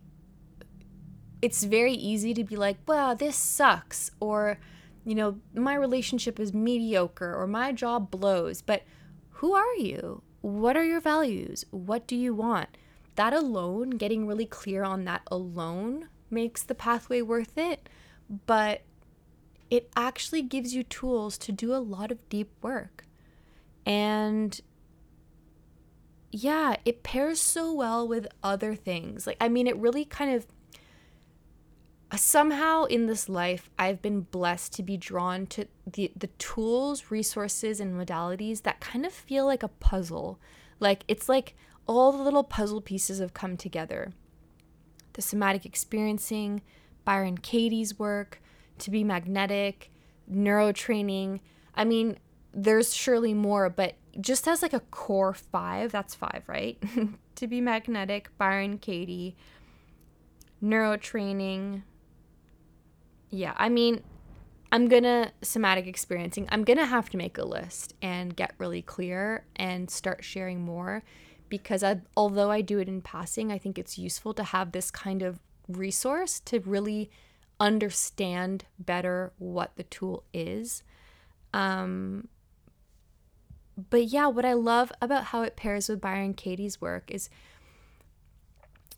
it's 1.42 1.64
very 1.64 1.94
easy 1.94 2.34
to 2.34 2.44
be 2.44 2.56
like, 2.56 2.78
wow, 2.88 3.14
this 3.14 3.36
sucks, 3.36 4.12
or, 4.20 4.60
you 5.04 5.16
know, 5.16 5.40
my 5.54 5.76
relationship 5.76 6.40
is 6.40 6.54
mediocre, 6.54 7.36
or 7.36 7.48
my 7.48 7.72
job 7.72 8.10
blows. 8.12 8.62
But 8.62 8.84
who 9.30 9.54
are 9.54 9.76
you? 9.76 10.24
What 10.42 10.78
are 10.78 10.86
your 10.86 11.02
values? 11.02 11.66
What 11.72 12.08
do 12.08 12.16
you 12.16 12.34
want? 12.34 12.70
That 13.16 13.34
alone, 13.34 13.92
getting 13.92 14.28
really 14.28 14.46
clear 14.46 14.84
on 14.84 15.06
that 15.06 15.22
alone, 15.28 16.10
makes 16.30 16.64
the 16.64 16.76
pathway 16.76 17.22
worth 17.22 17.58
it, 17.58 17.88
but 18.46 18.82
it 19.70 19.90
actually 19.96 20.42
gives 20.42 20.74
you 20.74 20.84
tools 20.84 21.38
to 21.40 21.52
do 21.52 21.74
a 21.74 21.78
lot 21.78 22.12
of 22.12 22.30
deep 22.30 22.52
work. 22.62 23.06
And 23.86 24.60
yeah, 26.32 26.76
it 26.86 27.04
pairs 27.04 27.40
so 27.40 27.72
well 27.72 28.08
with 28.08 28.28
other 28.44 28.76
things. 28.76 29.26
Like, 29.26 29.38
I 29.40 29.48
mean, 29.48 29.68
it 29.68 29.78
really 29.78 30.06
kind 30.06 30.36
of 30.36 30.46
somehow 32.16 32.86
in 32.86 33.08
this 33.08 33.28
life 33.28 33.70
I've 33.78 34.02
been 34.02 34.22
blessed 34.22 34.74
to 34.74 34.84
be 34.84 34.98
drawn 34.98 35.48
to 35.48 35.68
the 35.86 36.12
the 36.16 36.28
tools, 36.28 37.10
resources 37.10 37.80
and 37.80 37.94
modalities 38.00 38.64
that 38.64 38.80
kind 38.80 39.06
of 39.06 39.14
feel 39.14 39.46
like 39.46 39.64
a 39.64 39.68
puzzle. 39.68 40.40
Like 40.80 41.04
it's 41.08 41.28
like 41.28 41.56
all 41.88 42.12
the 42.12 42.24
little 42.24 42.44
puzzle 42.44 42.82
pieces 42.82 43.20
have 43.20 43.34
come 43.34 43.58
together 43.58 44.12
the 45.16 45.22
somatic 45.22 45.66
experiencing, 45.66 46.62
Byron 47.04 47.38
Katie's 47.38 47.98
work, 47.98 48.42
to 48.80 48.92
be 48.92 49.04
magnetic, 49.04 49.90
neurotraining. 50.32 51.40
I 51.74 51.86
mean, 51.86 52.20
there's 52.54 52.94
surely 52.94 53.34
more, 53.34 53.70
but 53.70 53.96
just 54.20 54.48
as 54.48 54.62
like 54.62 54.74
a 54.74 54.82
core 54.82 55.34
five, 55.34 55.92
that's 55.92 56.14
five, 56.14 56.44
right? 56.48 56.82
to 57.36 57.48
be 57.48 57.62
magnetic, 57.62 58.30
Byron 58.38 58.78
Katie, 58.78 59.36
neurotraining. 60.64 61.84
Yeah, 63.30 63.54
I 63.58 63.70
mean, 63.70 64.02
I'm 64.72 64.88
gonna 64.88 65.32
somatic 65.42 65.88
experiencing. 65.88 66.48
I'm 66.52 66.64
gonna 66.64 66.86
have 66.86 67.10
to 67.12 67.18
make 67.18 67.38
a 67.38 67.46
list 67.46 67.94
and 68.02 68.36
get 68.36 68.54
really 68.58 68.82
clear 68.82 69.46
and 69.56 69.90
start 69.90 70.24
sharing 70.24 70.62
more 70.62 71.04
because 71.50 71.84
I, 71.84 72.02
although 72.18 72.52
I 72.52 72.62
do 72.62 72.80
it 72.80 72.88
in 72.88 73.02
passing, 73.02 73.52
I 73.52 73.58
think 73.58 73.78
it's 73.78 73.98
useful 73.98 74.34
to 74.34 74.44
have 74.44 74.72
this 74.72 74.92
kind 74.92 75.22
of 75.22 75.40
resource 75.68 76.40
to 76.42 76.60
really 76.60 77.10
understand 77.60 78.66
better 78.80 79.32
what 79.38 79.76
the 79.76 79.84
tool 79.84 80.24
is. 80.34 80.84
Um, 81.54 82.28
but 83.90 84.06
yeah, 84.06 84.28
what 84.28 84.46
I 84.46 84.54
love 84.54 84.92
about 85.02 85.26
how 85.26 85.44
it 85.44 85.56
pairs 85.56 85.90
with 85.90 86.02
Byron 86.02 86.34
Katie's 86.34 86.82
work 86.82 87.12
is 87.12 87.30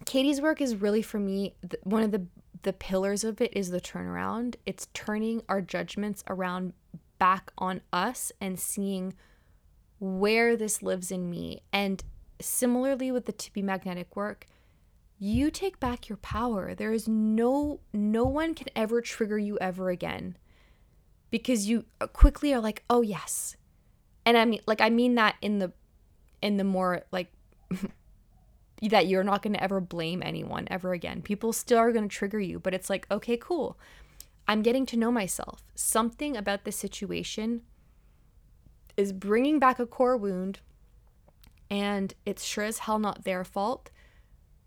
Katie's 0.06 0.40
work 0.42 0.62
is 0.62 0.76
really 0.76 1.02
for 1.02 1.20
me 1.20 1.56
one 1.84 2.04
of 2.04 2.12
the 2.12 2.26
the 2.64 2.74
pillars 2.74 3.24
of 3.24 3.42
it 3.42 3.56
is 3.56 3.70
the 3.70 3.82
turnaround. 3.82 4.56
It's 4.66 4.88
turning 4.94 5.42
our 5.50 5.62
judgments 5.62 6.24
around 6.28 6.74
back 7.20 7.52
on 7.58 7.82
us 7.92 8.32
and 8.40 8.60
seeing 8.60 9.14
where 10.00 10.56
this 10.56 10.84
lives 10.84 11.12
in 11.12 11.30
me 11.30 11.62
and 11.74 12.04
similarly 12.40 13.12
with 13.12 13.26
the 13.26 13.32
to 13.32 13.54
be 13.54 13.62
magnetic 13.62 14.16
work, 14.16 14.46
you 15.20 15.50
take 15.50 15.80
back 15.80 16.08
your 16.08 16.18
power. 16.18 16.76
There 16.76 16.94
is 16.94 17.08
no 17.08 17.80
no 17.92 18.26
one 18.26 18.54
can 18.54 18.68
ever 18.76 19.02
trigger 19.02 19.38
you 19.38 19.58
ever 19.60 19.90
again. 19.90 20.38
Because 21.30 21.68
you 21.68 21.86
quickly 22.14 22.54
are 22.54 22.62
like, 22.62 22.84
"Oh, 22.90 23.02
yes." 23.02 23.58
And 24.26 24.38
I 24.38 24.46
mean 24.46 24.62
like 24.68 24.82
I 24.82 24.90
mean 24.90 25.16
that 25.16 25.36
in 25.42 25.60
the 25.60 25.74
in 26.42 26.58
the 26.58 26.64
more 26.64 27.04
like 27.12 27.32
that 28.82 29.08
you're 29.08 29.24
not 29.24 29.42
going 29.42 29.54
to 29.54 29.64
ever 29.64 29.80
blame 29.80 30.22
anyone 30.24 30.68
ever 30.70 30.94
again. 30.94 31.22
People 31.22 31.52
still 31.54 31.80
are 31.80 31.92
going 31.92 32.08
to 32.08 32.16
trigger 32.16 32.40
you, 32.40 32.60
but 32.60 32.74
it's 32.74 32.90
like, 32.90 33.08
"Okay, 33.10 33.38
cool. 33.38 33.78
I'm 34.48 34.62
getting 34.62 34.86
to 34.88 34.98
know 34.98 35.12
myself. 35.12 35.62
Something 35.76 36.38
about 36.38 36.64
this 36.64 36.78
situation 36.78 37.62
is 38.96 39.12
bringing 39.14 39.60
back 39.60 39.80
a 39.80 39.86
core 39.86 40.18
wound 40.18 40.60
and 41.70 42.14
it's 42.26 42.44
sure 42.44 42.64
as 42.64 42.80
hell 42.80 43.00
not 43.00 43.24
their 43.24 43.44
fault. 43.44 43.92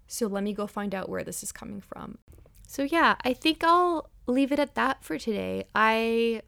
So 0.07 0.27
let 0.27 0.45
me 0.45 0.53
go 0.53 0.67
find 0.67 0.95
out 0.95 1.09
where 1.09 1.25
this 1.25 1.43
is 1.43 1.53
coming 1.53 1.81
from. 1.81 2.19
So 2.67 2.83
yeah, 2.83 3.17
I 3.25 3.33
think 3.33 3.65
I'll 3.65 4.11
leave 4.27 4.53
it 4.53 4.59
at 4.59 4.75
that 4.75 5.03
for 5.03 5.19
today. 5.19 5.65
I 5.75 6.43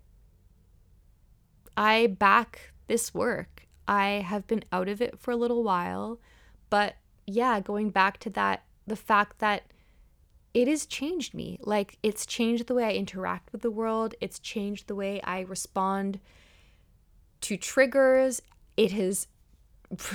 I 1.76 2.08
back 2.08 2.72
this 2.86 3.14
work. 3.14 3.66
I 3.88 4.24
have 4.26 4.46
been 4.46 4.64
out 4.70 4.88
of 4.88 5.00
it 5.00 5.18
for 5.18 5.30
a 5.30 5.36
little 5.36 5.64
while, 5.64 6.20
but 6.70 6.96
yeah, 7.26 7.60
going 7.60 7.90
back 7.90 8.18
to 8.20 8.30
that 8.30 8.64
the 8.86 8.96
fact 8.96 9.38
that 9.38 9.62
it 10.54 10.68
has 10.68 10.86
changed 10.86 11.34
me. 11.34 11.58
Like 11.62 11.98
it's 12.02 12.26
changed 12.26 12.66
the 12.66 12.74
way 12.74 12.84
I 12.84 12.92
interact 12.92 13.52
with 13.52 13.62
the 13.62 13.70
world, 13.70 14.14
it's 14.20 14.38
changed 14.38 14.86
the 14.86 14.94
way 14.94 15.20
I 15.22 15.40
respond 15.40 16.20
to 17.42 17.56
triggers. 17.56 18.42
It 18.76 18.92
has 18.92 19.28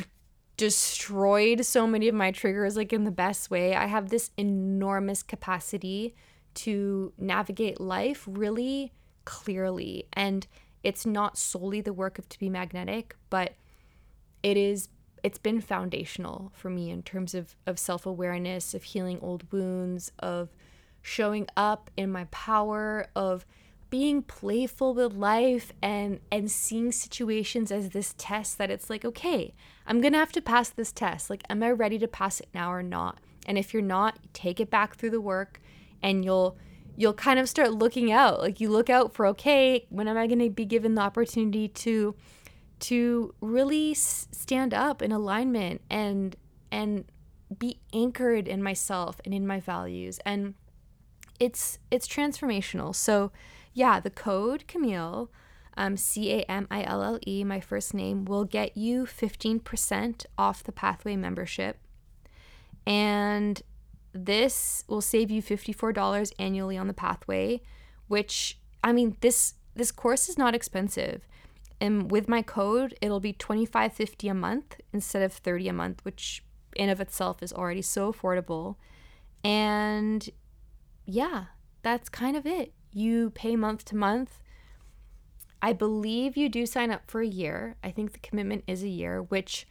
destroyed 0.57 1.65
so 1.65 1.87
many 1.87 2.07
of 2.07 2.15
my 2.15 2.31
triggers 2.31 2.75
like 2.75 2.93
in 2.93 3.03
the 3.03 3.11
best 3.11 3.49
way. 3.49 3.75
I 3.75 3.85
have 3.85 4.09
this 4.09 4.31
enormous 4.37 5.23
capacity 5.23 6.15
to 6.55 7.13
navigate 7.17 7.79
life 7.79 8.23
really 8.27 8.91
clearly 9.25 10.07
and 10.13 10.47
it's 10.83 11.05
not 11.05 11.37
solely 11.37 11.81
the 11.81 11.93
work 11.93 12.17
of 12.17 12.29
to 12.29 12.39
be 12.39 12.49
magnetic, 12.49 13.15
but 13.29 13.55
it 14.41 14.55
is 14.55 14.89
it's 15.23 15.37
been 15.37 15.61
foundational 15.61 16.51
for 16.55 16.69
me 16.69 16.89
in 16.89 17.03
terms 17.03 17.33
of 17.33 17.55
of 17.65 17.79
self-awareness, 17.79 18.73
of 18.73 18.83
healing 18.83 19.19
old 19.21 19.51
wounds, 19.51 20.11
of 20.19 20.49
showing 21.01 21.47
up 21.55 21.89
in 21.95 22.11
my 22.11 22.25
power, 22.25 23.07
of 23.15 23.45
being 23.89 24.21
playful 24.21 24.93
with 24.93 25.13
life 25.13 25.71
and 25.81 26.19
and 26.31 26.51
seeing 26.51 26.91
situations 26.91 27.71
as 27.71 27.91
this 27.91 28.13
test 28.17 28.57
that 28.57 28.69
it's 28.69 28.89
like 28.89 29.05
okay 29.05 29.53
i'm 29.85 30.01
gonna 30.01 30.17
have 30.17 30.31
to 30.31 30.41
pass 30.41 30.69
this 30.69 30.91
test. 30.91 31.29
Like 31.29 31.43
am 31.49 31.63
i 31.63 31.71
ready 31.71 31.97
to 31.99 32.07
pass 32.07 32.39
it 32.39 32.49
now 32.53 32.71
or 32.71 32.83
not? 32.83 33.19
And 33.47 33.57
if 33.57 33.73
you're 33.73 33.81
not 33.81 34.19
take 34.33 34.59
it 34.59 34.69
back 34.69 34.95
through 34.95 35.11
the 35.11 35.21
work 35.21 35.61
and 36.03 36.25
you'll 36.25 36.57
you'll 36.97 37.13
kind 37.13 37.39
of 37.39 37.47
start 37.47 37.71
looking 37.71 38.11
out. 38.11 38.39
Like 38.41 38.59
you 38.59 38.69
look 38.69 38.89
out 38.89 39.13
for 39.13 39.25
okay 39.27 39.85
when 39.89 40.07
am 40.07 40.17
i 40.17 40.27
to 40.27 40.49
be 40.49 40.65
given 40.65 40.95
the 40.95 41.01
opportunity 41.01 41.67
to 41.69 42.15
to 42.79 43.33
really 43.41 43.93
stand 43.93 44.73
up 44.73 45.01
in 45.01 45.11
alignment 45.11 45.81
and 45.89 46.35
and 46.71 47.05
be 47.57 47.79
anchored 47.93 48.47
in 48.47 48.61
myself 48.61 49.21
and 49.25 49.33
in 49.33 49.47
my 49.47 49.59
values. 49.59 50.19
And 50.25 50.55
it's 51.39 51.79
it's 51.91 52.07
transformational. 52.07 52.95
So 52.95 53.31
yeah 53.73 53.99
the 53.99 54.09
code 54.09 54.67
camille 54.67 55.29
um, 55.79 55.95
c-a-m-i-l-l-e 55.95 57.43
my 57.43 57.59
first 57.59 57.93
name 57.93 58.25
will 58.25 58.45
get 58.45 58.75
you 58.75 59.05
15% 59.05 60.25
off 60.35 60.63
the 60.63 60.71
pathway 60.71 61.15
membership. 61.15 61.77
And 62.87 63.61
this 64.13 64.83
will 64.87 65.01
save 65.01 65.29
you 65.29 65.43
$54 65.43 66.31
annually 66.39 66.77
on 66.77 66.87
the 66.87 66.93
pathway 66.93 67.61
which 68.07 68.57
i 68.83 68.91
mean 68.91 69.15
this 69.21 69.55
this 69.75 69.91
course 69.91 70.29
is 70.29 70.37
not 70.37 70.55
expensive 70.55 71.27
and 71.79 72.11
with 72.11 72.27
my 72.27 72.41
code 72.41 72.95
it'll 73.01 73.19
be 73.19 73.33
25.50 73.33 74.31
a 74.31 74.33
month 74.33 74.79
instead 74.93 75.21
of 75.21 75.33
30 75.33 75.69
a 75.69 75.73
month 75.73 76.03
which 76.03 76.43
in 76.75 76.89
of 76.89 76.99
itself 76.99 77.41
is 77.41 77.53
already 77.53 77.81
so 77.81 78.11
affordable. 78.11 78.75
And 79.43 80.29
yeah 81.05 81.45
that's 81.81 82.09
kind 82.09 82.35
of 82.35 82.45
it. 82.45 82.73
You 82.91 83.29
pay 83.29 83.55
month 83.55 83.85
to 83.85 83.95
month. 83.95 84.41
I 85.61 85.73
believe 85.73 86.37
you 86.37 86.49
do 86.49 86.65
sign 86.65 86.91
up 86.91 87.09
for 87.09 87.21
a 87.21 87.27
year. 87.27 87.77
I 87.83 87.91
think 87.91 88.13
the 88.13 88.19
commitment 88.19 88.63
is 88.67 88.83
a 88.83 88.89
year 88.89 89.21
which 89.21 89.67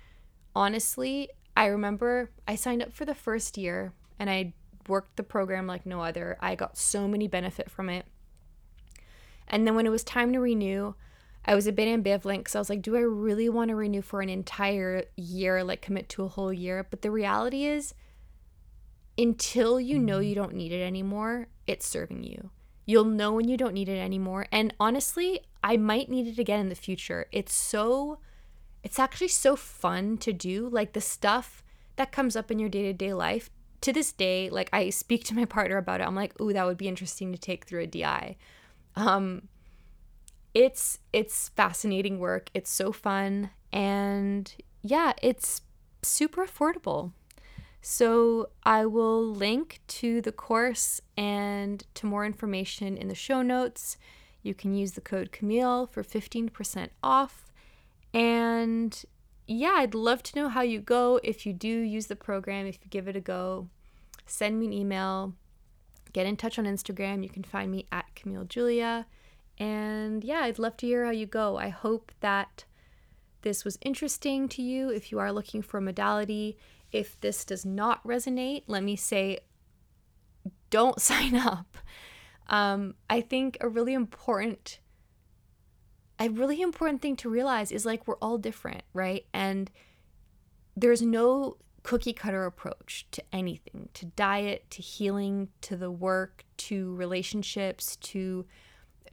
honestly 0.54 1.28
i 1.54 1.66
remember 1.66 2.30
i 2.48 2.54
signed 2.54 2.82
up 2.82 2.90
for 2.90 3.04
the 3.04 3.14
first 3.14 3.58
year 3.58 3.92
and 4.18 4.30
i 4.30 4.54
worked 4.88 5.16
the 5.16 5.22
program 5.22 5.66
like 5.66 5.86
no 5.86 6.00
other. 6.00 6.36
I 6.40 6.54
got 6.54 6.76
so 6.76 7.08
many 7.08 7.28
benefit 7.28 7.70
from 7.70 7.88
it. 7.88 8.06
And 9.48 9.66
then 9.66 9.74
when 9.74 9.86
it 9.86 9.90
was 9.90 10.04
time 10.04 10.32
to 10.32 10.40
renew 10.40 10.94
I 11.46 11.54
was 11.54 11.66
a 11.66 11.72
bit 11.72 11.88
ambivalent 11.88 12.38
because 12.38 12.56
I 12.56 12.58
was 12.58 12.68
like, 12.68 12.82
do 12.82 12.96
I 12.96 13.00
really 13.00 13.48
want 13.48 13.68
to 13.68 13.76
renew 13.76 14.02
for 14.02 14.20
an 14.20 14.28
entire 14.28 15.04
year, 15.16 15.62
like 15.62 15.80
commit 15.80 16.08
to 16.10 16.24
a 16.24 16.28
whole 16.28 16.52
year? 16.52 16.86
But 16.88 17.02
the 17.02 17.10
reality 17.10 17.64
is, 17.64 17.94
until 19.16 19.80
you 19.80 19.98
know 19.98 20.18
you 20.18 20.34
don't 20.34 20.54
need 20.54 20.72
it 20.72 20.82
anymore, 20.82 21.48
it's 21.66 21.86
serving 21.86 22.24
you. 22.24 22.50
You'll 22.84 23.04
know 23.04 23.32
when 23.32 23.48
you 23.48 23.56
don't 23.56 23.74
need 23.74 23.88
it 23.88 23.98
anymore. 23.98 24.46
And 24.50 24.74
honestly, 24.78 25.40
I 25.62 25.76
might 25.76 26.08
need 26.08 26.26
it 26.26 26.38
again 26.38 26.60
in 26.60 26.68
the 26.68 26.74
future. 26.74 27.26
It's 27.32 27.54
so, 27.54 28.18
it's 28.82 28.98
actually 28.98 29.28
so 29.28 29.56
fun 29.56 30.18
to 30.18 30.32
do. 30.32 30.68
Like 30.68 30.92
the 30.92 31.00
stuff 31.00 31.62
that 31.96 32.12
comes 32.12 32.36
up 32.36 32.50
in 32.50 32.58
your 32.58 32.68
day 32.68 32.82
to 32.82 32.92
day 32.92 33.12
life. 33.12 33.50
To 33.82 33.92
this 33.92 34.10
day, 34.10 34.50
like 34.50 34.68
I 34.72 34.90
speak 34.90 35.24
to 35.24 35.34
my 35.34 35.44
partner 35.44 35.76
about 35.76 36.00
it. 36.00 36.06
I'm 36.06 36.14
like, 36.16 36.40
ooh, 36.40 36.52
that 36.52 36.66
would 36.66 36.78
be 36.78 36.88
interesting 36.88 37.30
to 37.32 37.38
take 37.38 37.66
through 37.66 37.82
a 37.82 37.86
DI. 37.86 38.36
Um, 38.96 39.48
it's 40.56 41.00
it's 41.12 41.50
fascinating 41.50 42.18
work. 42.18 42.48
It's 42.54 42.70
so 42.70 42.90
fun 42.90 43.50
and 43.74 44.54
yeah, 44.80 45.12
it's 45.20 45.60
super 46.02 46.46
affordable. 46.46 47.12
So 47.82 48.48
I 48.64 48.86
will 48.86 49.22
link 49.22 49.80
to 49.88 50.22
the 50.22 50.32
course 50.32 51.02
and 51.14 51.84
to 51.92 52.06
more 52.06 52.24
information 52.24 52.96
in 52.96 53.08
the 53.08 53.14
show 53.14 53.42
notes. 53.42 53.98
You 54.42 54.54
can 54.54 54.74
use 54.74 54.92
the 54.92 55.02
code 55.02 55.30
Camille 55.30 55.88
for 55.88 56.02
15% 56.02 56.88
off. 57.02 57.52
And 58.14 59.04
yeah, 59.46 59.74
I'd 59.76 59.94
love 59.94 60.22
to 60.22 60.38
know 60.40 60.48
how 60.48 60.62
you 60.62 60.80
go 60.80 61.20
if 61.22 61.44
you 61.44 61.52
do 61.52 61.68
use 61.68 62.06
the 62.06 62.16
program, 62.16 62.66
if 62.66 62.78
you 62.82 62.88
give 62.88 63.08
it 63.08 63.14
a 63.14 63.20
go. 63.20 63.68
Send 64.24 64.58
me 64.58 64.66
an 64.66 64.72
email, 64.72 65.34
get 66.14 66.24
in 66.24 66.38
touch 66.38 66.58
on 66.58 66.64
Instagram. 66.64 67.22
You 67.22 67.28
can 67.28 67.44
find 67.44 67.70
me 67.70 67.84
at 67.92 68.06
Camille 68.14 68.44
Julia. 68.44 69.06
And 69.58 70.22
yeah, 70.22 70.40
I'd 70.40 70.58
love 70.58 70.76
to 70.78 70.86
hear 70.86 71.04
how 71.04 71.10
you 71.10 71.26
go. 71.26 71.56
I 71.56 71.68
hope 71.68 72.12
that 72.20 72.64
this 73.42 73.64
was 73.64 73.78
interesting 73.80 74.48
to 74.50 74.62
you. 74.62 74.90
If 74.90 75.10
you 75.10 75.18
are 75.18 75.32
looking 75.32 75.62
for 75.62 75.80
modality, 75.80 76.58
if 76.92 77.18
this 77.20 77.44
does 77.44 77.64
not 77.64 78.04
resonate, 78.04 78.64
let 78.66 78.82
me 78.82 78.96
say 78.96 79.38
don't 80.70 81.00
sign 81.10 81.34
up. 81.34 81.76
Um, 82.48 82.94
I 83.10 83.20
think 83.20 83.56
a 83.60 83.68
really 83.68 83.94
important 83.94 84.80
a 86.18 86.28
really 86.30 86.62
important 86.62 87.02
thing 87.02 87.14
to 87.16 87.28
realize 87.28 87.70
is 87.70 87.84
like 87.84 88.06
we're 88.06 88.16
all 88.16 88.38
different, 88.38 88.82
right? 88.94 89.26
And 89.34 89.70
there's 90.74 91.02
no 91.02 91.58
cookie 91.82 92.12
cutter 92.12 92.46
approach 92.46 93.06
to 93.10 93.22
anything, 93.32 93.90
to 93.94 94.06
diet, 94.06 94.70
to 94.70 94.82
healing, 94.82 95.48
to 95.60 95.76
the 95.76 95.90
work, 95.90 96.44
to 96.56 96.94
relationships, 96.94 97.96
to 97.96 98.46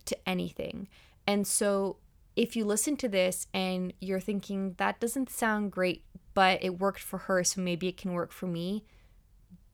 to 0.05 0.17
anything. 0.29 0.87
And 1.27 1.47
so 1.47 1.97
if 2.35 2.55
you 2.55 2.65
listen 2.65 2.97
to 2.97 3.07
this 3.09 3.47
and 3.53 3.93
you're 3.99 4.19
thinking 4.19 4.75
that 4.77 4.99
doesn't 4.99 5.29
sound 5.29 5.71
great, 5.71 6.03
but 6.33 6.63
it 6.63 6.79
worked 6.79 7.01
for 7.01 7.19
her, 7.19 7.43
so 7.43 7.61
maybe 7.61 7.87
it 7.87 7.97
can 7.97 8.13
work 8.13 8.31
for 8.31 8.47
me, 8.47 8.83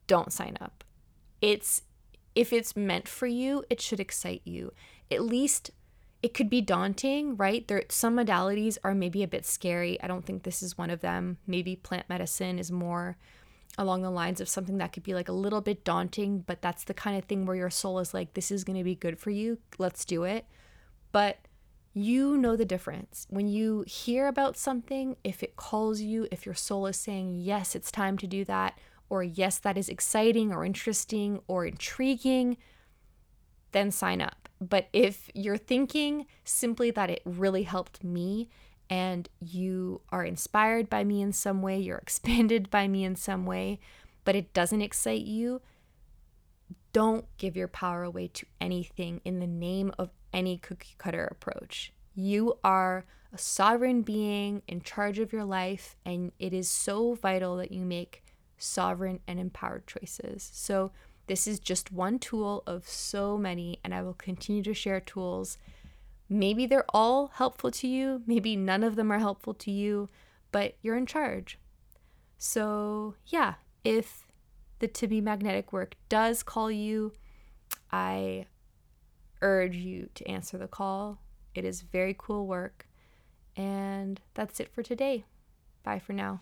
don't 0.08 0.34
sign 0.34 0.58
up. 0.60 0.84
It's 1.42 1.84
if 2.36 2.54
it's 2.54 2.76
meant 2.76 3.08
for 3.08 3.28
you, 3.28 3.64
it 3.70 3.82
should 3.82 4.00
excite 4.00 4.42
you. 4.46 4.74
At 5.10 5.24
least 5.24 5.72
it 6.22 6.34
could 6.34 6.50
be 6.50 6.62
daunting, 6.62 7.38
right? 7.38 7.68
There 7.68 7.84
some 7.90 8.18
modalities 8.18 8.78
are 8.84 8.94
maybe 8.94 9.24
a 9.24 9.28
bit 9.28 9.46
scary. 9.46 10.02
I 10.02 10.08
don't 10.08 10.26
think 10.26 10.44
this 10.44 10.62
is 10.62 10.78
one 10.78 10.90
of 10.90 11.00
them. 11.00 11.38
Maybe 11.48 11.76
plant 11.76 12.10
medicine 12.10 12.60
is 12.60 12.72
more 12.72 13.18
along 13.80 14.02
the 14.02 14.12
lines 14.12 14.42
of 14.42 14.50
something 14.50 14.78
that 14.78 14.92
could 14.92 15.04
be 15.04 15.14
like 15.14 15.30
a 15.30 15.34
little 15.34 15.62
bit 15.62 15.86
daunting, 15.86 16.40
but 16.40 16.62
that's 16.62 16.84
the 16.84 16.94
kind 16.94 17.18
of 17.18 17.24
thing 17.24 17.46
where 17.46 17.56
your 17.56 17.70
soul 17.70 18.00
is 18.00 18.14
like, 18.14 18.34
this 18.34 18.52
is 18.52 18.66
going 18.66 18.78
to 18.78 18.84
be 18.84 18.94
good 18.94 19.18
for 19.18 19.32
you. 19.32 19.58
Let's 19.78 20.04
do 20.04 20.26
it. 20.26 20.46
But 21.14 21.38
you 21.94 22.38
know 22.38 22.58
the 22.58 22.66
difference. 22.66 23.26
When 23.30 23.48
you 23.48 23.86
hear 23.88 24.28
about 24.28 24.58
something, 24.58 25.16
if 25.24 25.42
it 25.42 25.56
calls 25.56 26.02
you, 26.02 26.28
if 26.30 26.46
your 26.46 26.56
soul 26.56 26.88
is 26.88 26.98
saying, 26.98 27.36
yes, 27.36 27.74
it's 27.74 27.90
time 27.90 28.18
to 28.18 28.28
do 28.28 28.44
that, 28.46 28.78
or 29.10 29.24
yes, 29.24 29.58
that 29.60 29.78
is 29.78 29.88
exciting 29.88 30.54
or 30.54 30.66
interesting 30.66 31.40
or 31.48 31.66
intriguing, 31.66 32.58
then 33.72 33.92
sign 33.92 34.22
up. 34.22 34.50
But 34.60 34.90
if 34.92 35.30
you're 35.34 35.58
thinking 35.58 36.26
simply 36.44 36.92
that 36.92 37.10
it 37.10 37.22
really 37.24 37.64
helped 37.64 38.04
me 38.04 38.50
and 38.90 39.30
you 39.40 40.02
are 40.10 40.24
inspired 40.24 40.90
by 40.90 41.04
me 41.04 41.22
in 41.22 41.32
some 41.32 41.62
way, 41.62 41.80
you're 41.80 41.98
expanded 42.02 42.70
by 42.70 42.88
me 42.88 43.04
in 43.04 43.16
some 43.16 43.46
way, 43.46 43.80
but 44.26 44.36
it 44.36 44.54
doesn't 44.54 44.82
excite 44.82 45.26
you, 45.26 45.62
don't 46.92 47.26
give 47.38 47.56
your 47.56 47.68
power 47.68 48.04
away 48.04 48.28
to 48.28 48.46
anything 48.60 49.22
in 49.24 49.40
the 49.40 49.48
name 49.48 49.92
of 50.00 50.10
any 50.34 50.58
cookie 50.58 50.96
cutter 50.98 51.26
approach. 51.26 51.94
You 52.16 52.58
are 52.64 53.06
a 53.32 53.38
sovereign 53.38 54.02
being 54.02 54.64
in 54.68 54.82
charge 54.82 55.20
of 55.20 55.32
your 55.32 55.46
life, 55.46 55.96
and 56.06 56.32
it 56.40 56.54
is 56.54 56.68
so 56.68 57.14
vital 57.14 57.58
that 57.58 57.72
you 57.72 57.86
make 57.86 58.24
sovereign 58.58 59.20
and 59.28 59.40
empowered 59.40 59.88
choices. 59.88 60.50
So, 60.54 60.92
this 61.28 61.46
is 61.46 61.60
just 61.60 61.92
one 61.92 62.18
tool 62.18 62.64
of 62.66 62.88
so 62.88 63.38
many, 63.38 63.80
and 63.84 63.94
I 63.94 64.02
will 64.02 64.16
continue 64.16 64.64
to 64.64 64.74
share 64.74 65.00
tools 65.00 65.60
Maybe 66.30 66.66
they're 66.66 66.86
all 66.90 67.32
helpful 67.34 67.72
to 67.72 67.88
you, 67.88 68.22
maybe 68.28 68.56
none 68.56 68.84
of 68.84 68.96
them 68.96 69.12
are 69.12 69.20
helpful 69.20 69.56
to 69.56 69.72
you, 69.72 70.08
but 70.52 70.76
you're 70.82 70.98
in 70.98 71.08
charge. 71.08 71.58
So, 72.38 73.16
yeah, 73.26 73.56
if 73.84 74.28
the 74.78 74.88
To 74.88 75.08
Be 75.08 75.22
Magnetic 75.22 75.74
work 75.74 75.96
does 76.08 76.44
call 76.44 76.72
you, 76.72 77.14
I 77.92 78.46
urge 79.42 79.76
you 79.76 80.10
to 80.16 80.28
answer 80.28 80.58
the 80.58 80.68
call. 80.68 81.20
It 81.56 81.66
is 81.66 81.82
very 81.82 82.16
cool 82.18 82.46
work. 82.46 82.88
And 83.56 84.22
that's 84.36 84.60
it 84.60 84.70
for 84.74 84.84
today. 84.84 85.26
Bye 85.84 86.00
for 86.00 86.14
now. 86.14 86.42